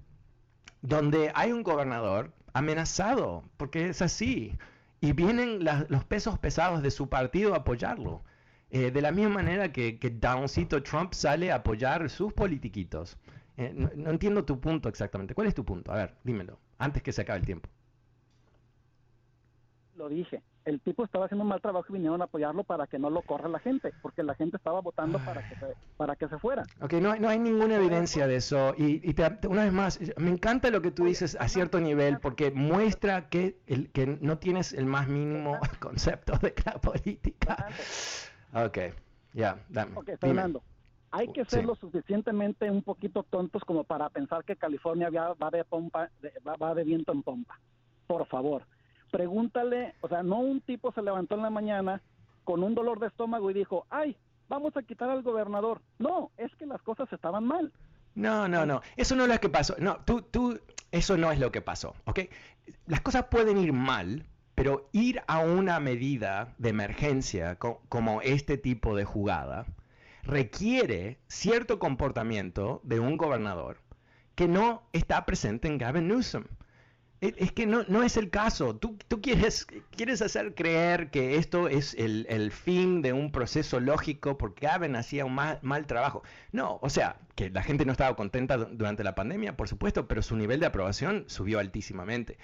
donde 0.83 1.33
hay 1.35 1.53
un 1.53 1.63
gobernador 1.63 2.35
amenazado, 2.53 3.45
porque 3.57 3.89
es 3.89 4.03
así, 4.03 4.59
y 5.01 5.15
vienen 5.15 5.65
los 5.89 6.05
pesos 6.05 6.39
pesados 6.39 6.83
de 6.83 6.91
su 6.91 7.09
partido 7.09 7.55
a 7.55 7.59
apoyarlo. 7.59 8.23
de 8.71 9.01
la 9.01 9.11
misma 9.11 9.37
manera 9.37 9.73
que, 9.73 9.99
que 9.99 10.11
Downcito 10.11 10.83
Trump 10.83 11.15
sale 11.15 11.51
a 11.51 11.57
apoyar 11.57 12.11
sus 12.11 12.35
politiquitos. 12.35 13.17
no 13.57 14.11
entiendo 14.11 14.45
tu 14.45 14.61
punto 14.61 14.91
exactamente. 14.91 15.35
¿Cuál 15.35 15.49
es 15.49 15.55
tu 15.55 15.65
punto? 15.65 15.93
A 15.93 15.97
ver, 15.97 16.15
dímelo, 16.25 16.59
antes 16.77 17.03
que 17.03 17.13
se 17.13 17.23
acabe 17.23 17.39
el 17.39 17.47
tiempo. 17.47 17.71
Lo 19.97 20.11
dije 20.11 20.43
el 20.67 20.81
tipo 20.81 21.05
estaba 21.05 21.27
haciendo 21.27 21.45
un 21.45 21.49
mal 21.49 21.61
trabajo 21.61 21.87
y 21.89 21.93
vinieron 21.93 22.21
a 22.21 22.25
apoyarlo 22.25 22.65
para 22.65 22.89
que 22.89 22.99
no 22.99 23.09
lo 23.09 23.23
corra 23.23 23.49
la 23.49 23.61
gente, 23.61 23.93
porque 24.03 24.25
la 24.25 24.35
gente 24.35 24.57
estaba 24.57 24.81
votando 24.81 25.19
para 25.21 25.49
que 25.49 25.55
se, 25.55 25.67
para 25.97 26.17
que 26.17 26.29
se 26.29 26.39
fuera. 26.39 26.65
Ok, 26.81 26.95
no, 26.95 27.15
no 27.17 27.29
hay 27.29 27.39
ninguna 27.39 27.77
evidencia 27.77 28.27
de 28.27 28.37
eso. 28.37 28.75
Y, 28.77 29.15
una 29.49 29.63
vez 29.63 29.73
más, 29.73 30.01
me 30.19 30.31
encanta 30.31 30.71
lo 30.71 30.83
que 30.83 30.91
tú 30.91 31.05
dices 31.05 31.37
a 31.41 31.49
cierto 31.49 31.81
nivel, 31.81 32.19
porque 32.19 32.51
muestra 32.51 33.29
que, 33.29 33.61
el, 33.69 33.91
que 33.93 34.19
no 34.21 34.39
tienes 34.39 34.73
el 34.73 34.87
más 34.87 35.07
mínimo 35.07 35.57
concepto 35.81 36.37
de 36.39 36.53
la 36.65 36.73
política. 36.81 37.69
Ok, 38.53 38.79
ya, 39.35 39.59
dame. 39.69 39.97
Ok, 39.97 40.11
Fernando. 40.21 40.63
Hay 41.13 41.29
que 41.29 41.45
ser 41.45 41.65
lo 41.65 41.77
suficientemente 41.77 42.69
un 42.69 42.83
poquito 42.83 43.23
tontos 43.23 43.65
como 43.65 43.85
para 43.85 44.11
pensar 44.11 44.45
que 44.45 44.57
California 44.57 45.09
va 45.11 45.51
de, 45.51 45.65
pompa, 45.65 46.11
va 46.61 46.75
de 46.75 46.83
viento 46.83 47.13
en 47.13 47.23
pompa. 47.23 47.59
Por 48.09 48.27
favor 48.27 48.65
pregúntale, 49.11 49.95
o 50.01 50.09
sea, 50.09 50.23
no 50.23 50.39
un 50.39 50.61
tipo 50.61 50.93
se 50.93 51.03
levantó 51.03 51.35
en 51.35 51.43
la 51.43 51.51
mañana 51.51 52.03
con 52.45 52.63
un 52.63 52.75
dolor 52.75 53.01
de 53.01 53.09
estómago 53.09 53.51
y 53.51 53.55
dijo, 53.55 53.87
ay, 53.91 54.17
vamos 54.49 54.77
a 54.77 54.83
quitar 54.83 55.11
al 55.11 55.23
gobernador. 55.23 55.81
No, 55.99 56.31
es 56.37 56.55
que 56.57 56.67
las 56.67 56.83
cosas 56.83 57.13
estaban 57.13 57.45
mal. 57.45 57.73
No, 58.15 58.49
no, 58.49 58.65
no, 58.65 58.81
eso 58.97 59.15
no 59.15 59.25
es 59.25 59.29
lo 59.29 59.41
que 59.41 59.49
pasó. 59.49 59.75
No, 59.79 59.99
tú, 60.05 60.23
tú, 60.23 60.59
eso 60.91 61.17
no 61.17 61.33
es 61.33 61.39
lo 61.39 61.53
que 61.53 61.61
pasó, 61.61 61.95
¿ok? 62.05 62.21
Las 62.87 63.01
cosas 63.03 63.25
pueden 63.25 63.59
ir 63.59 63.73
mal, 63.73 64.25
pero 64.55 64.89
ir 64.93 65.21
a 65.27 65.41
una 65.41 65.81
medida 65.81 66.55
de 66.59 66.71
emergencia 66.71 67.57
como 67.57 68.23
este 68.23 68.57
tipo 68.57 68.97
de 68.97 69.05
jugada 69.05 69.67
requiere 70.23 71.19
cierto 71.29 71.79
comportamiento 71.79 72.81
de 72.83 73.01
un 73.01 73.17
gobernador 73.17 73.79
que 74.35 74.49
no 74.49 74.83
está 74.93 75.25
presente 75.25 75.69
en 75.69 75.79
Gavin 75.79 76.09
Newsom. 76.09 76.45
Es 77.21 77.53
que 77.53 77.67
no, 77.67 77.85
no 77.89 78.03
es 78.03 78.19
el 78.19 78.29
caso. 78.29 78.77
Tú, 78.77 78.99
tú 79.09 79.23
quieres, 79.23 79.67
quieres 79.97 80.21
hacer 80.21 80.55
creer 80.55 81.11
que 81.11 81.37
esto 81.37 81.67
es 81.67 81.95
el, 81.95 82.27
el, 82.29 82.53
fin 82.53 83.01
de 83.01 83.15
un 83.15 83.33
proceso 83.33 83.81
lógico 83.81 84.37
porque 84.37 84.67
Gavin 84.67 84.97
hacía 84.97 85.25
un 85.25 85.35
mal, 85.35 85.87
trabajo. 85.87 86.23
No, 86.53 86.79
o 86.83 86.91
sea, 86.91 87.17
que 87.35 87.49
la 87.49 87.63
gente 87.63 87.87
no 87.87 87.93
estaba 87.93 88.15
contenta 88.17 88.59
durante 88.59 89.03
la 89.03 89.15
pandemia, 89.15 89.57
por 89.57 89.67
supuesto, 89.67 90.07
pero 90.07 90.21
su 90.21 90.37
nivel 90.37 90.61
de 90.61 90.67
aprobación 90.67 91.25
subió 91.27 91.59
altísimamente. 91.59 92.37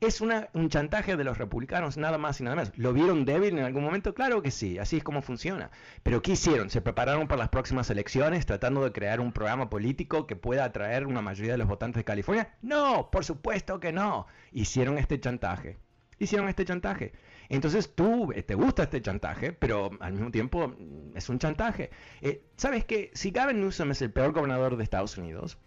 ¿Es 0.00 0.22
una, 0.22 0.48
un 0.54 0.70
chantaje 0.70 1.18
de 1.18 1.24
los 1.24 1.36
republicanos 1.36 1.98
nada 1.98 2.16
más 2.16 2.40
y 2.40 2.44
nada 2.44 2.56
menos? 2.56 2.72
¿Lo 2.78 2.94
vieron 2.94 3.26
débil 3.26 3.58
en 3.58 3.64
algún 3.64 3.84
momento? 3.84 4.14
Claro 4.14 4.40
que 4.40 4.50
sí, 4.50 4.78
así 4.78 4.96
es 4.96 5.04
como 5.04 5.20
funciona. 5.20 5.70
Pero 6.02 6.22
¿qué 6.22 6.32
hicieron? 6.32 6.70
¿Se 6.70 6.80
prepararon 6.80 7.28
para 7.28 7.40
las 7.40 7.50
próximas 7.50 7.90
elecciones 7.90 8.46
tratando 8.46 8.82
de 8.82 8.92
crear 8.92 9.20
un 9.20 9.30
programa 9.30 9.68
político 9.68 10.26
que 10.26 10.36
pueda 10.36 10.64
atraer 10.64 11.06
una 11.06 11.20
mayoría 11.20 11.52
de 11.52 11.58
los 11.58 11.68
votantes 11.68 12.00
de 12.00 12.04
California? 12.04 12.54
No, 12.62 13.10
por 13.10 13.26
supuesto 13.26 13.78
que 13.78 13.92
no. 13.92 14.26
Hicieron 14.52 14.96
este 14.96 15.20
chantaje. 15.20 15.76
Hicieron 16.18 16.48
este 16.48 16.64
chantaje. 16.64 17.12
Entonces 17.50 17.94
tú 17.94 18.32
eh, 18.32 18.42
te 18.42 18.54
gusta 18.54 18.84
este 18.84 19.02
chantaje, 19.02 19.52
pero 19.52 19.90
al 20.00 20.14
mismo 20.14 20.30
tiempo 20.30 20.68
mm, 20.68 21.14
es 21.14 21.28
un 21.28 21.38
chantaje. 21.38 21.90
Eh, 22.22 22.42
¿Sabes 22.56 22.86
qué? 22.86 23.10
Si 23.12 23.32
Gavin 23.32 23.60
Newsom 23.60 23.90
es 23.90 24.00
el 24.00 24.10
peor 24.10 24.32
gobernador 24.32 24.78
de 24.78 24.82
Estados 24.82 25.18
Unidos, 25.18 25.58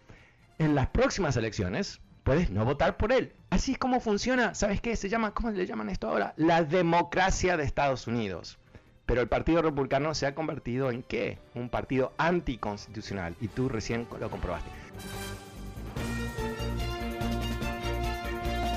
en 0.58 0.74
las 0.74 0.88
próximas 0.88 1.36
elecciones 1.36 2.00
puedes 2.24 2.50
no 2.50 2.64
votar 2.64 2.96
por 2.96 3.12
él. 3.12 3.32
Así 3.50 3.72
es 3.72 3.78
como 3.78 4.00
funciona, 4.00 4.54
¿sabes 4.54 4.80
qué? 4.80 4.96
Se 4.96 5.08
llama, 5.08 5.32
¿cómo 5.32 5.50
le 5.50 5.66
llaman 5.66 5.90
esto 5.90 6.08
ahora? 6.08 6.34
La 6.36 6.64
democracia 6.64 7.56
de 7.56 7.62
Estados 7.64 8.08
Unidos. 8.08 8.58
Pero 9.06 9.20
el 9.20 9.28
Partido 9.28 9.60
Republicano 9.60 10.14
se 10.14 10.26
ha 10.26 10.34
convertido 10.34 10.90
en 10.90 11.02
qué? 11.02 11.38
Un 11.54 11.68
partido 11.68 12.12
anticonstitucional. 12.16 13.36
Y 13.40 13.48
tú 13.48 13.68
recién 13.68 14.08
lo 14.18 14.30
comprobaste. 14.30 14.70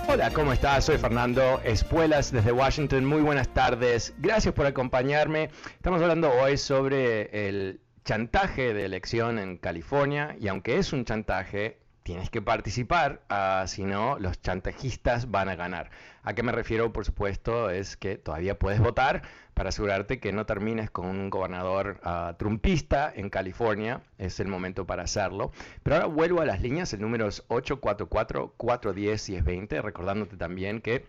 Hola, 0.10 0.32
¿cómo 0.32 0.52
estás? 0.52 0.86
Soy 0.86 0.98
Fernando 0.98 1.62
Espuelas 1.64 2.32
desde 2.32 2.52
Washington. 2.52 3.06
Muy 3.06 3.22
buenas 3.22 3.48
tardes. 3.54 4.14
Gracias 4.20 4.54
por 4.54 4.66
acompañarme. 4.66 5.50
Estamos 5.76 6.02
hablando 6.02 6.30
hoy 6.30 6.58
sobre 6.58 7.48
el 7.48 7.80
chantaje 8.04 8.74
de 8.74 8.86
elección 8.86 9.40
en 9.40 9.58
California. 9.58 10.36
Y 10.40 10.50
aunque 10.50 10.78
es 10.78 10.92
un 10.92 11.06
chantaje, 11.06 11.80
tienes 12.08 12.30
que 12.30 12.42
participar, 12.42 13.22
uh, 13.30 13.68
si 13.68 13.84
no, 13.84 14.18
los 14.18 14.40
chantajistas 14.40 15.30
van 15.30 15.50
a 15.50 15.58
ganar. 15.58 15.90
¿A 16.24 16.34
qué 16.34 16.42
me 16.42 16.54
refiero? 16.54 16.94
Por 16.94 17.04
supuesto, 17.04 17.70
es 17.70 17.98
que 17.98 18.18
todavía 18.18 18.58
puedes 18.58 18.80
votar 18.80 19.24
para 19.54 19.68
asegurarte 19.70 20.22
que 20.22 20.32
no 20.32 20.46
termines 20.46 20.90
con 20.90 21.08
un 21.08 21.30
gobernador 21.30 22.00
uh, 22.06 22.34
trumpista 22.36 23.12
en 23.14 23.30
California. 23.30 24.04
Es 24.20 24.40
el 24.40 24.48
momento 24.48 24.88
para 24.88 25.04
hacerlo. 25.04 25.52
Pero 25.84 25.98
ahora 25.98 26.08
vuelvo 26.08 26.40
a 26.40 26.46
las 26.46 26.62
líneas. 26.62 26.94
El 26.94 27.02
número 27.02 27.28
es 27.28 27.46
844-410-1020, 27.50 29.82
recordándote 29.82 30.38
también 30.38 30.80
que 30.80 31.06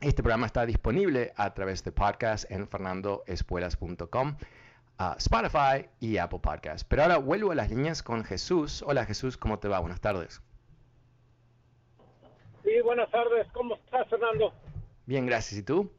este 0.00 0.22
programa 0.22 0.46
está 0.46 0.64
disponible 0.64 1.34
a 1.36 1.52
través 1.52 1.84
de 1.84 1.92
podcast 1.92 2.50
en 2.50 2.66
fernandoespuelas.com. 2.66 4.36
Spotify 5.16 5.88
y 5.98 6.18
Apple 6.18 6.40
Podcast. 6.42 6.86
Pero 6.88 7.02
ahora 7.02 7.16
vuelvo 7.16 7.52
a 7.52 7.54
las 7.54 7.70
líneas 7.70 8.02
con 8.02 8.22
Jesús. 8.22 8.82
Hola 8.86 9.06
Jesús, 9.06 9.36
¿cómo 9.38 9.58
te 9.58 9.68
va? 9.68 9.80
Buenas 9.80 10.00
tardes. 10.00 10.42
Sí, 12.62 12.80
buenas 12.84 13.10
tardes. 13.10 13.46
¿Cómo 13.52 13.76
estás, 13.76 14.06
Fernando? 14.08 14.52
Bien, 15.06 15.24
gracias. 15.24 15.60
¿Y 15.60 15.64
tú? 15.64 15.90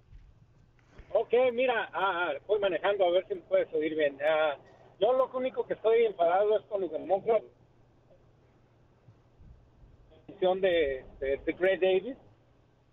Ok, 1.13 1.33
mira, 1.53 1.89
ah, 1.93 2.33
voy 2.47 2.59
manejando 2.59 3.05
a 3.05 3.11
ver 3.11 3.27
si 3.27 3.35
me 3.35 3.41
puedes 3.41 3.73
oír 3.73 3.95
bien. 3.95 4.17
Ah, 4.23 4.55
yo 4.99 5.13
lo 5.13 5.27
único 5.33 5.65
que 5.65 5.73
estoy 5.73 6.05
enfadado 6.05 6.59
es 6.59 6.65
con 6.67 6.81
los 6.81 6.91
demócratas. 6.91 7.49
De, 10.39 11.05
de, 11.19 11.37
de 11.37 11.53
Greg 11.53 11.79
Davis. 11.79 12.17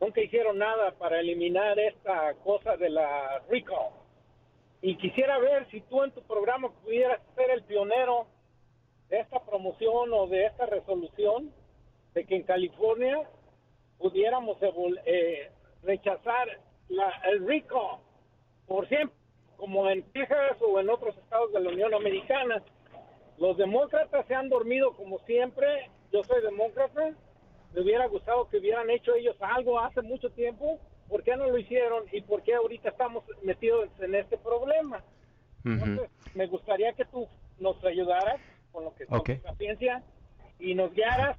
Nunca 0.01 0.21
hicieron 0.21 0.59
nada 0.59 0.92
para 0.92 1.21
eliminar 1.21 1.79
esta 1.79 2.35
cosa 2.44 2.77
de 2.77 2.90
la 2.90 3.42
recall 3.49 3.97
y 4.80 4.96
quisiera 4.96 5.38
ver 5.38 5.68
si 5.70 5.80
tú 5.82 6.04
en 6.04 6.12
tu 6.12 6.22
programa 6.22 6.70
pudieras 6.84 7.20
ser 7.34 7.50
el 7.50 7.62
pionero 7.64 8.26
de 9.08 9.20
esta 9.20 9.40
promoción 9.40 10.12
o 10.12 10.26
de 10.26 10.46
esta 10.46 10.66
resolución 10.66 11.52
de 12.14 12.24
que 12.24 12.36
en 12.36 12.42
California 12.44 13.28
pudiéramos 13.98 14.56
eh, 15.04 15.50
rechazar 15.82 16.60
la, 16.88 17.10
el 17.30 17.46
RICO 17.46 18.00
por 18.66 18.86
siempre, 18.88 19.16
como 19.56 19.88
en 19.88 20.02
Texas 20.12 20.56
o 20.60 20.78
en 20.78 20.88
otros 20.88 21.16
estados 21.16 21.52
de 21.52 21.60
la 21.60 21.70
Unión 21.70 21.94
Americana. 21.94 22.62
Los 23.38 23.56
demócratas 23.56 24.26
se 24.26 24.34
han 24.34 24.48
dormido 24.48 24.92
como 24.92 25.18
siempre. 25.20 25.90
Yo 26.12 26.22
soy 26.24 26.42
demócrata. 26.42 27.14
Me 27.72 27.80
hubiera 27.80 28.06
gustado 28.06 28.48
que 28.48 28.58
hubieran 28.58 28.88
hecho 28.90 29.14
ellos 29.14 29.36
algo 29.40 29.80
hace 29.80 30.02
mucho 30.02 30.30
tiempo 30.30 30.78
¿por 31.09 31.23
qué 31.23 31.37
no 31.37 31.49
lo 31.49 31.59
hicieron 31.59 32.05
y 32.12 32.21
por 32.21 32.42
qué 32.42 32.55
ahorita 32.55 32.90
estamos 32.90 33.25
metidos 33.42 33.88
en 34.01 34.14
este 34.14 34.38
problema? 34.38 35.03
Entonces, 35.64 36.11
me 36.35 36.47
gustaría 36.47 36.92
que 36.92 37.05
tú 37.07 37.29
nos 37.59 37.83
ayudaras 37.85 38.40
con 38.73 38.85
lo 38.85 38.94
que 38.94 39.05
es 39.05 39.12
okay. 39.12 39.40
la 39.44 39.55
ciencia 39.57 40.03
y 40.59 40.75
nos 40.75 40.92
guiaras 40.92 41.37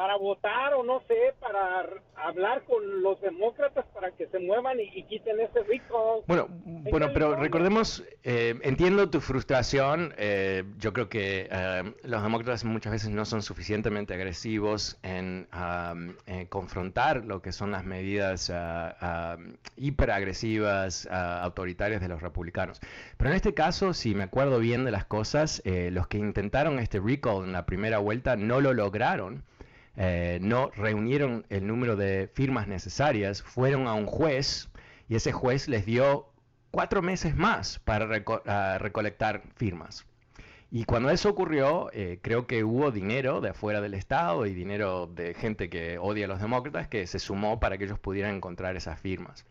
para 0.00 0.16
votar 0.16 0.72
o 0.72 0.82
no 0.82 1.02
sé, 1.06 1.34
para 1.40 1.86
hablar 2.16 2.64
con 2.64 3.02
los 3.02 3.20
demócratas 3.20 3.84
para 3.92 4.10
que 4.12 4.26
se 4.28 4.38
muevan 4.38 4.80
y, 4.80 5.02
quiten 5.02 5.38
ese 5.40 5.62
rico. 5.64 6.24
Bueno, 6.26 6.48
bueno, 6.48 7.10
pero 7.12 7.36
recordemos, 7.36 8.02
eh, 8.24 8.58
entiendo 8.62 9.10
tu 9.10 9.20
frustración. 9.20 10.14
Eh, 10.16 10.64
yo 10.78 10.94
creo 10.94 11.10
que 11.10 11.50
eh, 11.50 11.94
los 12.04 12.22
demócratas 12.22 12.64
muchas 12.64 12.92
veces 12.92 13.10
no 13.10 13.26
son 13.26 13.42
suficientemente 13.42 14.14
agresivos 14.14 14.98
en, 15.02 15.46
confrontar 16.48 17.26
lo 17.26 17.42
que 17.42 17.52
son 17.52 17.70
las 17.70 17.84
medidas 17.84 18.50
hiperagresivas, 19.76 21.08
autoritarias 21.10 22.00
de 22.00 22.08
los 22.08 22.22
republicanos. 22.22 22.80
Pero 23.18 23.28
en 23.28 23.36
este 23.36 23.52
caso, 23.52 23.92
si 23.92 24.14
me 24.14 24.24
acuerdo 24.24 24.60
bien 24.60 24.86
de 24.86 24.92
las 24.92 25.04
cosas, 25.04 25.62
los 25.66 26.08
que 26.08 26.16
intentaron 26.16 26.78
este 26.78 27.00
recall 27.00 27.44
en 27.44 27.52
la 27.52 27.66
primera 27.66 27.98
vuelta 27.98 28.36
no 28.36 28.62
lo 28.62 28.72
lograron. 28.72 29.44
Eh, 30.02 30.38
no 30.40 30.70
reunieron 30.70 31.44
el 31.50 31.66
número 31.66 31.94
de 31.94 32.30
firmas 32.32 32.66
necesarias, 32.66 33.42
fueron 33.42 33.86
a 33.86 33.92
un 33.92 34.06
juez 34.06 34.70
y 35.10 35.16
ese 35.16 35.30
juez 35.30 35.68
les 35.68 35.84
dio 35.84 36.32
cuatro 36.70 37.02
meses 37.02 37.36
más 37.36 37.80
para 37.80 38.06
recolectar 38.78 39.42
firmas. 39.56 40.06
Y 40.70 40.84
cuando 40.84 41.10
eso 41.10 41.28
ocurrió, 41.28 41.90
eh, 41.92 42.18
creo 42.22 42.46
que 42.46 42.64
hubo 42.64 42.90
dinero 42.90 43.42
de 43.42 43.50
afuera 43.50 43.82
del 43.82 43.92
Estado 43.92 44.46
y 44.46 44.54
dinero 44.54 45.06
de 45.06 45.34
gente 45.34 45.68
que 45.68 45.98
odia 45.98 46.24
a 46.24 46.28
los 46.28 46.40
demócratas 46.40 46.88
que 46.88 47.06
se 47.06 47.18
sumó 47.18 47.60
para 47.60 47.76
que 47.76 47.84
ellos 47.84 47.98
pudieran 47.98 48.36
encontrar 48.36 48.76
esas 48.76 48.98
firmas. 48.98 49.44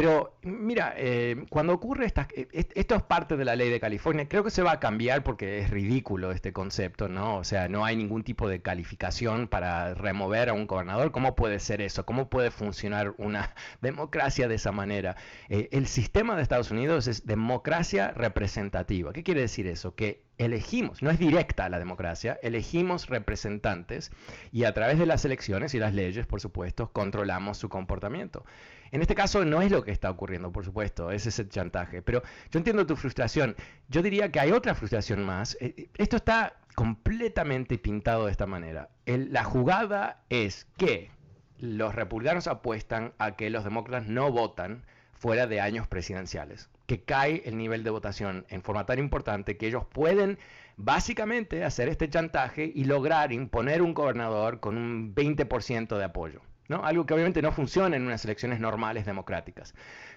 Pero 0.00 0.34
mira, 0.42 0.94
eh, 0.96 1.44
cuando 1.50 1.74
ocurre 1.74 2.06
esta, 2.06 2.26
eh, 2.34 2.48
esto 2.74 2.94
es 2.94 3.02
parte 3.02 3.36
de 3.36 3.44
la 3.44 3.54
ley 3.54 3.68
de 3.68 3.80
California, 3.80 4.26
creo 4.26 4.42
que 4.42 4.50
se 4.50 4.62
va 4.62 4.72
a 4.72 4.80
cambiar 4.80 5.22
porque 5.22 5.58
es 5.58 5.68
ridículo 5.68 6.32
este 6.32 6.54
concepto, 6.54 7.08
¿no? 7.08 7.36
O 7.36 7.44
sea, 7.44 7.68
no 7.68 7.84
hay 7.84 7.96
ningún 7.96 8.24
tipo 8.24 8.48
de 8.48 8.62
calificación 8.62 9.46
para 9.46 9.92
remover 9.92 10.48
a 10.48 10.54
un 10.54 10.66
gobernador. 10.66 11.12
¿Cómo 11.12 11.36
puede 11.36 11.58
ser 11.58 11.82
eso? 11.82 12.06
¿Cómo 12.06 12.30
puede 12.30 12.50
funcionar 12.50 13.14
una 13.18 13.54
democracia 13.82 14.48
de 14.48 14.54
esa 14.54 14.72
manera? 14.72 15.16
Eh, 15.50 15.68
el 15.72 15.86
sistema 15.86 16.34
de 16.34 16.42
Estados 16.42 16.70
Unidos 16.70 17.06
es 17.06 17.26
democracia 17.26 18.12
representativa. 18.12 19.12
¿Qué 19.12 19.22
quiere 19.22 19.42
decir 19.42 19.66
eso? 19.66 19.94
Que 19.94 20.22
elegimos, 20.38 21.02
no 21.02 21.10
es 21.10 21.18
directa 21.18 21.68
la 21.68 21.78
democracia, 21.78 22.38
elegimos 22.42 23.08
representantes 23.08 24.10
y 24.50 24.64
a 24.64 24.72
través 24.72 24.98
de 24.98 25.04
las 25.04 25.26
elecciones 25.26 25.74
y 25.74 25.78
las 25.78 25.92
leyes, 25.92 26.26
por 26.26 26.40
supuesto, 26.40 26.90
controlamos 26.90 27.58
su 27.58 27.68
comportamiento. 27.68 28.46
En 28.92 29.02
este 29.02 29.14
caso 29.14 29.44
no 29.44 29.62
es 29.62 29.70
lo 29.70 29.84
que 29.84 29.92
está 29.92 30.10
ocurriendo, 30.10 30.50
por 30.50 30.64
supuesto, 30.64 31.10
ese 31.10 31.28
es 31.28 31.38
el 31.38 31.48
chantaje. 31.48 32.02
Pero 32.02 32.22
yo 32.50 32.58
entiendo 32.58 32.86
tu 32.86 32.96
frustración. 32.96 33.54
Yo 33.88 34.02
diría 34.02 34.32
que 34.32 34.40
hay 34.40 34.52
otra 34.52 34.74
frustración 34.74 35.24
más. 35.24 35.56
Eh, 35.60 35.90
esto 35.96 36.16
está 36.16 36.56
completamente 36.74 37.78
pintado 37.78 38.26
de 38.26 38.32
esta 38.32 38.46
manera. 38.46 38.88
la 39.06 39.44
jugada 39.44 40.22
es 40.28 40.66
que 40.76 41.10
los 41.58 41.94
republicanos 41.94 42.46
apuestan 42.46 43.12
a 43.18 43.36
que 43.36 43.50
los 43.50 43.64
demócratas 43.64 44.08
no 44.08 44.32
votan 44.32 44.84
fuera 45.12 45.46
de 45.46 45.60
años 45.60 45.86
presidenciales, 45.86 46.70
que 46.86 47.02
cae 47.02 47.42
el 47.44 47.58
nivel 47.58 47.84
de 47.84 47.90
votación 47.90 48.46
en 48.48 48.62
forma 48.62 48.86
tan 48.86 48.98
importante 48.98 49.58
que 49.58 49.66
ellos 49.66 49.84
pueden 49.84 50.38
básicamente 50.78 51.62
hacer 51.62 51.88
este 51.88 52.08
chantaje 52.08 52.72
y 52.74 52.84
lograr 52.84 53.30
imponer 53.32 53.82
un 53.82 53.92
gobernador 53.92 54.60
con 54.60 54.78
un 54.78 55.14
20% 55.14 55.98
de 55.98 56.04
apoyo. 56.04 56.40
Algo 56.76 57.06
que 57.06 57.14
obviamente 57.14 57.42
no 57.42 57.52
funciona 57.52 57.96
en 57.96 58.06
unas 58.06 58.24
elecciones 58.24 58.60
normales 58.60 59.06
democráticas. 59.06 59.74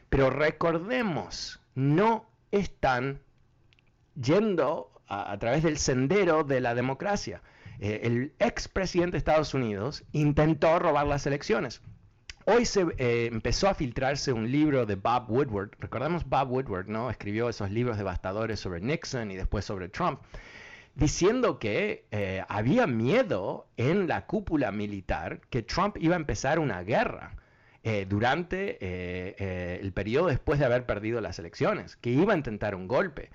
Pero 0.09 0.29
recordemos, 0.29 1.59
no 1.75 2.25
están 2.51 3.19
yendo 4.15 4.91
a, 5.07 5.37
través 5.39 5.63
del 5.63 5.77
sendero 5.77 6.43
de 6.43 6.61
la 6.61 6.75
democracia. 6.75 7.41
Eh, 7.79 8.01
el 8.03 8.33
expresidente 8.39 9.13
de 9.13 9.17
Estados 9.17 9.53
Unidos 9.53 10.03
intentó 10.11 10.77
robar 10.79 11.07
las 11.07 11.25
elecciones. 11.25 11.81
Hoy 12.45 12.65
se 12.65 12.85
eh, 12.97 13.29
empezó 13.31 13.69
a 13.69 13.73
filtrarse 13.73 14.33
un 14.33 14.51
libro 14.51 14.85
de 14.85 14.95
Bob 14.95 15.29
Woodward. 15.29 15.71
Recordemos 15.79 16.27
Bob 16.27 16.51
Woodward, 16.51 16.87
¿no? 16.87 17.09
Escribió 17.09 17.49
esos 17.49 17.71
libros 17.71 17.97
devastadores 17.97 18.59
sobre 18.59 18.81
Nixon 18.81 19.31
y 19.31 19.35
después 19.35 19.65
sobre 19.65 19.89
Trump 19.89 20.19
diciendo 20.95 21.59
que 21.59 22.05
eh, 22.11 22.43
había 22.47 22.87
miedo 22.87 23.67
en 23.77 24.07
la 24.07 24.25
cúpula 24.25 24.71
militar 24.71 25.41
que 25.49 25.63
Trump 25.63 25.97
iba 25.99 26.15
a 26.15 26.19
empezar 26.19 26.59
una 26.59 26.83
guerra. 26.83 27.35
Eh, 27.85 28.05
durante 28.07 28.77
eh, 28.79 29.79
el 29.81 29.91
periodo 29.91 30.27
después 30.27 30.57
de 30.57 30.63
haber 30.63 30.85
perdido 30.85 31.19
las 31.19 31.37
elecciones, 31.37 31.97
que 31.97 32.11
iba 32.11 32.33
a 32.33 32.37
intentar 32.37 32.75
un 32.75 32.87
golpe. 32.87 33.29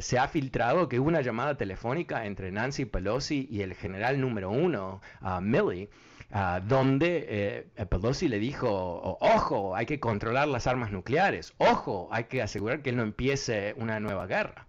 se 0.00 0.18
ha 0.18 0.26
filtrado 0.26 0.88
que 0.88 0.98
hubo 0.98 1.08
una 1.08 1.20
llamada 1.20 1.58
telefónica 1.58 2.24
entre 2.24 2.50
Nancy 2.50 2.86
Pelosi 2.86 3.46
y 3.50 3.60
el 3.60 3.74
general 3.74 4.18
número 4.18 4.50
uno, 4.50 5.02
Milley, 5.42 5.90
donde 6.66 7.66
Pelosi 7.90 8.28
le 8.28 8.38
dijo, 8.38 9.18
ojo, 9.20 9.76
hay 9.76 9.84
que 9.84 10.00
controlar 10.00 10.48
las 10.48 10.66
armas 10.66 10.92
nucleares, 10.92 11.52
ojo, 11.58 12.08
hay 12.10 12.24
que 12.24 12.40
asegurar 12.40 12.80
que 12.80 12.90
él 12.90 12.96
no 12.96 13.02
empiece 13.02 13.74
una 13.76 14.00
nueva 14.00 14.26
guerra. 14.26 14.66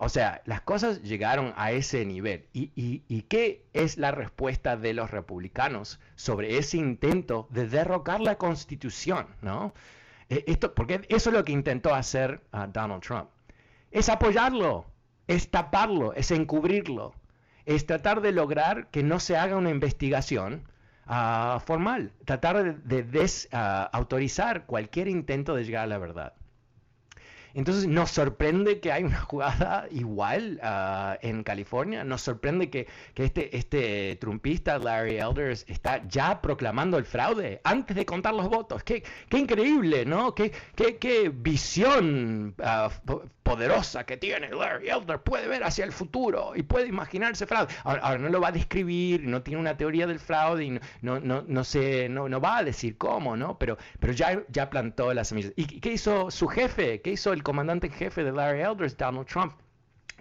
O 0.00 0.08
sea, 0.08 0.42
las 0.44 0.60
cosas 0.60 1.02
llegaron 1.02 1.52
a 1.56 1.72
ese 1.72 2.04
nivel. 2.04 2.46
¿Y, 2.52 3.22
qué 3.22 3.66
es 3.72 3.98
la 3.98 4.12
respuesta 4.12 4.76
de 4.76 4.94
los 4.94 5.10
republicanos 5.10 5.98
sobre 6.14 6.56
ese 6.56 6.76
intento 6.76 7.48
de 7.50 7.66
derrocar 7.66 8.20
la 8.20 8.38
constitución? 8.38 9.26
¿no? 9.42 9.74
E, 10.28 10.44
esto, 10.46 10.72
porque 10.72 11.04
eso 11.08 11.30
es 11.30 11.34
lo 11.34 11.44
que 11.44 11.50
intentó 11.50 11.92
hacer 11.96 12.40
Donald 12.72 13.02
Trump. 13.02 13.28
Es 13.90 14.08
apoyarlo, 14.08 14.86
es 15.26 15.50
taparlo, 15.50 16.12
es 16.14 16.30
encubrirlo, 16.30 17.12
es 17.66 17.84
tratar 17.84 18.20
de 18.20 18.30
lograr 18.30 18.90
que 18.90 19.02
no 19.02 19.18
se 19.18 19.36
haga 19.36 19.56
una 19.56 19.70
investigación 19.70 20.62
ah, 21.06 21.60
formal, 21.66 22.12
tratar 22.24 22.80
de, 22.84 23.02
desautorizar 23.02 24.64
cualquier 24.64 25.08
intento 25.08 25.56
de 25.56 25.64
llegar 25.64 25.82
a 25.82 25.88
la 25.88 25.98
verdad. 25.98 26.34
Entonces 27.58 27.88
nos 27.88 28.12
sorprende 28.12 28.78
que 28.78 28.92
hay 28.92 29.02
una 29.02 29.20
jugada 29.30 29.88
igual 29.90 30.60
ah, 30.62 31.18
en 31.22 31.42
California, 31.42 32.04
nos 32.04 32.22
sorprende 32.22 32.70
que, 32.70 32.86
este, 33.16 33.56
este 33.56 34.14
trumpista 34.20 34.78
Larry 34.78 35.16
Elders 35.16 35.64
está 35.66 36.06
ya 36.06 36.40
proclamando 36.40 36.98
el 36.98 37.04
fraude 37.04 37.60
antes 37.64 37.96
de 37.96 38.06
contar 38.06 38.34
los 38.34 38.48
votos. 38.48 38.84
Qué, 38.84 39.02
qué 39.28 39.38
increíble, 39.38 40.04
¿no? 40.06 40.36
Qué, 40.36 40.52
qué, 40.76 40.98
qué 40.98 41.30
visión 41.30 42.54
uh, 42.60 43.20
poderosa 43.48 44.04
que 44.04 44.16
tiene 44.18 44.50
Larry 44.50 44.90
Elder 44.90 45.20
puede 45.20 45.48
ver 45.48 45.64
hacia 45.64 45.84
el 45.84 45.92
futuro 45.92 46.52
y 46.54 46.62
puede 46.62 46.86
imaginarse 46.86 47.46
fraude. 47.46 47.72
Ahora, 47.82 48.18
no 48.18 48.28
lo 48.28 48.40
va 48.40 48.48
a 48.48 48.52
describir, 48.52 49.24
no 49.24 49.42
tiene 49.42 49.58
una 49.58 49.76
teoría 49.76 50.06
del 50.06 50.18
fraude 50.18 50.64
y 50.64 50.70
no, 50.70 50.80
no, 51.20 51.20
no, 51.20 51.42
no, 51.46 52.28
no 52.28 52.40
va 52.40 52.58
a 52.58 52.64
decir 52.64 52.98
cómo, 52.98 53.36
¿no? 53.36 53.58
Pero, 53.58 53.78
pero 54.00 54.12
ya, 54.12 54.42
ya 54.48 54.68
plantó 54.68 55.14
las 55.14 55.28
semillas. 55.28 55.52
¿Y 55.56 55.80
qué 55.80 55.92
hizo 55.92 56.30
su 56.30 56.46
jefe? 56.46 57.00
¿Qué 57.00 57.12
hizo 57.12 57.32
el 57.32 57.42
comandante 57.42 57.88
jefe 57.88 58.22
de 58.22 58.32
Larry 58.32 58.60
Elder, 58.60 58.94
Donald 58.96 59.26
Trump? 59.26 59.54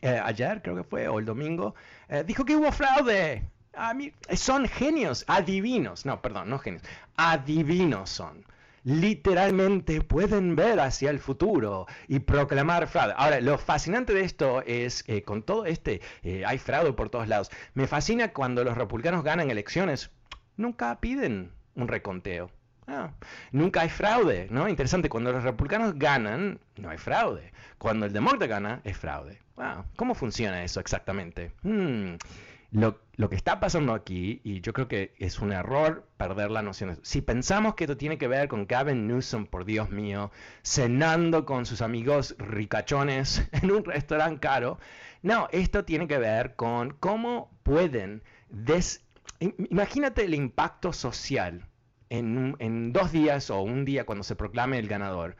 Eh, 0.02 0.22
ayer 0.24 0.62
creo 0.62 0.76
que 0.76 0.84
fue, 0.84 1.08
o 1.08 1.20
el 1.20 1.26
domingo, 1.26 1.76
eh, 2.08 2.24
dijo 2.26 2.46
que 2.46 2.56
hubo 2.56 2.72
fraude. 2.72 3.44
A 3.74 3.94
mí, 3.94 4.14
son 4.36 4.68
genios, 4.68 5.26
adivinos, 5.28 6.06
no, 6.06 6.22
perdón, 6.22 6.50
no 6.50 6.58
genios, 6.60 6.84
adivinos 7.16 8.10
son 8.10 8.44
literalmente 8.88 10.00
pueden 10.00 10.56
ver 10.56 10.80
hacia 10.80 11.10
el 11.10 11.20
futuro 11.20 11.88
y 12.08 12.20
proclamar 12.20 12.88
fraude. 12.88 13.14
Ahora, 13.18 13.42
lo 13.42 13.58
fascinante 13.58 14.14
de 14.14 14.22
esto 14.22 14.64
es 14.66 15.04
con 15.26 15.44
todo 15.44 15.66
este, 15.66 16.00
eh, 16.24 16.46
hay 16.46 16.58
fraude 16.58 16.94
por 16.94 17.10
todos 17.10 17.28
lados. 17.28 17.52
Me 17.74 17.86
fascina 17.86 18.32
cuando 18.32 18.64
los 18.64 18.78
republicanos 18.78 19.26
ganan 19.26 19.52
elecciones, 19.52 20.10
nunca 20.56 21.02
piden 21.02 21.52
un 21.76 21.90
reconteo. 21.90 22.50
Ah, 22.88 23.12
nunca 23.52 23.82
hay 23.82 23.90
fraude, 23.90 24.48
¿no? 24.52 24.70
Interesante, 24.70 25.10
cuando 25.10 25.34
los 25.34 25.44
republicanos 25.44 26.00
ganan, 26.00 26.62
no 26.78 26.90
hay 26.90 26.98
fraude. 26.98 27.52
Cuando 27.78 28.06
el 28.06 28.14
demócrata 28.14 28.48
gana, 28.48 28.82
es 28.86 28.98
fraude. 28.98 29.42
Ah, 29.58 29.84
¿Cómo 29.98 30.16
funciona 30.16 30.64
eso 30.64 30.80
exactamente? 30.80 31.52
Hmm. 31.62 32.16
Lo, 32.72 33.00
lo, 33.16 33.30
que 33.30 33.38
está 33.38 33.62
pasando 33.62 33.94
aquí, 33.94 34.42
y 34.44 34.60
yo 34.60 34.74
creo 34.74 34.90
que 34.90 35.14
es 35.20 35.40
un 35.40 35.54
error 35.54 36.06
perder 36.18 36.52
la 36.52 36.62
noción. 36.62 37.00
Si 37.02 37.22
pensamos 37.22 37.76
que 37.76 37.86
esto 37.86 37.96
tiene 37.96 38.18
que 38.18 38.28
ver 38.28 38.50
con 38.50 38.68
Gavin 38.68 39.08
Newsom, 39.08 39.46
por 39.46 39.64
Dios 39.64 39.90
mío, 39.90 40.32
cenando 40.64 41.46
con 41.46 41.66
sus 41.66 41.82
amigos 41.82 42.36
ricachones 42.38 43.48
en 43.54 43.72
un 43.72 43.86
restaurante 43.86 44.42
caro, 44.42 44.80
no, 45.22 45.48
esto 45.52 45.86
tiene 45.86 46.08
que 46.08 46.18
ver 46.18 46.56
con 46.56 46.92
cómo 47.00 47.52
pueden... 47.64 48.22
Des... 48.50 49.04
Imagínate 49.40 50.26
el 50.26 50.34
impacto 50.34 50.92
social 50.92 51.68
en, 52.10 52.56
en 52.60 52.92
dos 52.92 53.12
días 53.12 53.50
o 53.50 53.62
un 53.62 53.86
día 53.86 54.06
cuando 54.06 54.24
se 54.24 54.36
proclame 54.36 54.80
el 54.80 54.88
ganador 54.88 55.38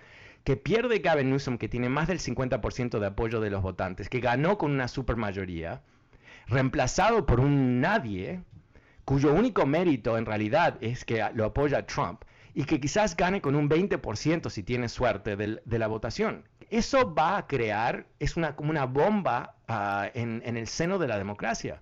que 0.48 0.56
pierde 0.56 1.00
Gavin 1.00 1.30
Newsom, 1.30 1.58
que 1.58 1.68
tiene 1.68 1.90
más 1.90 2.08
del 2.08 2.20
50% 2.20 3.00
de 3.00 3.08
apoyo 3.08 3.42
de 3.42 3.50
los 3.50 3.62
votantes, 3.62 4.08
que 4.08 4.22
ganó 4.22 4.58
con 4.58 4.72
una 4.72 4.88
supermayoría, 4.88 5.82
reemplazado 6.48 7.26
por 7.26 7.40
un 7.40 7.82
nadie 7.82 8.42
cuyo 9.06 9.34
único 9.34 9.66
mérito 9.66 10.18
en 10.18 10.26
realidad 10.26 10.78
es 10.82 11.06
que 11.06 11.24
lo 11.34 11.46
apoya 11.46 11.86
Trump 11.86 12.24
y 12.54 12.66
que 12.66 12.80
quizás 12.80 13.16
gane 13.16 13.40
con 13.40 13.56
un 13.56 13.70
20% 13.70 14.50
si 14.50 14.64
tiene 14.64 14.90
suerte 14.90 15.36
de, 15.36 15.78
la 15.80 15.88
votación. 15.88 16.44
Eso 16.70 17.14
va 17.14 17.38
a 17.38 17.48
crear, 17.48 18.08
es 18.20 18.36
una, 18.36 18.56
como 18.56 18.72
una 18.72 18.86
bomba 18.86 19.56
ah, 19.68 20.10
en, 20.14 20.42
el 20.44 20.68
seno 20.68 20.98
de 20.98 21.08
la 21.08 21.18
democracia. 21.18 21.80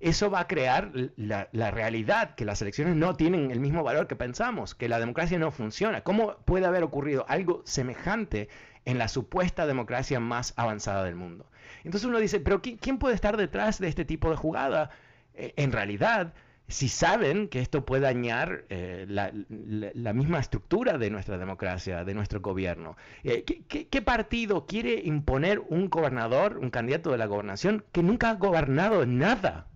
Eso 0.00 0.30
va 0.30 0.40
a 0.40 0.48
crear 0.48 0.92
la, 1.16 1.70
realidad 1.70 2.34
que 2.34 2.46
las 2.46 2.62
elecciones 2.62 2.96
no 2.96 3.16
tienen 3.16 3.50
el 3.50 3.60
mismo 3.60 3.82
valor 3.82 4.06
que 4.06 4.16
pensamos, 4.16 4.74
que 4.74 4.88
la 4.88 4.98
democracia 4.98 5.38
no 5.38 5.50
funciona. 5.50 6.02
¿Cómo 6.02 6.36
puede 6.46 6.66
haber 6.66 6.82
ocurrido 6.82 7.26
algo 7.28 7.62
semejante 7.66 8.48
en 8.86 8.96
la 8.96 9.08
supuesta 9.08 9.66
democracia 9.66 10.18
más 10.18 10.54
avanzada 10.56 11.04
del 11.04 11.16
mundo? 11.16 11.50
Entonces 11.84 12.08
uno 12.08 12.18
dice, 12.18 12.40
pero 12.40 12.62
¿quién 12.62 12.98
puede 12.98 13.14
estar 13.14 13.36
detrás 13.36 13.78
de 13.78 13.88
este 13.88 14.06
tipo 14.06 14.30
de 14.30 14.36
jugada? 14.36 14.90
Eh, 15.34 15.52
en 15.56 15.72
realidad, 15.72 16.32
si 16.70 16.88
saben 16.88 17.48
que 17.48 17.60
esto 17.60 17.84
puede 17.84 18.02
dañar 18.02 18.64
eh, 18.68 19.04
la, 19.08 20.12
misma 20.12 20.38
estructura 20.38 20.98
de 20.98 21.10
nuestra 21.10 21.36
democracia, 21.36 22.04
de 22.04 22.14
nuestro 22.14 22.40
gobierno. 22.40 22.96
Eh, 23.24 23.44
¿qué, 23.44 24.02
partido 24.02 24.66
quiere 24.66 25.00
imponer 25.04 25.58
un 25.58 25.90
gobernador, 25.90 26.58
un 26.58 26.70
candidato 26.70 27.10
de 27.10 27.18
la 27.18 27.26
gobernación 27.26 27.84
que 27.92 28.02
nunca 28.02 28.30
ha 28.30 28.34
gobernado 28.34 29.04
nada? 29.04 29.69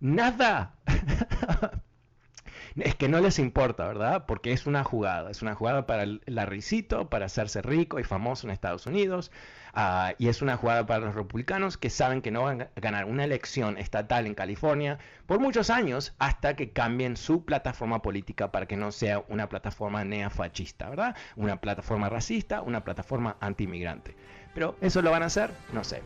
Nada. 0.00 0.74
es 2.76 2.94
que 2.94 3.08
no 3.08 3.20
les 3.20 3.38
importa, 3.38 3.86
¿verdad? 3.86 4.26
Porque 4.26 4.52
es 4.52 4.66
una 4.66 4.84
jugada, 4.84 5.30
es 5.30 5.42
una 5.42 5.54
jugada 5.54 5.86
para 5.86 6.04
el 6.04 6.22
larricito, 6.26 7.08
para 7.08 7.26
hacerse 7.26 7.62
rico 7.62 7.98
y 7.98 8.04
famoso 8.04 8.46
en 8.46 8.52
Estados 8.52 8.86
Unidos, 8.86 9.30
Ah, 9.80 10.14
y 10.18 10.26
es 10.26 10.42
una 10.42 10.56
jugada 10.56 10.86
para 10.86 11.04
los 11.04 11.14
republicanos 11.14 11.76
que 11.76 11.88
saben 11.88 12.20
que 12.22 12.32
no 12.32 12.42
van 12.42 12.62
a 12.62 12.68
ganar 12.74 13.04
una 13.04 13.22
elección 13.22 13.78
estatal 13.78 14.26
en 14.26 14.34
California 14.34 14.98
por 15.26 15.38
muchos 15.38 15.70
años 15.70 16.14
hasta 16.18 16.56
que 16.56 16.72
cambien 16.72 17.16
su 17.16 17.44
plataforma 17.44 18.02
política 18.02 18.50
para 18.50 18.66
que 18.66 18.76
no 18.76 18.90
sea 18.92 19.22
una 19.28 19.48
plataforma 19.48 20.04
neofascista, 20.04 20.90
¿verdad? 20.90 21.16
Una 21.36 21.60
plataforma 21.60 22.08
racista, 22.08 22.62
una 22.62 22.82
plataforma 22.82 23.36
anti-inmigrante. 23.40 24.16
Pero 24.52 24.76
eso 24.80 25.00
lo 25.00 25.12
van 25.12 25.22
a 25.22 25.26
hacer, 25.26 25.52
no 25.72 25.84
sé. 25.84 26.02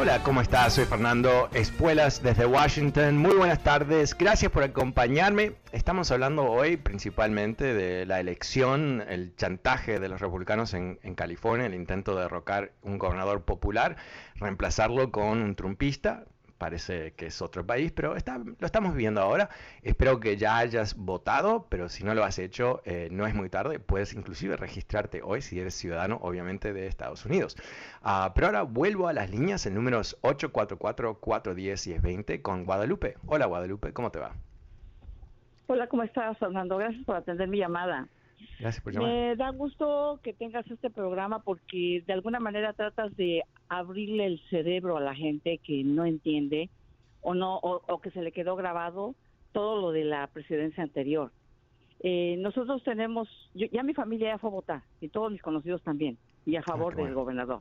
Hola, 0.00 0.22
¿cómo 0.22 0.40
estás? 0.40 0.72
Soy 0.72 0.86
Fernando 0.86 1.50
Espuelas 1.52 2.22
desde 2.22 2.46
Washington. 2.46 3.18
Muy 3.18 3.34
buenas 3.34 3.62
tardes. 3.62 4.16
Gracias 4.16 4.50
por 4.50 4.62
acompañarme. 4.62 5.56
Estamos 5.72 6.10
hablando 6.10 6.44
hoy 6.44 6.78
principalmente 6.78 7.74
de 7.74 8.06
la 8.06 8.18
elección, 8.18 9.04
el 9.06 9.36
chantaje 9.36 10.00
de 10.00 10.08
los 10.08 10.22
republicanos 10.22 10.72
en, 10.72 10.98
en 11.02 11.14
California, 11.14 11.66
el 11.66 11.74
intento 11.74 12.14
de 12.14 12.22
derrocar 12.22 12.72
un 12.80 12.96
gobernador 12.96 13.42
popular, 13.42 13.96
reemplazarlo 14.36 15.12
con 15.12 15.42
un 15.42 15.54
trumpista 15.54 16.24
parece 16.60 17.14
que 17.14 17.26
es 17.26 17.42
otro 17.42 17.66
país, 17.66 17.90
pero 17.90 18.14
está, 18.14 18.38
lo 18.38 18.66
estamos 18.66 18.92
viviendo 18.92 19.20
ahora. 19.22 19.48
Espero 19.82 20.20
que 20.20 20.36
ya 20.36 20.58
hayas 20.58 20.94
votado, 20.94 21.66
pero 21.70 21.88
si 21.88 22.04
no 22.04 22.14
lo 22.14 22.22
has 22.22 22.38
hecho, 22.38 22.82
eh, 22.84 23.08
no 23.10 23.26
es 23.26 23.34
muy 23.34 23.48
tarde. 23.48 23.78
Puedes 23.80 24.12
inclusive 24.12 24.58
registrarte 24.58 25.22
hoy 25.24 25.40
si 25.40 25.58
eres 25.58 25.72
ciudadano, 25.74 26.18
obviamente, 26.20 26.74
de 26.74 26.86
Estados 26.86 27.24
Unidos. 27.24 27.56
Ah, 28.02 28.32
pero 28.34 28.48
ahora 28.48 28.60
vuelvo 28.62 29.08
a 29.08 29.14
las 29.14 29.30
líneas, 29.30 29.64
el 29.64 29.72
número 29.74 30.00
es 30.00 30.20
844-410-1020 30.20 32.42
con 32.42 32.66
Guadalupe. 32.66 33.16
Hola 33.26 33.46
Guadalupe, 33.46 33.94
¿cómo 33.94 34.10
te 34.10 34.18
va? 34.18 34.32
Hola, 35.66 35.86
¿cómo 35.86 36.02
estás, 36.02 36.36
Fernando? 36.36 36.76
Gracias 36.76 37.02
por 37.06 37.16
atender 37.16 37.48
mi 37.48 37.56
llamada. 37.56 38.06
Gracias 38.58 38.82
por 38.82 38.92
llamar. 38.92 39.10
Me 39.10 39.36
da 39.36 39.50
gusto 39.50 40.20
que 40.22 40.32
tengas 40.32 40.70
este 40.70 40.90
programa 40.90 41.40
porque 41.40 42.02
de 42.06 42.12
alguna 42.12 42.40
manera 42.40 42.72
tratas 42.72 43.16
de 43.16 43.42
abrirle 43.68 44.26
el 44.26 44.40
cerebro 44.50 44.96
a 44.96 45.00
la 45.00 45.14
gente 45.14 45.58
que 45.58 45.82
no 45.84 46.04
entiende 46.04 46.68
o 47.22 47.34
no 47.34 47.56
o, 47.58 48.00
que 48.00 48.10
se 48.10 48.22
le 48.22 48.32
quedó 48.32 48.56
grabado 48.56 49.14
todo 49.52 49.80
lo 49.80 49.92
de 49.92 50.04
la 50.04 50.26
presidencia 50.28 50.82
anterior. 50.82 51.32
Eh, 52.02 52.36
nosotros 52.38 52.82
tenemos, 52.82 53.28
ya 53.54 53.82
mi 53.82 53.92
familia 53.92 54.30
ya 54.30 54.38
fue 54.38 54.48
a 54.48 54.52
votar 54.52 54.82
y 55.00 55.08
todos 55.08 55.30
mis 55.30 55.42
conocidos 55.42 55.82
también 55.82 56.16
y 56.46 56.56
a 56.56 56.60
ah, 56.60 56.62
favor 56.62 56.96
del 56.96 57.14
gobernador. 57.14 57.60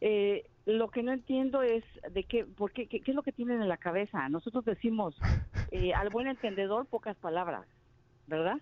Eh, 0.00 0.44
lo 0.66 0.88
que 0.88 1.02
no 1.02 1.12
entiendo 1.12 1.62
es 1.62 1.84
de 2.12 2.24
qué, 2.24 2.44
por 2.44 2.72
qué, 2.72 2.86
qué, 2.86 3.00
es 3.04 3.14
lo 3.14 3.22
que 3.22 3.32
tienen 3.32 3.62
en 3.62 3.68
la 3.68 3.76
cabeza. 3.76 4.28
Nosotros 4.28 4.64
decimos 4.64 5.16
eh, 5.70 5.94
al 5.94 6.10
buen 6.10 6.26
entendedor 6.26 6.86
pocas 6.86 7.16
palabras, 7.16 7.66
¿verdad? 8.26 8.58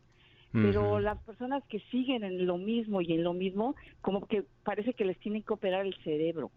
Pero 0.54 1.00
las 1.00 1.18
personas 1.18 1.64
que 1.68 1.80
siguen 1.90 2.22
en 2.22 2.46
lo 2.46 2.58
mismo 2.58 3.00
y 3.00 3.12
en 3.12 3.24
lo 3.24 3.32
mismo, 3.32 3.74
como 4.00 4.26
que 4.26 4.44
parece 4.62 4.94
que 4.94 5.04
les 5.04 5.18
tienen 5.18 5.42
que 5.42 5.52
operar 5.52 5.84
el 5.84 5.96
cerebro 6.04 6.52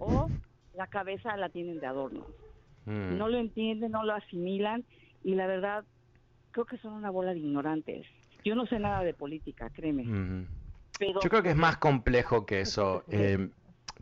o 0.00 0.28
la 0.74 0.88
cabeza 0.88 1.36
la 1.36 1.48
tienen 1.48 1.78
de 1.78 1.86
adorno. 1.86 2.26
Mm. 2.86 3.16
No 3.16 3.28
lo 3.28 3.38
entienden, 3.38 3.92
no 3.92 4.04
lo 4.04 4.14
asimilan 4.14 4.84
y 5.22 5.36
la 5.36 5.46
verdad 5.46 5.84
creo 6.50 6.66
que 6.66 6.78
son 6.78 6.94
una 6.94 7.10
bola 7.10 7.32
de 7.32 7.38
ignorantes. 7.38 8.06
Yo 8.44 8.56
no 8.56 8.66
sé 8.66 8.80
nada 8.80 9.04
de 9.04 9.14
política, 9.14 9.70
créeme. 9.70 10.04
Yo 10.98 11.30
creo 11.30 11.42
que 11.42 11.50
es 11.50 11.56
más 11.56 11.76
complejo 11.76 12.46
que 12.46 12.60
eso. 12.60 13.04
Eh, 13.12 13.48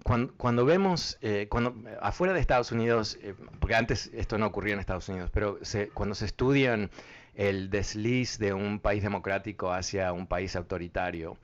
cuando, 0.02 0.32
cuando, 0.36 0.64
vemos, 0.64 1.18
eh, 1.20 1.46
cuando 1.50 1.74
afuera 2.00 2.32
de 2.32 2.40
Estados 2.40 2.72
Unidos, 2.72 3.18
eh, 3.22 3.34
porque 3.58 3.74
antes 3.74 4.10
esto 4.14 4.38
no 4.38 4.46
ocurría 4.46 4.72
en 4.72 4.80
Estados 4.80 5.08
Unidos, 5.10 5.30
pero 5.32 5.58
se, 5.62 5.88
cuando 5.88 6.14
se 6.14 6.24
estudian 6.24 6.90
el 7.40 7.70
desliz 7.70 8.38
de 8.38 8.52
un 8.52 8.80
país 8.80 9.02
democrático 9.02 9.72
hacia 9.72 10.12
un 10.12 10.26
país 10.26 10.56
autoritario. 10.56 11.38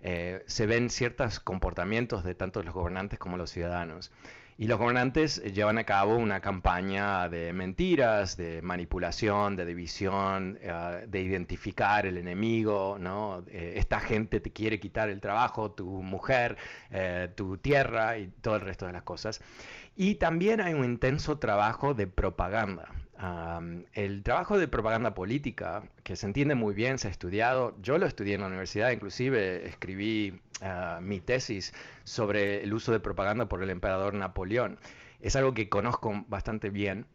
Eh, 0.00 0.44
se 0.46 0.64
ven 0.66 0.90
ciertos 0.90 1.40
comportamientos 1.40 2.22
de 2.22 2.36
tanto 2.36 2.62
los 2.62 2.72
gobernantes 2.72 3.18
como 3.18 3.36
los 3.36 3.50
ciudadanos. 3.50 4.12
Y 4.58 4.68
los 4.68 4.78
gobernantes 4.78 5.42
llevan 5.42 5.78
a 5.78 5.84
cabo 5.84 6.14
una 6.14 6.40
campaña 6.40 7.28
de 7.28 7.52
mentiras, 7.52 8.36
de 8.36 8.62
manipulación, 8.62 9.56
de 9.56 9.64
división, 9.66 10.56
eh, 10.62 11.06
de 11.08 11.20
identificar 11.20 12.06
el 12.06 12.18
enemigo, 12.18 12.96
¿no? 13.00 13.42
Eh, 13.48 13.72
esta 13.76 13.98
gente 13.98 14.38
te 14.38 14.52
quiere 14.52 14.78
quitar 14.78 15.08
el 15.08 15.20
trabajo, 15.20 15.72
tu 15.72 16.00
mujer, 16.02 16.58
tu 17.34 17.56
tierra 17.58 18.18
y 18.18 18.28
todo 18.40 18.54
el 18.54 18.60
resto 18.60 18.86
de 18.86 18.92
las 18.92 19.02
cosas. 19.02 19.40
Y 19.96 20.14
también 20.14 20.60
hay 20.60 20.74
un 20.74 20.84
intenso 20.84 21.38
trabajo 21.38 21.92
de 21.94 22.06
propaganda 22.06 22.88
el 23.92 24.22
trabajo 24.22 24.58
de 24.58 24.66
propaganda 24.68 25.14
política, 25.14 25.82
que 26.04 26.16
se 26.16 26.26
entiende 26.26 26.54
muy 26.54 26.74
bien, 26.74 26.98
se 26.98 27.08
ha 27.08 27.10
estudiado, 27.10 27.76
yo 27.82 27.98
lo 27.98 28.06
estudié 28.06 28.34
en 28.34 28.40
la 28.40 28.46
universidad, 28.46 28.90
inclusive 28.90 29.68
escribí 29.68 30.40
ah, 30.62 31.00
mi 31.02 31.20
tesis 31.20 31.74
sobre 32.04 32.62
el 32.62 32.72
uso 32.72 32.92
de 32.92 33.00
propaganda 33.00 33.46
por 33.46 33.62
el 33.62 33.70
emperador 33.70 34.14
Napoleón. 34.14 34.78
Es 35.20 35.36
algo 35.36 35.52
que 35.52 35.68
conozco 35.68 36.24
bastante 36.28 36.70
bien. 36.70 37.06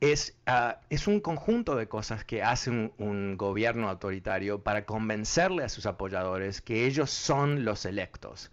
es, 0.00 0.36
ah, 0.46 0.80
es 0.90 1.06
un 1.06 1.20
conjunto 1.20 1.76
de 1.76 1.88
cosas 1.88 2.24
que 2.24 2.42
hace 2.42 2.70
un, 2.70 3.36
gobierno 3.38 3.88
autoritario 3.88 4.62
para 4.62 4.84
convencerle 4.84 5.64
a 5.64 5.68
sus 5.70 5.86
apoyadores 5.86 6.60
que 6.60 6.86
ellos 6.86 7.10
son 7.10 7.64
los 7.64 7.86
electos, 7.86 8.50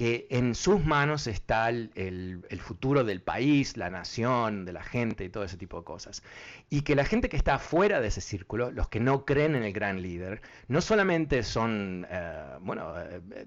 que 0.00 0.26
en 0.30 0.54
sus 0.54 0.82
manos 0.82 1.26
está 1.26 1.68
el, 1.68 2.42
futuro 2.62 3.04
del 3.04 3.20
país, 3.20 3.76
la 3.76 3.90
nación, 3.90 4.64
de 4.64 4.72
la 4.72 4.82
gente 4.82 5.24
y 5.24 5.28
todo 5.28 5.44
ese 5.44 5.58
tipo 5.58 5.76
de 5.76 5.84
cosas. 5.84 6.22
Y 6.70 6.80
que 6.80 6.94
la 6.94 7.04
gente 7.04 7.28
que 7.28 7.36
está 7.36 7.58
fuera 7.58 8.00
de 8.00 8.08
ese 8.08 8.22
círculo, 8.22 8.70
los 8.70 8.88
que 8.88 8.98
no 8.98 9.26
creen 9.26 9.56
en 9.56 9.62
el 9.62 9.74
gran 9.74 10.00
líder, 10.00 10.40
no 10.68 10.80
solamente 10.80 11.42
son, 11.42 12.06
eh, 12.10 12.32
bueno, 12.62 12.98
eh, 12.98 13.20
eh, 13.36 13.46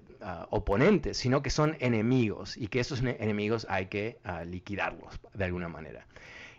oponentes, 0.50 1.16
sino 1.16 1.42
que 1.42 1.50
son 1.50 1.76
enemigos 1.80 2.56
y 2.56 2.68
que 2.68 2.78
esos 2.78 3.00
enemigos 3.00 3.66
hay 3.68 3.86
que 3.86 4.20
liquidarlos 4.46 5.18
de 5.32 5.46
alguna 5.46 5.68
manera. 5.68 6.06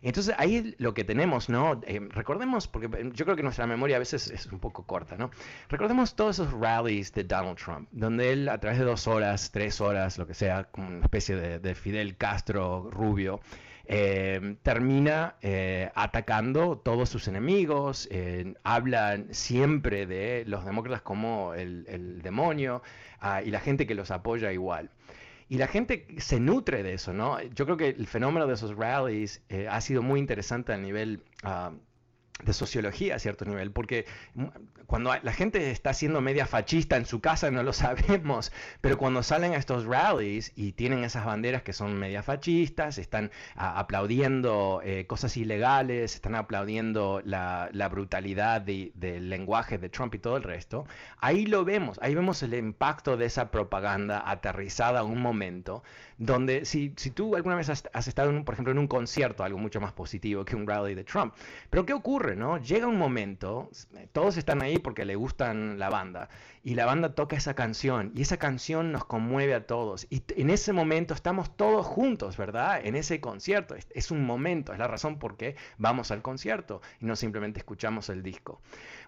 Entonces 0.05 0.35
ahí 0.37 0.75
lo 0.77 0.93
que 0.93 1.03
tenemos, 1.03 1.49
¿no? 1.49 1.81
Eh, 1.87 1.99
recordemos, 2.11 2.67
porque 2.67 3.09
yo 3.11 3.25
creo 3.25 3.35
que 3.35 3.41
nuestra 3.41 3.65
memoria 3.65 3.95
a 3.95 3.99
veces 3.99 4.29
es 4.29 4.45
un 4.45 4.59
poco 4.59 4.83
corta, 4.83 5.17
¿no? 5.17 5.31
Recordemos 5.67 6.15
todos 6.15 6.37
esos 6.37 6.53
rallies 6.53 7.11
de 7.11 7.23
Donald 7.23 7.57
Trump, 7.57 7.89
donde 7.91 8.31
él 8.31 8.47
a 8.49 8.59
través 8.59 8.77
de 8.77 8.85
dos 8.85 9.07
horas, 9.07 9.49
tres 9.51 9.81
horas, 9.81 10.19
lo 10.19 10.27
que 10.27 10.35
sea, 10.35 10.65
como 10.65 10.89
una 10.89 11.01
especie 11.01 11.35
de, 11.35 11.73
Fidel 11.73 12.17
Castro 12.17 12.87
rubio, 12.91 13.39
eh, 13.87 14.57
termina 14.61 15.37
eh, 15.41 15.91
atacando 15.95 16.77
todos 16.77 17.09
sus 17.09 17.27
enemigos, 17.27 18.07
hablan 18.63 19.33
siempre 19.33 20.05
de 20.05 20.43
los 20.45 20.65
demócratas 20.65 21.01
como 21.01 21.55
el, 21.55 22.21
demonio 22.21 22.83
ah, 23.21 23.41
y 23.41 23.49
la 23.49 23.59
gente 23.59 23.87
que 23.87 23.95
los 23.95 24.11
apoya 24.11 24.53
igual. 24.53 24.91
Y 25.47 25.57
la 25.57 25.67
gente 25.67 26.07
se 26.17 26.39
nutre 26.39 26.81
de 26.81 26.93
eso, 26.93 27.13
¿no? 27.13 27.41
Yo 27.41 27.65
creo 27.65 27.77
que 27.77 27.89
el 27.89 28.07
fenómeno 28.07 28.47
de 28.47 28.55
esos 28.55 28.75
rallies 28.75 29.43
eh, 29.49 29.67
ha 29.69 29.79
sido 29.81 30.01
muy 30.01 30.19
interesante 30.19 30.73
a 30.73 30.77
nivel 30.77 31.23
ah, 31.43 31.71
de 32.43 32.53
sociología 32.53 33.15
a 33.15 33.19
cierto 33.19 33.45
nivel, 33.45 33.71
porque 33.71 34.05
cuando 34.87 35.11
la 35.21 35.31
gente 35.31 35.71
está 35.71 35.93
siendo 35.93 36.19
media 36.21 36.45
fascista 36.45 36.97
en 36.97 37.05
su 37.05 37.21
casa 37.21 37.49
no 37.49 37.63
lo 37.63 37.73
sabemos, 37.73 38.51
pero 38.81 38.97
cuando 38.97 39.23
salen 39.23 39.53
a 39.53 39.57
estos 39.57 39.85
rallies 39.85 40.51
y 40.55 40.73
tienen 40.73 41.03
esas 41.03 41.25
banderas 41.25 41.63
que 41.63 41.73
son 41.73 41.97
media 41.97 42.23
fascistas, 42.23 42.97
están 42.97 43.31
aplaudiendo 43.55 44.81
eh, 44.83 45.07
cosas 45.07 45.37
ilegales, 45.37 46.15
están 46.15 46.35
aplaudiendo 46.35 47.21
la, 47.23 47.69
brutalidad 47.89 48.61
del 48.61 49.29
lenguaje 49.29 49.77
de 49.77 49.89
Trump 49.89 50.15
y 50.15 50.19
todo 50.19 50.37
el 50.37 50.43
resto, 50.43 50.85
ahí 51.19 51.45
lo 51.45 51.63
vemos, 51.63 51.99
ahí 52.01 52.15
vemos 52.15 52.41
el 52.43 52.53
impacto 52.55 53.15
de 53.15 53.25
esa 53.25 53.51
propaganda 53.51 54.23
aterrizada 54.29 55.01
a 55.01 55.03
un 55.03 55.21
momento 55.21 55.83
donde 56.17 56.65
si, 56.65 56.93
si 56.97 57.11
tú 57.11 57.35
alguna 57.35 57.55
vez 57.55 57.69
has, 57.69 58.07
estado, 58.07 58.43
por 58.43 58.53
ejemplo, 58.53 58.71
en 58.71 58.79
un 58.79 58.87
concierto, 58.87 59.43
algo 59.43 59.57
mucho 59.57 59.79
más 59.81 59.93
positivo 59.93 60.45
que 60.45 60.55
un 60.55 60.67
rally 60.67 60.95
de 60.95 61.03
Trump, 61.03 61.33
pero 61.69 61.85
¿qué 61.85 61.93
ocurre? 61.93 62.24
No? 62.33 62.57
Llega 62.57 62.87
un 62.87 62.97
momento, 62.97 63.69
todos 64.13 64.37
están 64.37 64.63
ahí 64.63 64.79
porque 64.79 65.05
le 65.05 65.15
gustan 65.15 65.77
la 65.77 65.89
banda, 65.89 66.29
y 66.63 66.75
la 66.75 66.85
banda 66.85 67.13
toca 67.13 67.35
esa 67.35 67.53
canción, 67.53 68.11
y 68.15 68.21
esa 68.21 68.37
canción 68.37 68.91
nos 68.91 69.05
conmueve 69.05 69.53
a 69.53 69.67
todos, 69.67 70.07
y 70.09 70.23
en 70.37 70.49
ese 70.49 70.73
momento 70.73 71.13
estamos 71.13 71.55
todos 71.55 71.85
juntos, 71.85 72.37
¿verdad? 72.37 72.79
En 72.83 72.95
ese 72.95 73.19
concierto, 73.19 73.75
es, 73.75 74.11
un 74.11 74.25
momento, 74.25 74.73
es 74.73 74.79
la 74.79 74.87
razón 74.87 75.19
por 75.19 75.37
qué 75.37 75.55
vamos 75.77 76.11
al 76.11 76.21
concierto 76.21 76.81
y 77.01 77.05
no 77.05 77.15
simplemente 77.15 77.59
escuchamos 77.59 78.09
el 78.09 78.23
disco. 78.23 78.61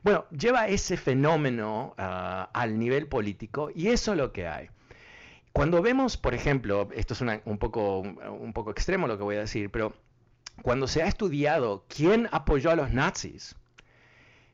Bueno, 0.04 0.26
lleva 0.30 0.68
ese 0.68 0.98
fenómeno 0.98 1.96
ah, 1.98 2.50
al 2.54 2.78
nivel 2.78 3.08
político 3.08 3.72
y 3.74 3.88
eso 3.88 4.12
es 4.12 4.18
lo 4.18 4.34
que 4.34 4.48
hay. 4.48 4.70
Cuando 5.54 5.82
vemos, 5.82 6.18
por 6.18 6.36
ejemplo, 6.36 6.88
esto 6.94 7.16
es 7.16 7.22
un, 7.22 7.58
poco, 7.58 8.02
un 8.02 8.54
poco 8.54 8.70
extremo 8.70 9.08
lo 9.08 9.18
que 9.18 9.24
voy 9.24 9.38
a 9.38 9.40
decir, 9.40 9.72
pero 9.72 9.96
cuando 10.62 10.88
se 10.88 11.04
ha 11.04 11.08
estudiado 11.08 11.86
quién 11.88 12.28
apoyó 12.32 12.72
a 12.72 12.76
los 12.76 12.91
nazis, 12.91 13.56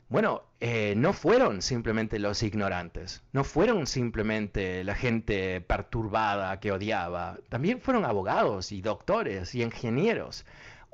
bueno, 0.10 0.44
eh, 0.60 0.94
no 0.96 1.14
fueron 1.14 1.62
simplemente 1.62 2.20
los 2.20 2.44
ignorantes, 2.44 3.24
no 3.32 3.44
fueron 3.44 3.88
simplemente 3.88 4.84
la 4.84 4.96
gente 4.96 5.60
perturbada 5.62 6.60
que 6.60 6.72
odiaba, 6.72 7.40
también 7.50 7.82
fueron 7.82 8.06
abogados 8.06 8.72
y 8.72 8.82
doctores 8.82 9.56
y 9.56 9.64
ingenieros 9.64 10.46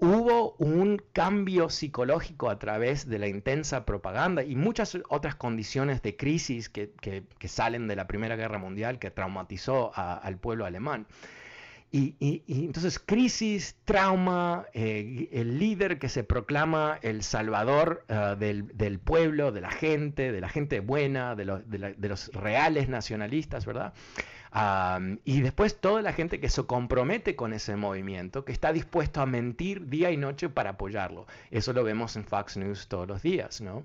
hubo 0.02 0.56
un 0.60 1.02
cambio 1.12 1.70
psicológico 1.70 2.50
a 2.50 2.58
través 2.58 3.10
de 3.10 3.20
la 3.20 3.28
intensa 3.28 3.86
propaganda 3.86 4.44
y 4.44 4.56
muchas 4.56 4.98
otras 5.10 5.36
condiciones 5.36 6.02
de 6.02 6.16
crisis 6.16 6.70
que, 6.70 6.94
salen 7.46 7.88
de 7.88 7.96
la 7.96 8.08
Primera 8.08 8.36
Guerra 8.36 8.58
Mundial 8.58 9.00
que 9.00 9.12
traumatizó 9.12 9.92
al 9.96 10.38
pueblo 10.38 10.66
alemán. 10.66 11.06
Y, 11.92 12.44
entonces 12.48 13.00
crisis, 13.00 13.76
trauma, 13.84 14.68
eh, 14.74 15.28
el 15.32 15.58
líder 15.58 15.98
que 15.98 16.08
se 16.08 16.24
proclama 16.24 17.00
el 17.02 17.24
salvador 17.24 18.06
eh, 18.08 18.36
del, 18.38 19.00
pueblo, 19.00 19.52
de 19.52 19.62
la 19.62 19.72
gente, 19.72 20.32
de 20.32 20.40
la 20.40 20.50
gente 20.50 20.82
buena, 20.82 21.36
de, 21.36 21.46
de 21.46 22.10
los 22.10 22.32
reales 22.34 22.90
nacionalistas, 22.90 23.66
¿verdad? 23.66 23.94
y 25.26 25.42
después 25.42 25.80
toda 25.80 26.02
la 26.02 26.14
gente 26.14 26.40
que 26.40 26.50
se 26.50 26.64
compromete 26.64 27.36
con 27.36 27.54
ese 27.54 27.76
movimiento, 27.76 28.46
que 28.46 28.52
está 28.52 28.74
dispuesto 28.74 29.22
a 29.22 29.26
mentir 29.26 29.88
día 29.90 30.12
y 30.12 30.18
noche 30.18 30.50
para 30.50 30.72
apoyarlo. 30.72 31.28
Eso 31.52 31.74
lo 31.74 31.84
vemos 31.84 32.16
en 32.16 32.26
Fox 32.26 32.58
News 32.58 32.88
todos 32.88 33.08
los 33.08 33.22
días, 33.22 33.62
¿no? 33.62 33.84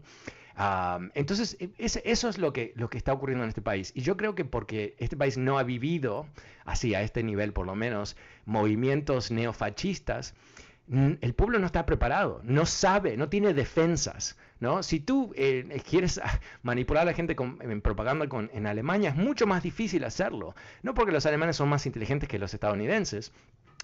Entonces, 1.14 1.56
e, 1.60 1.70
eso 1.78 2.28
es 2.28 2.38
lo 2.38 2.52
que, 2.52 2.72
lo 2.76 2.88
que 2.88 2.98
está 2.98 3.12
ocurriendo 3.12 3.44
en 3.44 3.48
este 3.48 3.62
país. 3.62 3.92
Y 3.94 4.02
yo 4.02 4.16
creo 4.16 4.34
que 4.34 4.44
porque 4.44 4.94
este 4.98 5.16
país 5.16 5.36
no 5.36 5.58
ha 5.58 5.62
vivido, 5.62 6.26
así 6.64 6.94
a 6.94 7.02
este 7.02 7.22
nivel 7.22 7.52
por 7.52 7.66
lo 7.66 7.74
menos, 7.74 8.16
movimientos 8.44 9.30
neofascistas, 9.30 10.34
el 10.86 11.34
pueblo 11.34 11.58
no 11.58 11.64
está 11.64 11.86
preparado, 11.86 12.42
no 12.44 12.66
sabe, 12.66 13.16
no 13.16 13.30
tiene 13.30 13.54
defensas. 13.54 14.36
¿no? 14.60 14.82
Si 14.82 15.00
tú 15.00 15.32
eh, 15.34 15.82
quieres 15.88 16.20
manipular 16.62 17.02
a 17.02 17.06
la 17.06 17.14
gente 17.14 17.34
con, 17.34 17.58
en 17.60 17.80
propaganda 17.80 18.28
con, 18.28 18.50
en 18.52 18.66
Alemania, 18.66 19.10
es 19.10 19.16
mucho 19.16 19.46
más 19.46 19.62
difícil 19.62 20.04
hacerlo. 20.04 20.54
No 20.82 20.94
porque 20.94 21.12
los 21.12 21.26
alemanes 21.26 21.56
son 21.56 21.68
más 21.68 21.86
inteligentes 21.86 22.28
que 22.28 22.38
los 22.38 22.52
estadounidenses, 22.52 23.32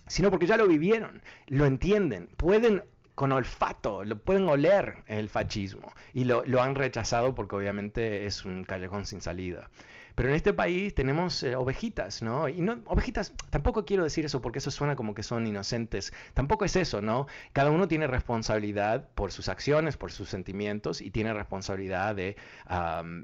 sino 0.06 0.30
porque 0.30 0.46
ya 0.46 0.56
lo 0.56 0.66
vivieron, 0.66 1.22
lo 1.46 1.66
entienden, 1.66 2.28
pueden 2.36 2.82
con 3.20 3.32
olfato, 3.32 4.02
lo 4.02 4.16
pueden 4.16 4.48
oler 4.48 5.04
el 5.06 5.28
fascismo 5.28 5.92
y 6.14 6.24
lo, 6.24 6.62
han 6.62 6.74
rechazado 6.74 7.34
porque 7.34 7.54
obviamente 7.54 8.24
es 8.24 8.46
un 8.46 8.64
callejón 8.64 9.04
sin 9.04 9.20
salida. 9.20 9.68
Pero 10.14 10.30
en 10.30 10.34
este 10.36 10.54
país 10.54 10.94
tenemos 10.94 11.42
eh, 11.42 11.54
ovejitas, 11.54 12.22
¿no? 12.22 12.48
Y 12.48 12.62
no, 12.62 12.80
ovejitas, 12.86 13.34
tampoco 13.50 13.84
quiero 13.84 14.04
decir 14.04 14.24
eso 14.24 14.40
porque 14.40 14.58
eso 14.60 14.70
suena 14.70 14.96
como 14.96 15.12
que 15.12 15.22
son 15.22 15.46
inocentes. 15.46 16.14
Tampoco 16.32 16.64
es 16.64 16.76
eso, 16.76 17.02
¿no? 17.02 17.26
Cada 17.52 17.70
uno 17.70 17.88
tiene 17.88 18.06
responsabilidad 18.06 19.06
por 19.14 19.32
sus 19.32 19.50
acciones, 19.50 19.98
por 19.98 20.12
sus 20.12 20.30
sentimientos 20.30 21.02
y 21.02 21.10
tiene 21.10 21.34
responsabilidad 21.34 22.14
de, 22.14 22.38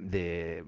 de 0.01 0.63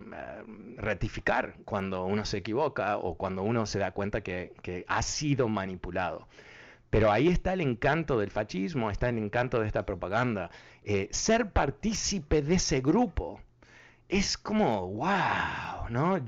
rectificar 0.79 1.57
cuando 1.67 2.07
uno 2.07 2.25
se 2.25 2.39
equivoca 2.39 2.97
o 2.97 3.19
cuando 3.19 3.43
uno 3.43 3.67
se 3.67 3.79
da 3.79 3.91
cuenta 3.91 4.23
que 4.23 4.87
ha 4.89 5.03
sido 5.03 5.49
manipulado. 5.49 6.27
Pero 6.91 7.13
ahí 7.13 7.29
está 7.29 7.53
el 7.53 7.61
encanto 7.61 8.19
del 8.19 8.31
fascismo, 8.31 8.91
está 8.91 9.09
el 9.09 9.19
encanto 9.19 9.61
de 9.61 9.67
esta 9.67 9.85
propaganda. 9.85 10.51
Eh, 10.85 11.09
ser 11.13 11.51
partícipe 11.53 12.41
de 12.43 12.55
ese 12.55 12.81
grupo 12.81 13.41
es 14.09 14.39
como, 14.39 14.89
wow, 14.89 15.91
¿no? 15.91 16.19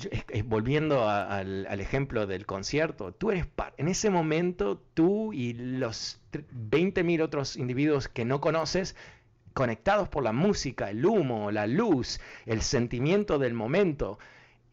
volviendo 0.45 1.09
al, 1.09 1.81
ejemplo 1.81 2.27
del 2.27 2.45
concierto, 2.45 3.13
tú 3.13 3.31
eres, 3.31 3.47
en 3.79 3.89
ese 3.89 4.11
momento, 4.11 4.83
tú 4.93 5.33
y 5.33 5.55
los 5.55 6.21
20.000 6.33 7.23
otros 7.23 7.57
individuos 7.57 8.09
que 8.09 8.27
no 8.27 8.43
conoces, 8.43 8.97
conectados 9.55 10.11
por 10.11 10.23
la 10.23 10.33
música, 10.33 10.91
el 10.91 11.05
humo, 11.07 11.51
la 11.51 11.67
luz, 11.67 12.21
el 12.45 12.61
sentimiento 12.61 13.39
del 13.39 13.55
momento, 13.55 14.19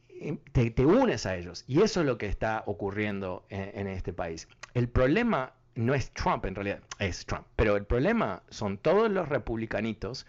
eh, 0.09 0.37
te, 0.51 0.85
unes 0.85 1.25
a 1.25 1.37
ellos. 1.37 1.63
Y 1.65 1.83
eso 1.83 2.01
es 2.01 2.05
lo 2.05 2.17
que 2.17 2.25
está 2.25 2.63
ocurriendo 2.65 3.45
en 3.49 3.87
este 3.87 4.11
país. 4.11 4.49
El 4.73 4.89
problema 4.89 5.53
no 5.77 5.93
es 5.93 6.11
Trump 6.11 6.45
en 6.45 6.55
realidad, 6.55 6.79
es 6.99 7.25
Trump, 7.25 7.45
pero 7.55 7.75
el 7.75 7.85
problema 7.85 8.43
son 8.49 8.77
todos 8.77 9.09
los 9.09 9.29
republicanitos 9.29 10.25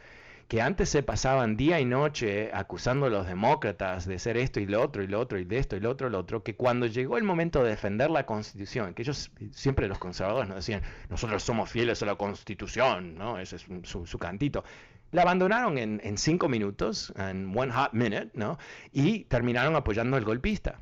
que 0.48 0.62
antes 0.62 0.88
se 0.88 1.02
pasaban 1.02 1.58
día 1.58 1.78
y 1.78 1.84
noche 1.84 2.50
acusando 2.54 3.06
a 3.06 3.10
los 3.10 3.26
demócratas 3.26 4.06
de 4.06 4.18
ser 4.18 4.38
esto 4.38 4.60
y 4.60 4.66
lo 4.66 4.82
otro 4.82 5.02
y 5.02 5.06
lo 5.06 5.20
otro 5.20 5.38
y 5.38 5.44
de 5.44 5.58
esto 5.58 5.76
y 5.76 5.80
lo 5.80 5.90
otro 5.90 6.08
y 6.08 6.10
lo 6.10 6.18
otro, 6.18 6.42
que 6.42 6.56
cuando 6.56 6.86
llegó 6.86 7.18
el 7.18 7.24
momento 7.24 7.62
de 7.62 7.70
defender 7.70 8.10
la 8.10 8.24
constitución, 8.24 8.94
que 8.94 9.02
ellos 9.02 9.30
siempre 9.52 9.88
los 9.88 9.98
conservadores 9.98 10.48
nos 10.48 10.56
decían, 10.56 10.82
nosotros 11.10 11.42
somos 11.42 11.70
fieles 11.70 12.02
a 12.02 12.06
la 12.06 12.14
constitución, 12.14 13.14
¿no? 13.16 13.38
Ese 13.38 13.56
es 13.56 13.66
su, 13.82 14.18
cantito. 14.18 14.64
La 15.12 15.22
abandonaron 15.22 15.76
en, 15.76 16.16
cinco 16.16 16.48
minutos, 16.48 17.12
en 17.18 17.56
one 17.56 17.70
hot 17.70 17.92
minute, 17.92 18.30
¿no? 18.32 18.58
Y 18.90 19.24
terminaron 19.24 19.76
apoyando 19.76 20.16
al 20.16 20.24
golpista. 20.24 20.80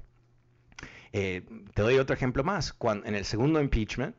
Eh, 1.13 1.43
te 1.75 1.83
doy 1.83 1.99
otro 1.99 2.15
ejemplo 2.15 2.45
más. 2.45 2.73
Cuando, 2.73 3.07
en 3.07 3.17
el 3.17 3.25
segundo 3.25 3.61
impeachment, 3.61 4.15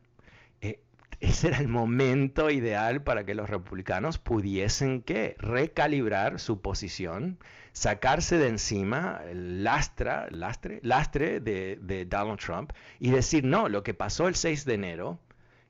ese 1.20 1.48
era 1.48 1.58
el 1.58 1.68
momento 1.68 2.50
ideal 2.50 3.02
para 3.02 3.24
que 3.24 3.34
los 3.34 3.50
republicanos 3.50 4.18
pudiesen 4.18 5.02
¿qué? 5.02 5.34
recalibrar 5.38 6.38
su 6.38 6.60
posición, 6.60 7.38
sacarse 7.72 8.38
de 8.38 8.48
encima 8.48 9.20
el 9.28 9.64
lastra, 9.64 10.28
lastre, 10.30 10.78
lastre 10.82 11.40
de, 11.40 12.06
Donald 12.08 12.38
Trump 12.38 12.72
y 13.00 13.10
decir, 13.10 13.44
no, 13.44 13.68
lo 13.68 13.82
que 13.82 13.94
pasó 13.94 14.28
el 14.28 14.36
6 14.36 14.64
de 14.64 14.74
enero, 14.74 15.18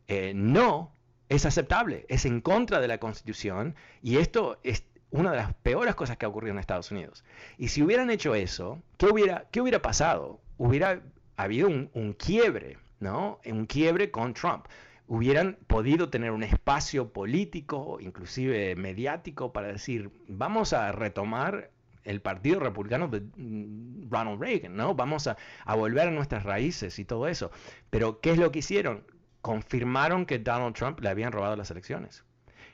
eh, 0.07 0.33
no 0.35 0.93
es 1.31 1.47
aceptable, 1.47 2.05
es 2.09 2.27
en 2.27 2.41
contra 2.41 2.81
de 2.81 2.89
la 2.89 2.99
Constitución 2.99 3.75
y 4.03 4.19
esto 4.19 4.59
es 4.63 4.85
una 5.11 5.31
de 5.31 5.39
las 5.39 5.55
peores 5.55 5.95
cosas 5.95 6.19
que 6.19 6.27
ha 6.27 6.29
ocurrido 6.29 6.53
en 6.53 6.59
Estados 6.59 6.91
Unidos. 6.91 7.25
Y 7.57 7.69
si 7.69 7.83
hubieran 7.83 8.11
hecho 8.11 8.35
eso, 8.35 8.83
¿qué 8.99 9.07
hubiera, 9.07 9.47
qué 9.51 9.63
hubiera 9.63 9.81
pasado? 9.81 10.41
Hubiera 10.59 11.01
habido 11.39 11.69
un, 11.69 11.91
un 11.95 12.13
quiebre, 12.13 12.77
¿no? 13.01 13.41
Un 13.47 13.65
quiebre 13.65 14.11
con 14.11 14.35
Trump 14.35 14.67
hubieran 15.09 15.59
podido 15.67 16.11
tener 16.11 16.31
un 16.31 16.43
espacio 16.43 17.13
político, 17.13 17.99
inclusive 18.01 18.77
mediático, 18.77 19.53
para 19.53 19.69
decir, 19.69 20.11
vamos 20.29 20.75
a 20.75 20.93
retomar 20.93 21.71
el 22.05 22.21
Partido 22.21 22.61
Republicano 22.61 23.09
de 23.09 23.21
mm, 23.21 24.11
Ronald 24.11 24.41
Reagan, 24.41 24.77
¿no? 24.77 24.95
Vamos 24.95 25.27
a, 25.27 25.37
volver 25.75 26.09
a 26.09 26.11
nuestras 26.11 26.45
raíces 26.45 26.99
y 26.99 27.05
todo 27.05 27.27
eso. 27.27 27.51
Pero, 27.91 28.21
¿qué 28.21 28.33
es 28.33 28.39
lo 28.39 28.53
que 28.53 28.61
hicieron? 28.61 29.05
Confirmaron 29.41 30.27
que 30.27 30.39
Donald 30.39 30.75
Trump 30.75 31.01
le 31.01 31.09
habían 31.09 31.33
robado 31.33 31.57
las 31.57 31.71
elecciones. 31.71 32.25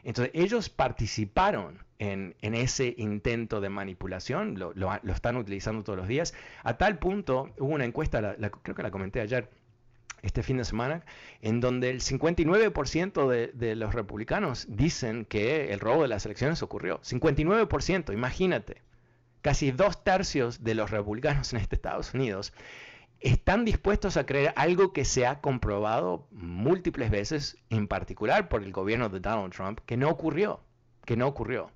Entonces, 0.02 0.32
ellos 0.34 0.68
participaron 0.68 1.84
en, 1.98 2.34
en 2.42 2.54
ese 2.54 2.94
intento 2.98 3.60
de 3.60 3.70
manipulación, 3.70 4.58
lo, 4.58 4.72
lo, 4.74 4.90
lo, 5.02 5.12
están 5.12 5.36
utilizando 5.36 5.82
todos 5.82 5.98
los 5.98 6.08
días. 6.08 6.34
A 6.62 6.76
tal 6.76 6.98
punto, 6.98 7.50
hubo 7.58 7.74
una 7.74 7.84
encuesta, 7.84 8.20
la, 8.20 8.34
la, 8.38 8.50
creo 8.50 8.74
que 8.74 8.82
la 8.82 8.90
comenté 8.90 9.20
ayer, 9.20 9.50
este 10.24 10.42
fin 10.42 10.56
de 10.56 10.64
semana, 10.64 11.04
en 11.42 11.60
donde 11.60 11.90
el 11.90 12.00
59% 12.00 13.28
de, 13.28 13.48
de, 13.48 13.76
los 13.76 13.94
republicanos 13.94 14.66
dicen 14.68 15.24
que 15.26 15.72
el 15.72 15.80
robo 15.80 16.02
de 16.02 16.08
las 16.08 16.24
elecciones 16.24 16.62
ocurrió. 16.62 17.00
59%, 17.02 18.12
imagínate. 18.12 18.82
Casi 19.42 19.70
dos 19.70 20.02
tercios 20.02 20.64
de 20.64 20.74
los 20.74 20.90
republicanos 20.90 21.52
en 21.52 21.60
este 21.60 21.76
Estados 21.76 22.14
Unidos 22.14 22.54
están 23.20 23.64
dispuestos 23.64 24.16
a 24.16 24.26
creer 24.26 24.52
algo 24.56 24.92
que 24.92 25.04
se 25.04 25.26
ha 25.26 25.40
comprobado 25.40 26.26
múltiples 26.30 27.10
veces, 27.10 27.56
en 27.70 27.86
particular 27.88 28.48
por 28.48 28.62
el 28.62 28.72
gobierno 28.72 29.08
de 29.08 29.20
Donald 29.20 29.52
Trump, 29.52 29.80
que 29.86 29.96
no 29.96 30.08
ocurrió, 30.08 30.60
que 31.04 31.16
no 31.16 31.26
ocurrió. 31.26 31.70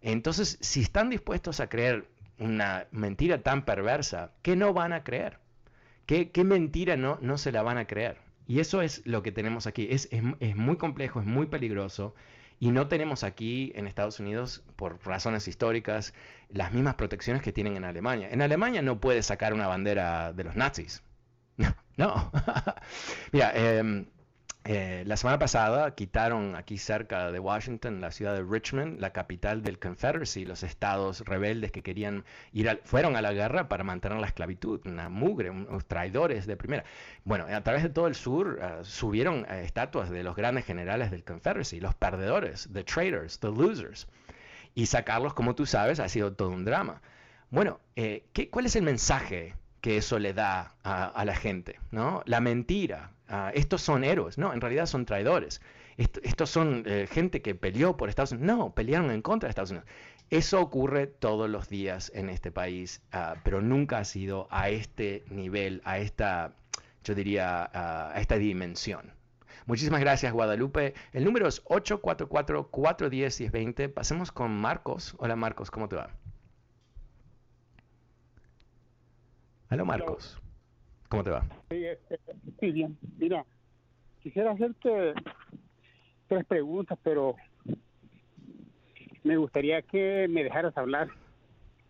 Entonces, 0.00 0.58
si 0.60 0.80
están 0.80 1.10
dispuestos 1.10 1.60
a 1.60 1.68
creer 1.68 2.08
una 2.38 2.86
mentira 2.90 3.42
tan 3.42 3.64
perversa, 3.64 4.32
¿qué 4.42 4.56
no 4.56 4.72
van 4.72 4.92
a 4.92 5.04
creer? 5.04 5.41
¿Qué, 6.06 6.30
mentira 6.44 6.96
no, 6.96 7.18
no 7.20 7.38
se 7.38 7.52
la 7.52 7.62
van 7.62 7.78
a 7.78 7.86
creer? 7.86 8.18
Y 8.46 8.60
eso 8.60 8.82
es 8.82 9.06
lo 9.06 9.22
que 9.22 9.32
tenemos 9.32 9.66
aquí. 9.66 9.88
Es, 9.90 10.08
es, 10.10 10.22
es, 10.40 10.56
muy 10.56 10.76
complejo, 10.76 11.20
es 11.20 11.26
muy 11.26 11.46
peligroso. 11.46 12.14
Y 12.58 12.70
no 12.70 12.86
tenemos 12.88 13.24
aquí 13.24 13.72
en 13.74 13.86
Estados 13.86 14.20
Unidos, 14.20 14.62
por 14.76 15.04
razones 15.04 15.48
históricas, 15.48 16.14
las 16.48 16.72
mismas 16.72 16.94
protecciones 16.94 17.42
que 17.42 17.52
tienen 17.52 17.76
en 17.76 17.84
Alemania. 17.84 18.28
En 18.30 18.42
Alemania 18.42 18.82
no 18.82 19.00
puedes 19.00 19.26
sacar 19.26 19.52
una 19.54 19.66
bandera 19.66 20.32
de 20.32 20.44
los 20.44 20.56
nazis. 20.56 21.02
No. 21.98 22.32
Mira, 23.32 23.52
eh, 23.54 24.06
eh, 24.64 25.02
la 25.06 25.16
semana 25.16 25.40
pasada 25.40 25.92
quitaron 25.96 26.54
aquí 26.54 26.78
cerca 26.78 27.32
de 27.32 27.38
Washington, 27.40 28.00
la 28.00 28.12
ciudad 28.12 28.34
de 28.34 28.44
Richmond, 28.44 29.00
la 29.00 29.10
capital 29.10 29.62
del 29.62 29.80
Confederacy, 29.80 30.44
los 30.44 30.62
estados 30.62 31.20
rebeldes 31.20 31.72
que 31.72 31.82
querían 31.82 32.24
ir, 32.52 32.68
al, 32.68 32.80
fueron 32.84 33.16
a 33.16 33.22
la 33.22 33.32
guerra 33.32 33.68
para 33.68 33.82
mantener 33.82 34.18
la 34.18 34.28
esclavitud, 34.28 34.80
una 34.84 35.08
mugre, 35.08 35.50
unos 35.50 35.84
traidores 35.86 36.46
de 36.46 36.56
primera. 36.56 36.84
Bueno, 37.24 37.46
a 37.52 37.60
través 37.62 37.82
de 37.82 37.88
todo 37.88 38.06
el 38.06 38.14
sur 38.14 38.60
uh, 38.62 38.84
subieron 38.84 39.40
uh, 39.40 39.54
estatuas 39.54 40.10
de 40.10 40.22
los 40.22 40.36
grandes 40.36 40.64
generales 40.64 41.10
del 41.10 41.24
Confederacy, 41.24 41.80
los 41.80 41.96
perdedores, 41.96 42.68
the 42.72 42.84
traitors, 42.84 43.40
the 43.40 43.48
losers. 43.48 44.06
Y 44.74 44.86
sacarlos, 44.86 45.34
como 45.34 45.56
tú 45.56 45.66
sabes, 45.66 45.98
ha 45.98 46.08
sido 46.08 46.34
todo 46.34 46.50
un 46.50 46.64
drama. 46.64 47.02
Bueno, 47.50 47.80
eh, 47.96 48.24
¿qué, 48.32 48.48
¿cuál 48.48 48.66
es 48.66 48.76
el 48.76 48.82
mensaje 48.84 49.54
que 49.82 49.98
eso 49.98 50.18
le 50.18 50.32
da 50.32 50.76
a, 50.82 51.24
la 51.26 51.36
gente? 51.36 51.78
¿no? 51.90 52.22
La 52.24 52.40
mentira, 52.40 53.10
Uh, 53.32 53.48
estos 53.54 53.80
son 53.80 54.04
héroes, 54.04 54.36
no, 54.36 54.52
en 54.52 54.60
realidad 54.60 54.84
son 54.84 55.06
traidores. 55.06 55.62
Est 55.96 56.18
estos 56.22 56.50
son 56.50 56.82
eh, 56.86 57.08
gente 57.10 57.40
que 57.40 57.54
peleó 57.54 57.96
por 57.96 58.10
Estados 58.10 58.32
Unidos, 58.32 58.58
no, 58.58 58.74
pelearon 58.74 59.10
en 59.10 59.22
contra 59.22 59.46
de 59.46 59.52
Estados 59.52 59.70
Unidos. 59.70 59.88
Eso 60.28 60.60
ocurre 60.60 61.06
todos 61.06 61.48
los 61.48 61.70
días 61.70 62.12
en 62.14 62.28
este 62.28 62.52
país, 62.52 63.00
uh, 63.14 63.38
pero 63.42 63.62
nunca 63.62 63.96
ha 63.98 64.04
sido 64.04 64.48
a 64.50 64.68
este 64.68 65.24
nivel, 65.30 65.80
a 65.84 65.98
esta, 65.98 66.52
yo 67.04 67.14
diría, 67.14 67.70
uh, 67.72 68.16
a 68.16 68.20
esta 68.20 68.36
dimensión. 68.36 69.14
Muchísimas 69.64 70.00
gracias, 70.00 70.30
Guadalupe. 70.32 70.92
El 71.12 71.24
número 71.24 71.48
es 71.48 71.64
844-410-1020. 71.64 73.92
Pasemos 73.92 74.30
con 74.30 74.50
Marcos. 74.50 75.14
Hola, 75.18 75.36
Marcos, 75.36 75.70
¿cómo 75.70 75.88
te 75.88 75.96
va? 75.96 76.10
Hola, 79.72 79.84
Marcos. 79.84 80.38
¿Cómo 81.08 81.24
te 81.24 81.30
va? 81.30 81.46
Sí, 81.70 81.86
este, 81.86 82.20
sí, 82.60 82.72
bien. 82.72 82.98
Mira, 83.16 83.46
quisiera 84.22 84.52
hacerte 84.52 85.14
tres 86.28 86.44
preguntas, 86.44 86.98
pero 87.02 87.36
me 89.24 89.38
gustaría 89.38 89.80
que 89.80 90.26
me 90.28 90.44
dejaras 90.44 90.76
hablar. 90.76 91.08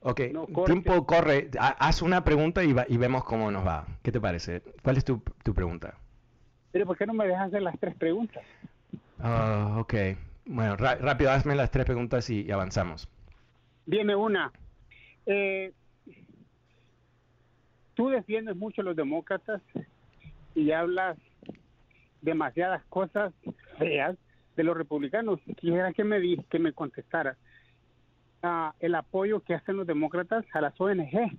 Ok, 0.00 0.20
no, 0.32 0.46
tiempo 0.64 1.04
corre. 1.06 1.50
Haz 1.58 2.02
una 2.02 2.22
pregunta 2.22 2.62
y, 2.62 2.72
va, 2.72 2.84
y, 2.88 2.98
vemos 2.98 3.24
cómo 3.24 3.50
nos 3.50 3.66
va. 3.66 3.84
¿Qué 4.02 4.12
te 4.12 4.20
parece? 4.20 4.62
¿Cuál 4.82 4.98
es 4.98 5.04
tu, 5.04 5.20
tu 5.42 5.52
pregunta? 5.52 5.98
Pero 6.70 6.86
¿por 6.86 6.96
qué 6.96 7.04
no 7.04 7.14
me 7.14 7.26
dejas 7.26 7.48
hacer 7.48 7.62
las 7.62 7.78
tres 7.80 7.96
preguntas? 7.96 8.44
Uh, 9.18 9.80
ok. 9.80 9.94
Bueno, 10.46 10.76
rápido, 10.76 11.32
hazme 11.32 11.56
las 11.56 11.72
tres 11.72 11.84
preguntas 11.84 12.30
y, 12.30 12.42
y 12.42 12.52
avanzamos. 12.52 13.08
Viene 13.86 14.14
una. 14.14 14.52
Eh, 15.26 15.72
tú 18.02 18.08
defiendes 18.08 18.56
mucho 18.56 18.80
a 18.80 18.84
los 18.84 18.96
demócratas 18.96 19.62
y 20.56 20.72
hablas 20.72 21.16
demasiadas 22.20 22.82
cosas 22.88 23.32
feas 23.78 24.16
de 24.56 24.64
los 24.64 24.76
republicanos. 24.76 25.38
Quisiera 25.56 25.92
que 25.92 26.02
me, 26.02 26.36
que 26.50 26.58
me 26.58 26.72
contestara 26.72 27.36
uh, 28.42 28.72
el 28.80 28.96
apoyo 28.96 29.38
que 29.38 29.54
hacen 29.54 29.76
los 29.76 29.86
demócratas 29.86 30.44
a 30.52 30.60
las 30.60 30.74
ONG 30.80 31.38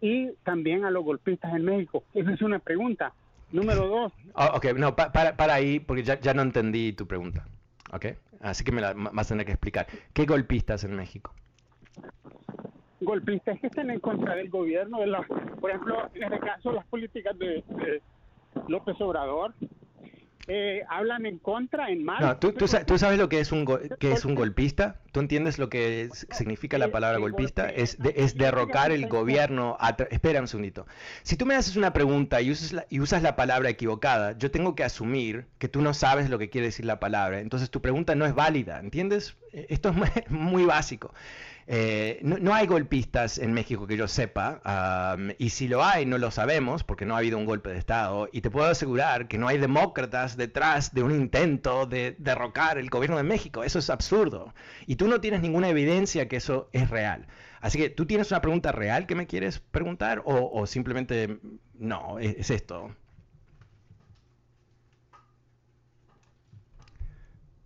y 0.00 0.30
también 0.44 0.84
a 0.84 0.92
los 0.92 1.02
golpistas 1.02 1.52
en 1.52 1.64
México. 1.64 2.04
Esa 2.14 2.30
es 2.30 2.42
una 2.42 2.60
pregunta. 2.60 3.12
Número 3.50 3.88
dos. 3.88 4.12
Oh, 4.34 4.50
ok, 4.54 4.66
no, 4.76 4.94
pa, 4.94 5.10
para, 5.10 5.36
para 5.36 5.54
ahí, 5.54 5.80
porque 5.80 6.04
ya, 6.04 6.20
ya 6.20 6.32
no 6.32 6.42
entendí 6.42 6.92
tu 6.92 7.08
pregunta. 7.08 7.48
Ok, 7.92 8.06
así 8.40 8.62
que 8.62 8.70
me 8.70 8.80
la 8.80 8.92
vas 8.94 9.26
a 9.26 9.34
tener 9.34 9.46
que 9.46 9.52
explicar. 9.52 9.88
¿Qué 10.12 10.26
golpistas 10.26 10.84
en 10.84 10.94
México? 10.94 11.34
Golpistas 13.04 13.58
que 13.60 13.66
están 13.66 13.90
en 13.90 14.00
contra 14.00 14.34
del 14.34 14.50
gobierno, 14.50 15.00
de 15.00 15.06
la, 15.06 15.22
por 15.60 15.70
ejemplo, 15.70 16.10
en 16.14 16.22
este 16.24 16.38
caso 16.40 16.72
las 16.72 16.86
políticas 16.86 17.38
de, 17.38 17.64
de 17.68 18.02
López 18.68 19.00
Obrador, 19.00 19.54
eh, 20.46 20.82
hablan 20.90 21.24
en 21.24 21.38
contra, 21.38 21.88
en 21.88 22.04
mal. 22.04 22.20
No, 22.20 22.36
¿tú, 22.36 22.52
tú, 22.52 22.66
¿tú, 22.86 22.98
sabes 22.98 23.18
lo 23.18 23.30
que 23.30 23.40
es 23.40 23.50
un 23.50 23.64
que 23.98 24.12
es 24.12 24.26
un 24.26 24.34
golpista? 24.34 25.00
¿Tú 25.12 25.20
entiendes 25.20 25.58
lo 25.58 25.70
que 25.70 26.02
es, 26.02 26.26
significa 26.32 26.76
la 26.76 26.90
palabra 26.90 27.18
golpista? 27.18 27.68
Es, 27.70 27.98
de, 27.98 28.12
es 28.16 28.36
derrocar 28.36 28.92
el 28.92 29.08
gobierno. 29.08 29.78
Espera 30.10 30.40
un 30.40 30.48
segundito. 30.48 30.86
Si 31.22 31.36
tú 31.36 31.46
me 31.46 31.54
haces 31.54 31.76
una 31.76 31.94
pregunta 31.94 32.42
y 32.42 32.50
usas, 32.50 32.72
la, 32.72 32.86
y 32.90 33.00
usas 33.00 33.22
la 33.22 33.36
palabra 33.36 33.70
equivocada, 33.70 34.36
yo 34.36 34.50
tengo 34.50 34.74
que 34.74 34.84
asumir 34.84 35.46
que 35.58 35.68
tú 35.68 35.80
no 35.80 35.94
sabes 35.94 36.28
lo 36.28 36.38
que 36.38 36.50
quiere 36.50 36.66
decir 36.66 36.84
la 36.84 37.00
palabra. 37.00 37.40
Entonces 37.40 37.70
tu 37.70 37.80
pregunta 37.80 38.14
no 38.14 38.26
es 38.26 38.34
válida, 38.34 38.80
¿entiendes? 38.80 39.36
Esto 39.52 39.90
es 39.90 39.96
muy 40.30 40.64
básico. 40.64 41.14
Eh, 41.66 42.20
no, 42.22 42.54
hay 42.54 42.66
golpistas 42.66 43.38
en 43.38 43.54
México 43.54 43.86
que 43.86 43.96
yo 43.96 44.06
sepa, 44.06 44.60
y 45.38 45.50
si 45.50 45.68
lo 45.68 45.82
hay 45.82 46.04
no 46.04 46.18
lo 46.18 46.30
sabemos 46.30 46.84
porque 46.84 47.06
no 47.06 47.14
ha 47.14 47.18
habido 47.18 47.38
un 47.38 47.46
golpe 47.46 47.70
de 47.70 47.78
Estado, 47.78 48.28
y 48.32 48.42
te 48.42 48.50
puedo 48.50 48.66
asegurar 48.66 49.28
que 49.28 49.38
no 49.38 49.48
hay 49.48 49.58
demócratas 49.58 50.36
detrás 50.36 50.92
de 50.92 51.02
un 51.02 51.12
intento 51.12 51.86
de 51.86 52.16
derrocar 52.18 52.78
el 52.78 52.90
gobierno 52.90 53.16
de 53.16 53.22
México, 53.22 53.64
eso 53.64 53.78
es 53.78 53.88
absurdo, 53.88 54.54
y 54.86 54.96
tú 54.96 55.08
no 55.08 55.20
tienes 55.20 55.40
ninguna 55.40 55.68
evidencia 55.70 56.28
que 56.28 56.36
eso 56.36 56.68
es 56.72 56.90
real. 56.90 57.26
Así 57.60 57.78
que 57.78 57.88
tú 57.88 58.04
tienes 58.06 58.30
una 58.30 58.42
pregunta 58.42 58.72
real 58.72 59.06
que 59.06 59.14
me 59.14 59.26
quieres 59.26 59.58
preguntar 59.58 60.22
o, 60.26 60.66
simplemente 60.66 61.40
no, 61.74 62.18
es, 62.18 62.36
es 62.38 62.50
esto. 62.50 62.94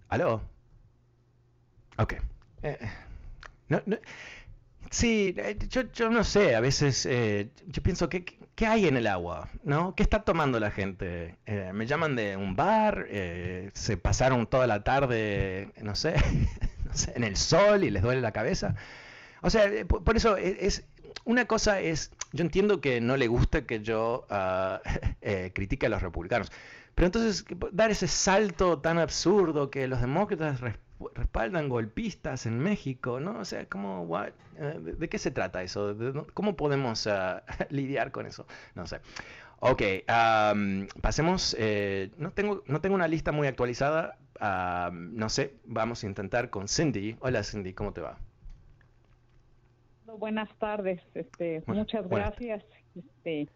¿Aló? 0.09 0.41
Ok. 1.99 2.15
Eh. 2.63 2.79
No, 3.69 3.83
no, 3.87 3.99
sí, 4.91 5.35
eh, 5.37 5.59
yo, 5.93 6.11
no 6.11 6.25
sé, 6.25 6.55
a 6.55 6.61
veces 6.61 7.07
eh, 7.07 7.51
yo 7.67 7.83
pienso, 7.83 8.09
¿qué, 8.09 8.25
¿qué, 8.55 8.67
hay 8.67 8.87
en 8.87 8.97
el 8.97 9.07
agua? 9.07 9.51
¿no? 9.63 9.95
¿Qué 9.95 10.03
está 10.03 10.25
tomando 10.25 10.59
la 10.59 10.71
gente? 10.71 11.37
Eh, 11.47 11.71
me 11.75 11.87
llaman 11.87 12.17
de 12.17 12.37
un 12.37 12.57
bar, 12.57 13.07
se 13.75 13.97
pasaron 13.97 14.47
toda 14.47 14.67
la 14.67 14.85
tarde, 14.85 15.73
no 15.83 15.95
sé, 15.95 16.15
no 16.85 16.95
sé, 16.95 17.13
en 17.17 17.25
el 17.25 17.37
sol 17.37 17.85
y 17.85 17.91
les 17.91 18.03
duele 18.03 18.21
la 18.21 18.33
cabeza. 18.33 18.75
O 19.43 19.51
sea, 19.51 19.71
por, 19.87 20.17
eso 20.17 20.37
es, 20.37 20.85
una 21.25 21.45
cosa 21.45 21.81
es, 21.81 22.11
yo 22.33 22.43
entiendo 22.43 22.81
que 22.81 23.01
no 23.01 23.17
le 23.17 23.29
gusta 23.29 23.67
que 23.67 23.81
yo 23.83 24.27
uh, 24.31 24.79
critique 25.53 25.87
a 25.87 25.89
los 25.91 26.03
republicanos, 26.03 26.51
pero 26.95 27.07
entonces 27.07 27.45
dar 27.71 27.91
ese 27.91 28.09
salto 28.09 28.81
tan 28.81 28.99
absurdo 28.99 29.71
que 29.71 29.87
los 29.87 30.01
demócratas 30.01 30.61
respaldan 31.15 31.69
golpistas 31.69 32.47
en 32.47 32.59
México, 32.59 33.21
¿no? 33.21 33.39
O 33.41 33.45
sea, 33.45 33.67
¿cómo, 33.67 34.03
what? 34.03 34.31
Eh, 34.59 34.79
¿De, 34.81 34.93
¿De, 34.95 35.09
qué 35.09 35.19
se 35.19 35.31
trata 35.31 35.63
eso? 35.63 35.95
¿De, 35.95 36.25
¿Cómo 36.35 36.57
podemos 36.57 37.07
uh, 37.07 37.41
lidiar 37.71 38.11
con 38.11 38.27
eso? 38.27 38.47
No 38.75 38.87
sé. 38.87 39.01
Ok, 39.61 39.83
um, 40.09 40.87
pasemos, 41.01 41.57
eh, 41.59 42.11
no, 42.17 42.31
tengo, 42.31 42.63
no 42.67 42.81
tengo 42.81 42.95
una 42.95 43.09
lista 43.09 43.33
muy 43.33 43.49
actualizada, 43.49 44.17
no 44.93 45.29
sé, 45.29 45.55
vamos 45.65 46.05
a 46.05 46.07
intentar 46.07 46.49
con 46.49 46.69
Cindy. 46.69 47.17
Hola 47.19 47.43
Cindy, 47.43 47.73
¿cómo 47.73 47.93
te 47.93 48.01
va? 48.01 48.19
Buenas 50.17 50.49
tardes, 50.59 51.01
este, 51.15 51.65
muchas 51.67 52.09
gracias. 52.09 52.65
Este, 52.95 53.49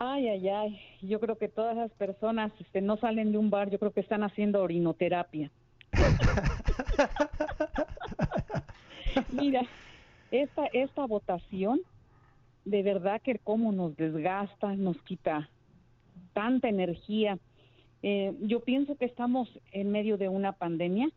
ay, 0.00 0.28
ay, 0.28 0.48
ay, 0.48 0.80
yo 1.00 1.20
creo 1.20 1.38
que 1.38 1.48
todas 1.48 1.76
las 1.76 1.92
personas 1.92 2.52
este, 2.58 2.80
no 2.80 2.96
salen 2.96 3.30
de 3.30 3.38
un 3.38 3.50
bar, 3.50 3.70
yo 3.70 3.78
creo 3.78 3.92
que 3.92 4.00
están 4.00 4.24
haciendo 4.24 4.64
orinoterapia. 4.64 5.48
Mira, 9.32 9.62
esta, 10.30 10.66
esta 10.66 11.06
votación, 11.06 11.80
de 12.64 12.82
verdad 12.82 13.20
que 13.22 13.38
cómo 13.38 13.72
nos 13.72 13.96
desgasta, 13.96 14.74
nos 14.74 15.00
quita 15.02 15.48
tanta 16.32 16.68
energía. 16.68 17.38
Eh, 18.02 18.34
yo 18.40 18.60
pienso 18.60 18.96
que 18.96 19.04
estamos 19.04 19.48
en 19.72 19.90
medio 19.90 20.18
de 20.18 20.28
una 20.28 20.52
pandemia 20.52 21.08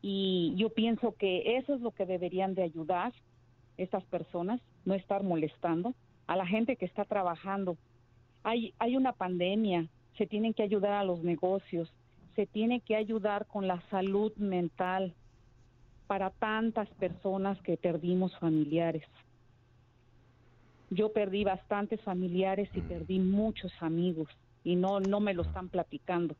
y 0.00 0.54
yo 0.56 0.70
pienso 0.70 1.14
que 1.16 1.56
eso 1.56 1.74
es 1.74 1.80
lo 1.80 1.90
que 1.90 2.06
deberían 2.06 2.54
de 2.54 2.62
ayudar 2.62 3.12
estas 3.76 4.04
personas, 4.04 4.60
no 4.84 4.94
estar 4.94 5.22
molestando 5.22 5.94
a 6.26 6.36
la 6.36 6.46
gente 6.46 6.76
que 6.76 6.84
está 6.84 7.04
trabajando. 7.04 7.76
Hay, 8.44 8.74
hay 8.78 8.96
una 8.96 9.12
pandemia, 9.12 9.88
se 10.16 10.26
tienen 10.26 10.54
que 10.54 10.62
ayudar 10.62 10.92
a 10.92 11.04
los 11.04 11.22
negocios, 11.22 11.92
se 12.38 12.46
tiene 12.46 12.78
que 12.82 12.94
ayudar 12.94 13.46
con 13.46 13.66
la 13.66 13.80
salud 13.90 14.32
mental 14.36 15.12
para 16.06 16.30
tantas 16.30 16.88
personas 16.90 17.60
que 17.62 17.76
perdimos 17.76 18.32
familiares. 18.38 19.02
Yo 20.88 21.12
perdí 21.12 21.42
bastantes 21.42 22.00
familiares 22.02 22.70
y 22.74 22.80
mm. 22.80 22.88
perdí 22.88 23.18
muchos 23.18 23.72
amigos 23.80 24.28
y 24.62 24.76
no 24.76 25.00
no 25.00 25.18
me 25.18 25.34
lo 25.34 25.42
están 25.42 25.68
platicando. 25.68 26.36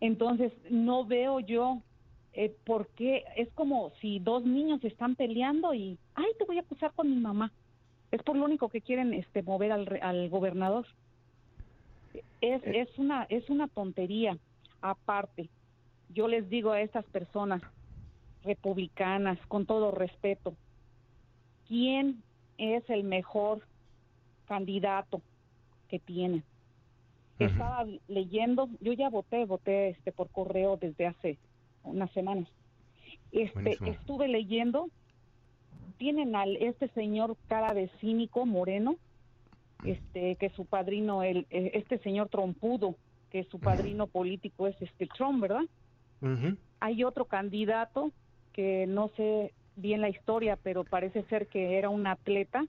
Entonces 0.00 0.52
no 0.68 1.04
veo 1.04 1.38
yo 1.38 1.80
eh, 2.32 2.52
por 2.66 2.88
qué 2.88 3.22
es 3.36 3.48
como 3.52 3.92
si 4.00 4.18
dos 4.18 4.44
niños 4.44 4.82
están 4.82 5.14
peleando 5.14 5.74
y 5.74 5.96
ay 6.16 6.26
te 6.40 6.44
voy 6.44 6.58
a 6.58 6.62
acusar 6.62 6.92
con 6.92 7.08
mi 7.08 7.20
mamá. 7.20 7.52
Es 8.10 8.20
por 8.24 8.36
lo 8.36 8.46
único 8.46 8.68
que 8.68 8.80
quieren 8.80 9.14
este 9.14 9.44
mover 9.44 9.70
al, 9.70 10.00
al 10.02 10.28
gobernador. 10.28 10.86
Es, 12.40 12.62
eh. 12.64 12.80
es 12.80 12.98
una 12.98 13.24
es 13.24 13.48
una 13.50 13.68
tontería 13.68 14.38
aparte. 14.80 15.48
Yo 16.10 16.28
les 16.28 16.48
digo 16.48 16.72
a 16.72 16.80
estas 16.80 17.04
personas 17.06 17.62
republicanas, 18.44 19.38
con 19.48 19.66
todo 19.66 19.90
respeto, 19.90 20.54
¿quién 21.66 22.22
es 22.56 22.88
el 22.88 23.04
mejor 23.04 23.62
candidato 24.46 25.20
que 25.88 25.98
tiene? 25.98 26.42
Estaba 27.38 27.86
leyendo, 28.08 28.68
yo 28.80 28.92
ya 28.94 29.10
voté, 29.10 29.44
voté 29.44 29.90
este 29.90 30.10
por 30.10 30.28
correo 30.30 30.76
desde 30.76 31.06
hace 31.06 31.38
unas 31.84 32.10
semanas. 32.10 32.48
Este, 33.30 33.78
estuve 33.88 34.26
leyendo, 34.26 34.88
tienen 35.98 36.34
al 36.34 36.56
este 36.56 36.88
señor 36.88 37.36
cara 37.46 37.74
de 37.74 37.88
cínico 38.00 38.44
moreno, 38.44 38.96
este 39.84 40.36
que 40.36 40.50
su 40.50 40.64
padrino 40.64 41.22
el 41.22 41.46
eh, 41.50 41.72
este 41.74 41.98
señor 41.98 42.28
trompudo, 42.28 42.96
que 43.30 43.44
su 43.44 43.58
padrino 43.60 44.06
político 44.06 44.66
es 44.66 44.80
este 44.80 45.06
Trump, 45.06 45.42
¿verdad? 45.42 45.64
Hay 46.80 47.04
otro 47.04 47.26
candidato 47.26 48.10
que 48.52 48.86
no 48.88 49.10
sé 49.16 49.52
bien 49.76 50.00
la 50.00 50.08
historia, 50.08 50.58
pero 50.60 50.82
parece 50.82 51.22
ser 51.24 51.46
que 51.46 51.78
era 51.78 51.90
un 51.90 52.06
atleta. 52.08 52.64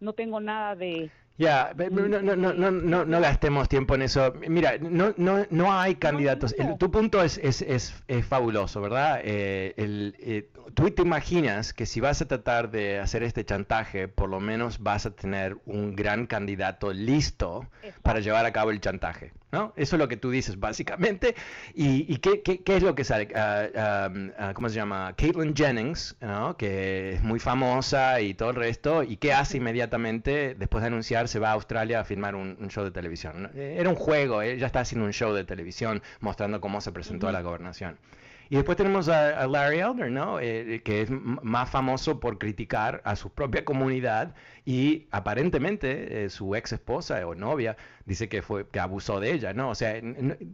No 0.00 0.12
tengo 0.12 0.40
nada 0.40 0.74
de, 0.74 1.10
ya, 1.38 1.72
no, 1.90 2.08
no, 2.08 2.52
no, 2.52 3.04
no, 3.04 3.20
gastemos 3.20 3.68
tiempo 3.68 3.94
en 3.94 4.02
eso. 4.02 4.34
Mira, 4.48 4.78
no, 4.78 5.14
no, 5.16 5.46
no 5.50 5.72
hay 5.72 5.96
candidatos. 5.96 6.54
tu 6.78 6.90
punto 6.90 7.22
es, 7.22 7.38
es, 7.38 7.62
es, 7.62 7.94
es 8.06 8.26
fabuloso, 8.26 8.80
¿verdad? 8.80 9.20
Eh, 9.24 9.74
el, 9.76 10.14
eh, 10.20 10.48
tú 10.74 10.90
te 10.90 11.02
imaginas 11.02 11.72
que 11.72 11.86
si 11.86 12.00
vas 12.00 12.20
a 12.22 12.28
tratar 12.28 12.70
de 12.70 12.98
hacer 12.98 13.22
este 13.22 13.44
chantaje, 13.44 14.08
por 14.08 14.28
lo 14.28 14.40
menos 14.40 14.78
vas 14.80 15.06
a 15.06 15.10
tener 15.10 15.56
un 15.64 15.96
gran 15.96 16.26
candidato 16.26 16.92
listo 16.92 17.66
para 18.02 18.20
llevar 18.20 18.44
a 18.44 18.52
cabo 18.52 18.70
el 18.70 18.80
chantaje. 18.80 19.32
¿No? 19.52 19.74
Eso 19.76 19.96
es 19.96 20.00
lo 20.00 20.08
que 20.08 20.16
tú 20.16 20.30
dices, 20.30 20.58
básicamente. 20.58 21.34
¿Y, 21.74 22.16
qué, 22.18 22.42
qué, 22.42 22.62
qué, 22.62 22.76
es 22.76 22.82
lo 22.82 22.94
que 22.94 23.04
sale? 23.04 23.28
Uh, 23.28 24.54
¿Cómo 24.54 24.68
se 24.68 24.74
llama? 24.74 25.14
Caitlyn 25.16 25.54
Jennings, 25.54 26.16
¿no? 26.20 26.56
que 26.56 27.14
es 27.14 27.22
muy 27.22 27.38
famosa 27.38 28.20
y 28.20 28.34
todo 28.34 28.50
el 28.50 28.56
resto. 28.56 29.02
¿Y 29.02 29.18
qué 29.18 29.34
hace 29.34 29.58
inmediatamente 29.58 30.54
después 30.54 30.82
de 30.82 30.88
anunciar? 30.88 31.28
Se 31.28 31.38
va 31.38 31.50
a 31.50 31.52
Australia 31.52 32.00
a 32.00 32.04
filmar 32.04 32.34
un, 32.34 32.56
show 32.70 32.84
de 32.84 32.90
televisión. 32.90 33.50
Era 33.54 33.90
un 33.90 33.96
juego, 33.96 34.40
ella 34.40 34.66
está 34.66 34.80
haciendo 34.80 35.04
un 35.04 35.12
show 35.12 35.34
de 35.34 35.44
televisión 35.44 36.02
mostrando 36.20 36.60
cómo 36.60 36.80
se 36.80 36.90
presentó 36.90 37.28
a 37.28 37.32
la 37.32 37.42
gobernación. 37.42 37.98
Y 38.52 38.56
después 38.56 38.76
tenemos 38.76 39.08
a, 39.08 39.46
Larry 39.46 39.78
Elder, 39.78 40.10
¿no? 40.10 40.38
Eh, 40.38 40.82
que 40.84 41.00
es 41.00 41.10
más 41.10 41.70
famoso 41.70 42.20
por 42.20 42.36
criticar 42.36 43.00
a 43.04 43.16
su 43.16 43.30
propia 43.30 43.64
comunidad 43.64 44.34
y 44.64 45.08
aparentemente 45.10 46.24
eh, 46.24 46.30
su 46.30 46.54
ex 46.54 46.72
esposa 46.72 47.26
o 47.26 47.34
novia 47.34 47.76
dice 48.06 48.28
que 48.28 48.42
fue 48.42 48.68
que 48.68 48.78
abusó 48.78 49.18
de 49.18 49.32
ella, 49.32 49.52
¿no? 49.52 49.70
O 49.70 49.74
sea, 49.74 50.00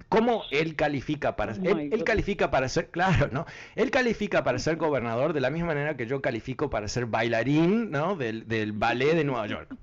¿cómo 0.09 0.45
él 0.51 0.77
califica 0.77 1.37
para 1.37 1.53
oh 1.53 1.79
él, 1.79 2.05
califica 2.05 2.51
para 2.51 2.69
ser, 2.69 2.89
claro, 2.91 3.29
¿no? 3.31 3.47
Él 3.77 3.91
califica 3.91 4.45
para 4.45 4.59
ser 4.59 4.77
gobernador 4.77 5.35
de 5.35 5.41
la 5.41 5.51
misma 5.51 5.69
manera 5.69 5.97
que 5.97 6.07
yo 6.07 6.23
califico 6.23 6.71
para 6.71 6.89
ser 6.89 7.07
bailarín, 7.07 7.91
¿no? 7.91 8.17
Del, 8.17 8.49
del 8.49 8.73
ballet 8.73 9.15
de 9.15 9.25
Nueva 9.25 9.47
York. 9.47 9.75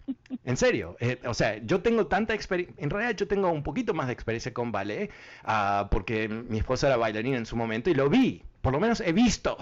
En 0.43 0.57
serio, 0.57 0.97
eh, 0.99 1.19
o 1.25 1.33
sea, 1.33 1.57
yo 1.63 1.81
tengo 1.81 2.07
tanta 2.07 2.33
experiencia, 2.33 2.75
en 2.83 2.89
realidad 2.89 3.15
yo 3.15 3.27
tengo 3.27 3.49
un 3.49 3.63
poquito 3.63 3.93
más 3.93 4.07
de 4.07 4.13
experiencia 4.13 4.53
con 4.53 4.71
ballet, 4.71 5.11
uh, 5.43 5.87
porque 5.89 6.27
mi 6.27 6.57
esposa 6.57 6.87
era 6.87 6.97
bailarina 6.97 7.37
en 7.37 7.45
su 7.45 7.55
momento 7.55 7.89
y 7.89 7.93
lo 7.93 8.09
vi, 8.09 8.43
por 8.61 8.73
lo 8.73 8.79
menos 8.79 9.01
he 9.01 9.11
visto 9.11 9.57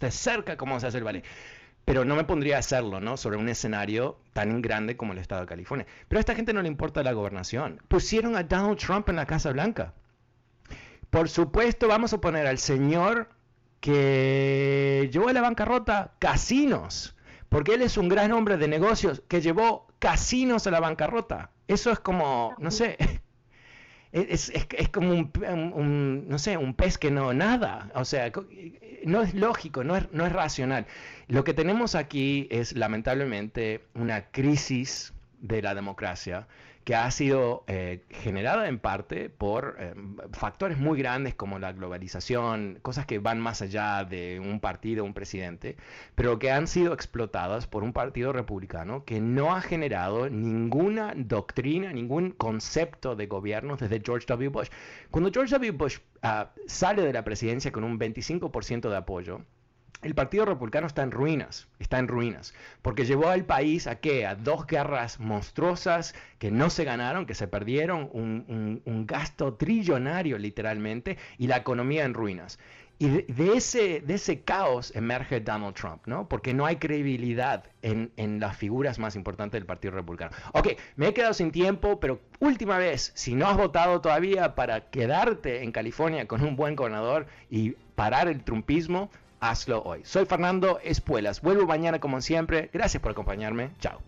de 0.00 0.10
cerca 0.10 0.56
cómo 0.56 0.78
se 0.78 0.86
hace 0.86 0.98
el 0.98 1.04
ballet 1.04 1.24
pero 1.86 2.04
no 2.04 2.16
me 2.16 2.24
pondría 2.24 2.56
a 2.56 2.58
hacerlo, 2.58 3.00
¿no? 3.00 3.16
Sobre 3.16 3.36
un 3.36 3.48
escenario 3.48 4.18
tan 4.32 4.60
grande 4.60 4.96
como 4.96 5.12
el 5.12 5.20
estado 5.20 5.42
de 5.42 5.46
California. 5.46 5.86
Pero 6.08 6.18
a 6.18 6.20
esta 6.20 6.34
gente 6.34 6.52
no 6.52 6.60
le 6.60 6.66
importa 6.66 7.04
la 7.04 7.12
gobernación. 7.12 7.80
Pusieron 7.86 8.34
a 8.36 8.42
Donald 8.42 8.76
Trump 8.76 9.08
en 9.08 9.14
la 9.14 9.24
Casa 9.24 9.52
Blanca. 9.52 9.94
Por 11.10 11.28
supuesto, 11.28 11.86
vamos 11.86 12.12
a 12.12 12.20
poner 12.20 12.48
al 12.48 12.58
señor 12.58 13.28
que 13.78 15.08
llevó 15.12 15.28
a 15.28 15.32
la 15.32 15.42
bancarrota 15.42 16.14
casinos, 16.18 17.14
porque 17.48 17.74
él 17.74 17.82
es 17.82 17.96
un 17.96 18.08
gran 18.08 18.32
hombre 18.32 18.56
de 18.56 18.66
negocios 18.66 19.22
que 19.28 19.40
llevó 19.40 19.86
casinos 20.00 20.66
a 20.66 20.72
la 20.72 20.80
bancarrota. 20.80 21.52
Eso 21.68 21.92
es 21.92 22.00
como, 22.00 22.56
no 22.58 22.72
sé, 22.72 22.96
es, 24.16 24.50
es, 24.50 24.88
como 24.88 25.12
un, 25.12 26.24
no 26.28 26.38
sé, 26.38 26.56
un 26.56 26.74
pez 26.74 26.96
que 26.98 27.10
no 27.10 27.34
nada. 27.34 27.90
O 27.94 28.04
sea, 28.04 28.32
no 29.04 29.22
es 29.22 29.34
lógico, 29.34 29.84
no 29.84 29.96
es, 29.96 30.10
no 30.12 30.26
es 30.26 30.32
racional. 30.32 30.86
Lo 31.28 31.44
que 31.44 31.52
tenemos 31.52 31.94
aquí 31.94 32.48
es 32.50 32.74
lamentablemente 32.74 33.84
una 33.94 34.30
crisis 34.30 35.12
de 35.40 35.60
la 35.62 35.74
democracia 35.74 36.46
que 36.86 36.94
ha 36.94 37.10
sido 37.10 37.64
eh, 37.66 38.04
generada 38.10 38.68
en 38.68 38.78
parte 38.78 39.28
por 39.28 39.74
eh, 39.80 39.92
factores 40.30 40.78
muy 40.78 40.96
grandes 40.96 41.34
como 41.34 41.58
la 41.58 41.72
globalización, 41.72 42.78
cosas 42.80 43.06
que 43.06 43.18
van 43.18 43.40
más 43.40 43.60
allá 43.60 44.04
de 44.04 44.38
un 44.38 44.60
partido, 44.60 45.02
un 45.02 45.12
presidente, 45.12 45.76
pero 46.14 46.38
que 46.38 46.52
han 46.52 46.68
sido 46.68 46.94
explotadas 46.94 47.66
por 47.66 47.82
un 47.82 47.92
partido 47.92 48.32
republicano 48.32 49.04
que 49.04 49.20
no 49.20 49.56
ha 49.56 49.62
generado 49.62 50.30
ninguna 50.30 51.12
doctrina, 51.16 51.92
ningún 51.92 52.30
concepto 52.30 53.16
de 53.16 53.26
gobierno 53.26 53.76
desde 53.76 54.00
George 54.00 54.26
W. 54.28 54.50
Bush. 54.50 54.68
Cuando 55.10 55.32
George 55.32 55.56
W. 55.56 55.72
Bush 55.72 55.98
ah, 56.22 56.52
sale 56.68 57.02
de 57.02 57.12
la 57.12 57.24
presidencia 57.24 57.72
con 57.72 57.82
un 57.82 57.98
25% 57.98 58.88
de 58.88 58.96
apoyo, 58.96 59.40
el 60.02 60.14
Partido 60.14 60.44
Republicano 60.44 60.86
está 60.86 61.02
en 61.02 61.10
ruinas, 61.10 61.68
está 61.78 61.98
en 61.98 62.08
ruinas, 62.08 62.54
porque 62.82 63.04
llevó 63.04 63.28
al 63.28 63.44
país 63.44 63.86
a 63.86 63.96
qué? 63.96 64.26
A 64.26 64.34
dos 64.34 64.66
guerras 64.66 65.18
monstruosas 65.20 66.14
que 66.38 66.50
no 66.50 66.70
se 66.70 66.84
ganaron, 66.84 67.26
que 67.26 67.34
se 67.34 67.48
perdieron, 67.48 68.10
un, 68.12 69.06
gasto 69.06 69.54
trillonario 69.54 70.38
literalmente 70.38 71.16
y 71.38 71.46
la 71.46 71.58
economía 71.58 72.04
en 72.04 72.14
ruinas. 72.14 72.58
Y 72.98 73.08
de, 73.08 73.52
ese, 73.54 74.00
de 74.00 74.14
ese 74.14 74.40
caos 74.40 74.94
emerge 74.96 75.40
Donald 75.40 75.74
Trump, 75.74 76.06
¿no? 76.06 76.28
Porque 76.28 76.54
no 76.54 76.64
hay 76.64 76.76
credibilidad 76.76 77.64
en, 77.82 78.10
en, 78.16 78.40
las 78.40 78.56
figuras 78.56 78.98
más 78.98 79.16
importantes 79.16 79.60
del 79.60 79.66
Partido 79.66 79.94
Republicano. 79.94 80.34
Ok, 80.54 80.68
me 80.96 81.08
he 81.08 81.14
quedado 81.14 81.34
sin 81.34 81.52
tiempo, 81.52 82.00
pero 82.00 82.20
última 82.40 82.78
vez, 82.78 83.12
si 83.14 83.34
no 83.34 83.48
has 83.48 83.56
votado 83.58 84.00
todavía 84.00 84.54
para 84.54 84.88
quedarte 84.88 85.62
en 85.62 85.72
California 85.72 86.26
con 86.26 86.42
un 86.42 86.56
buen 86.56 86.74
gobernador 86.74 87.26
y 87.50 87.72
parar 87.94 88.28
el 88.28 88.42
trumpismo, 88.42 89.10
hazlo 89.40 89.82
hoy. 89.82 90.02
Soy 90.04 90.26
Fernando 90.26 90.78
Espuelas. 90.82 91.40
Vuelvo 91.40 91.66
mañana 91.66 91.98
como 91.98 92.20
siempre. 92.20 92.70
Gracias 92.72 93.02
por 93.02 93.12
acompañarme. 93.12 93.70
Chao. 93.80 94.00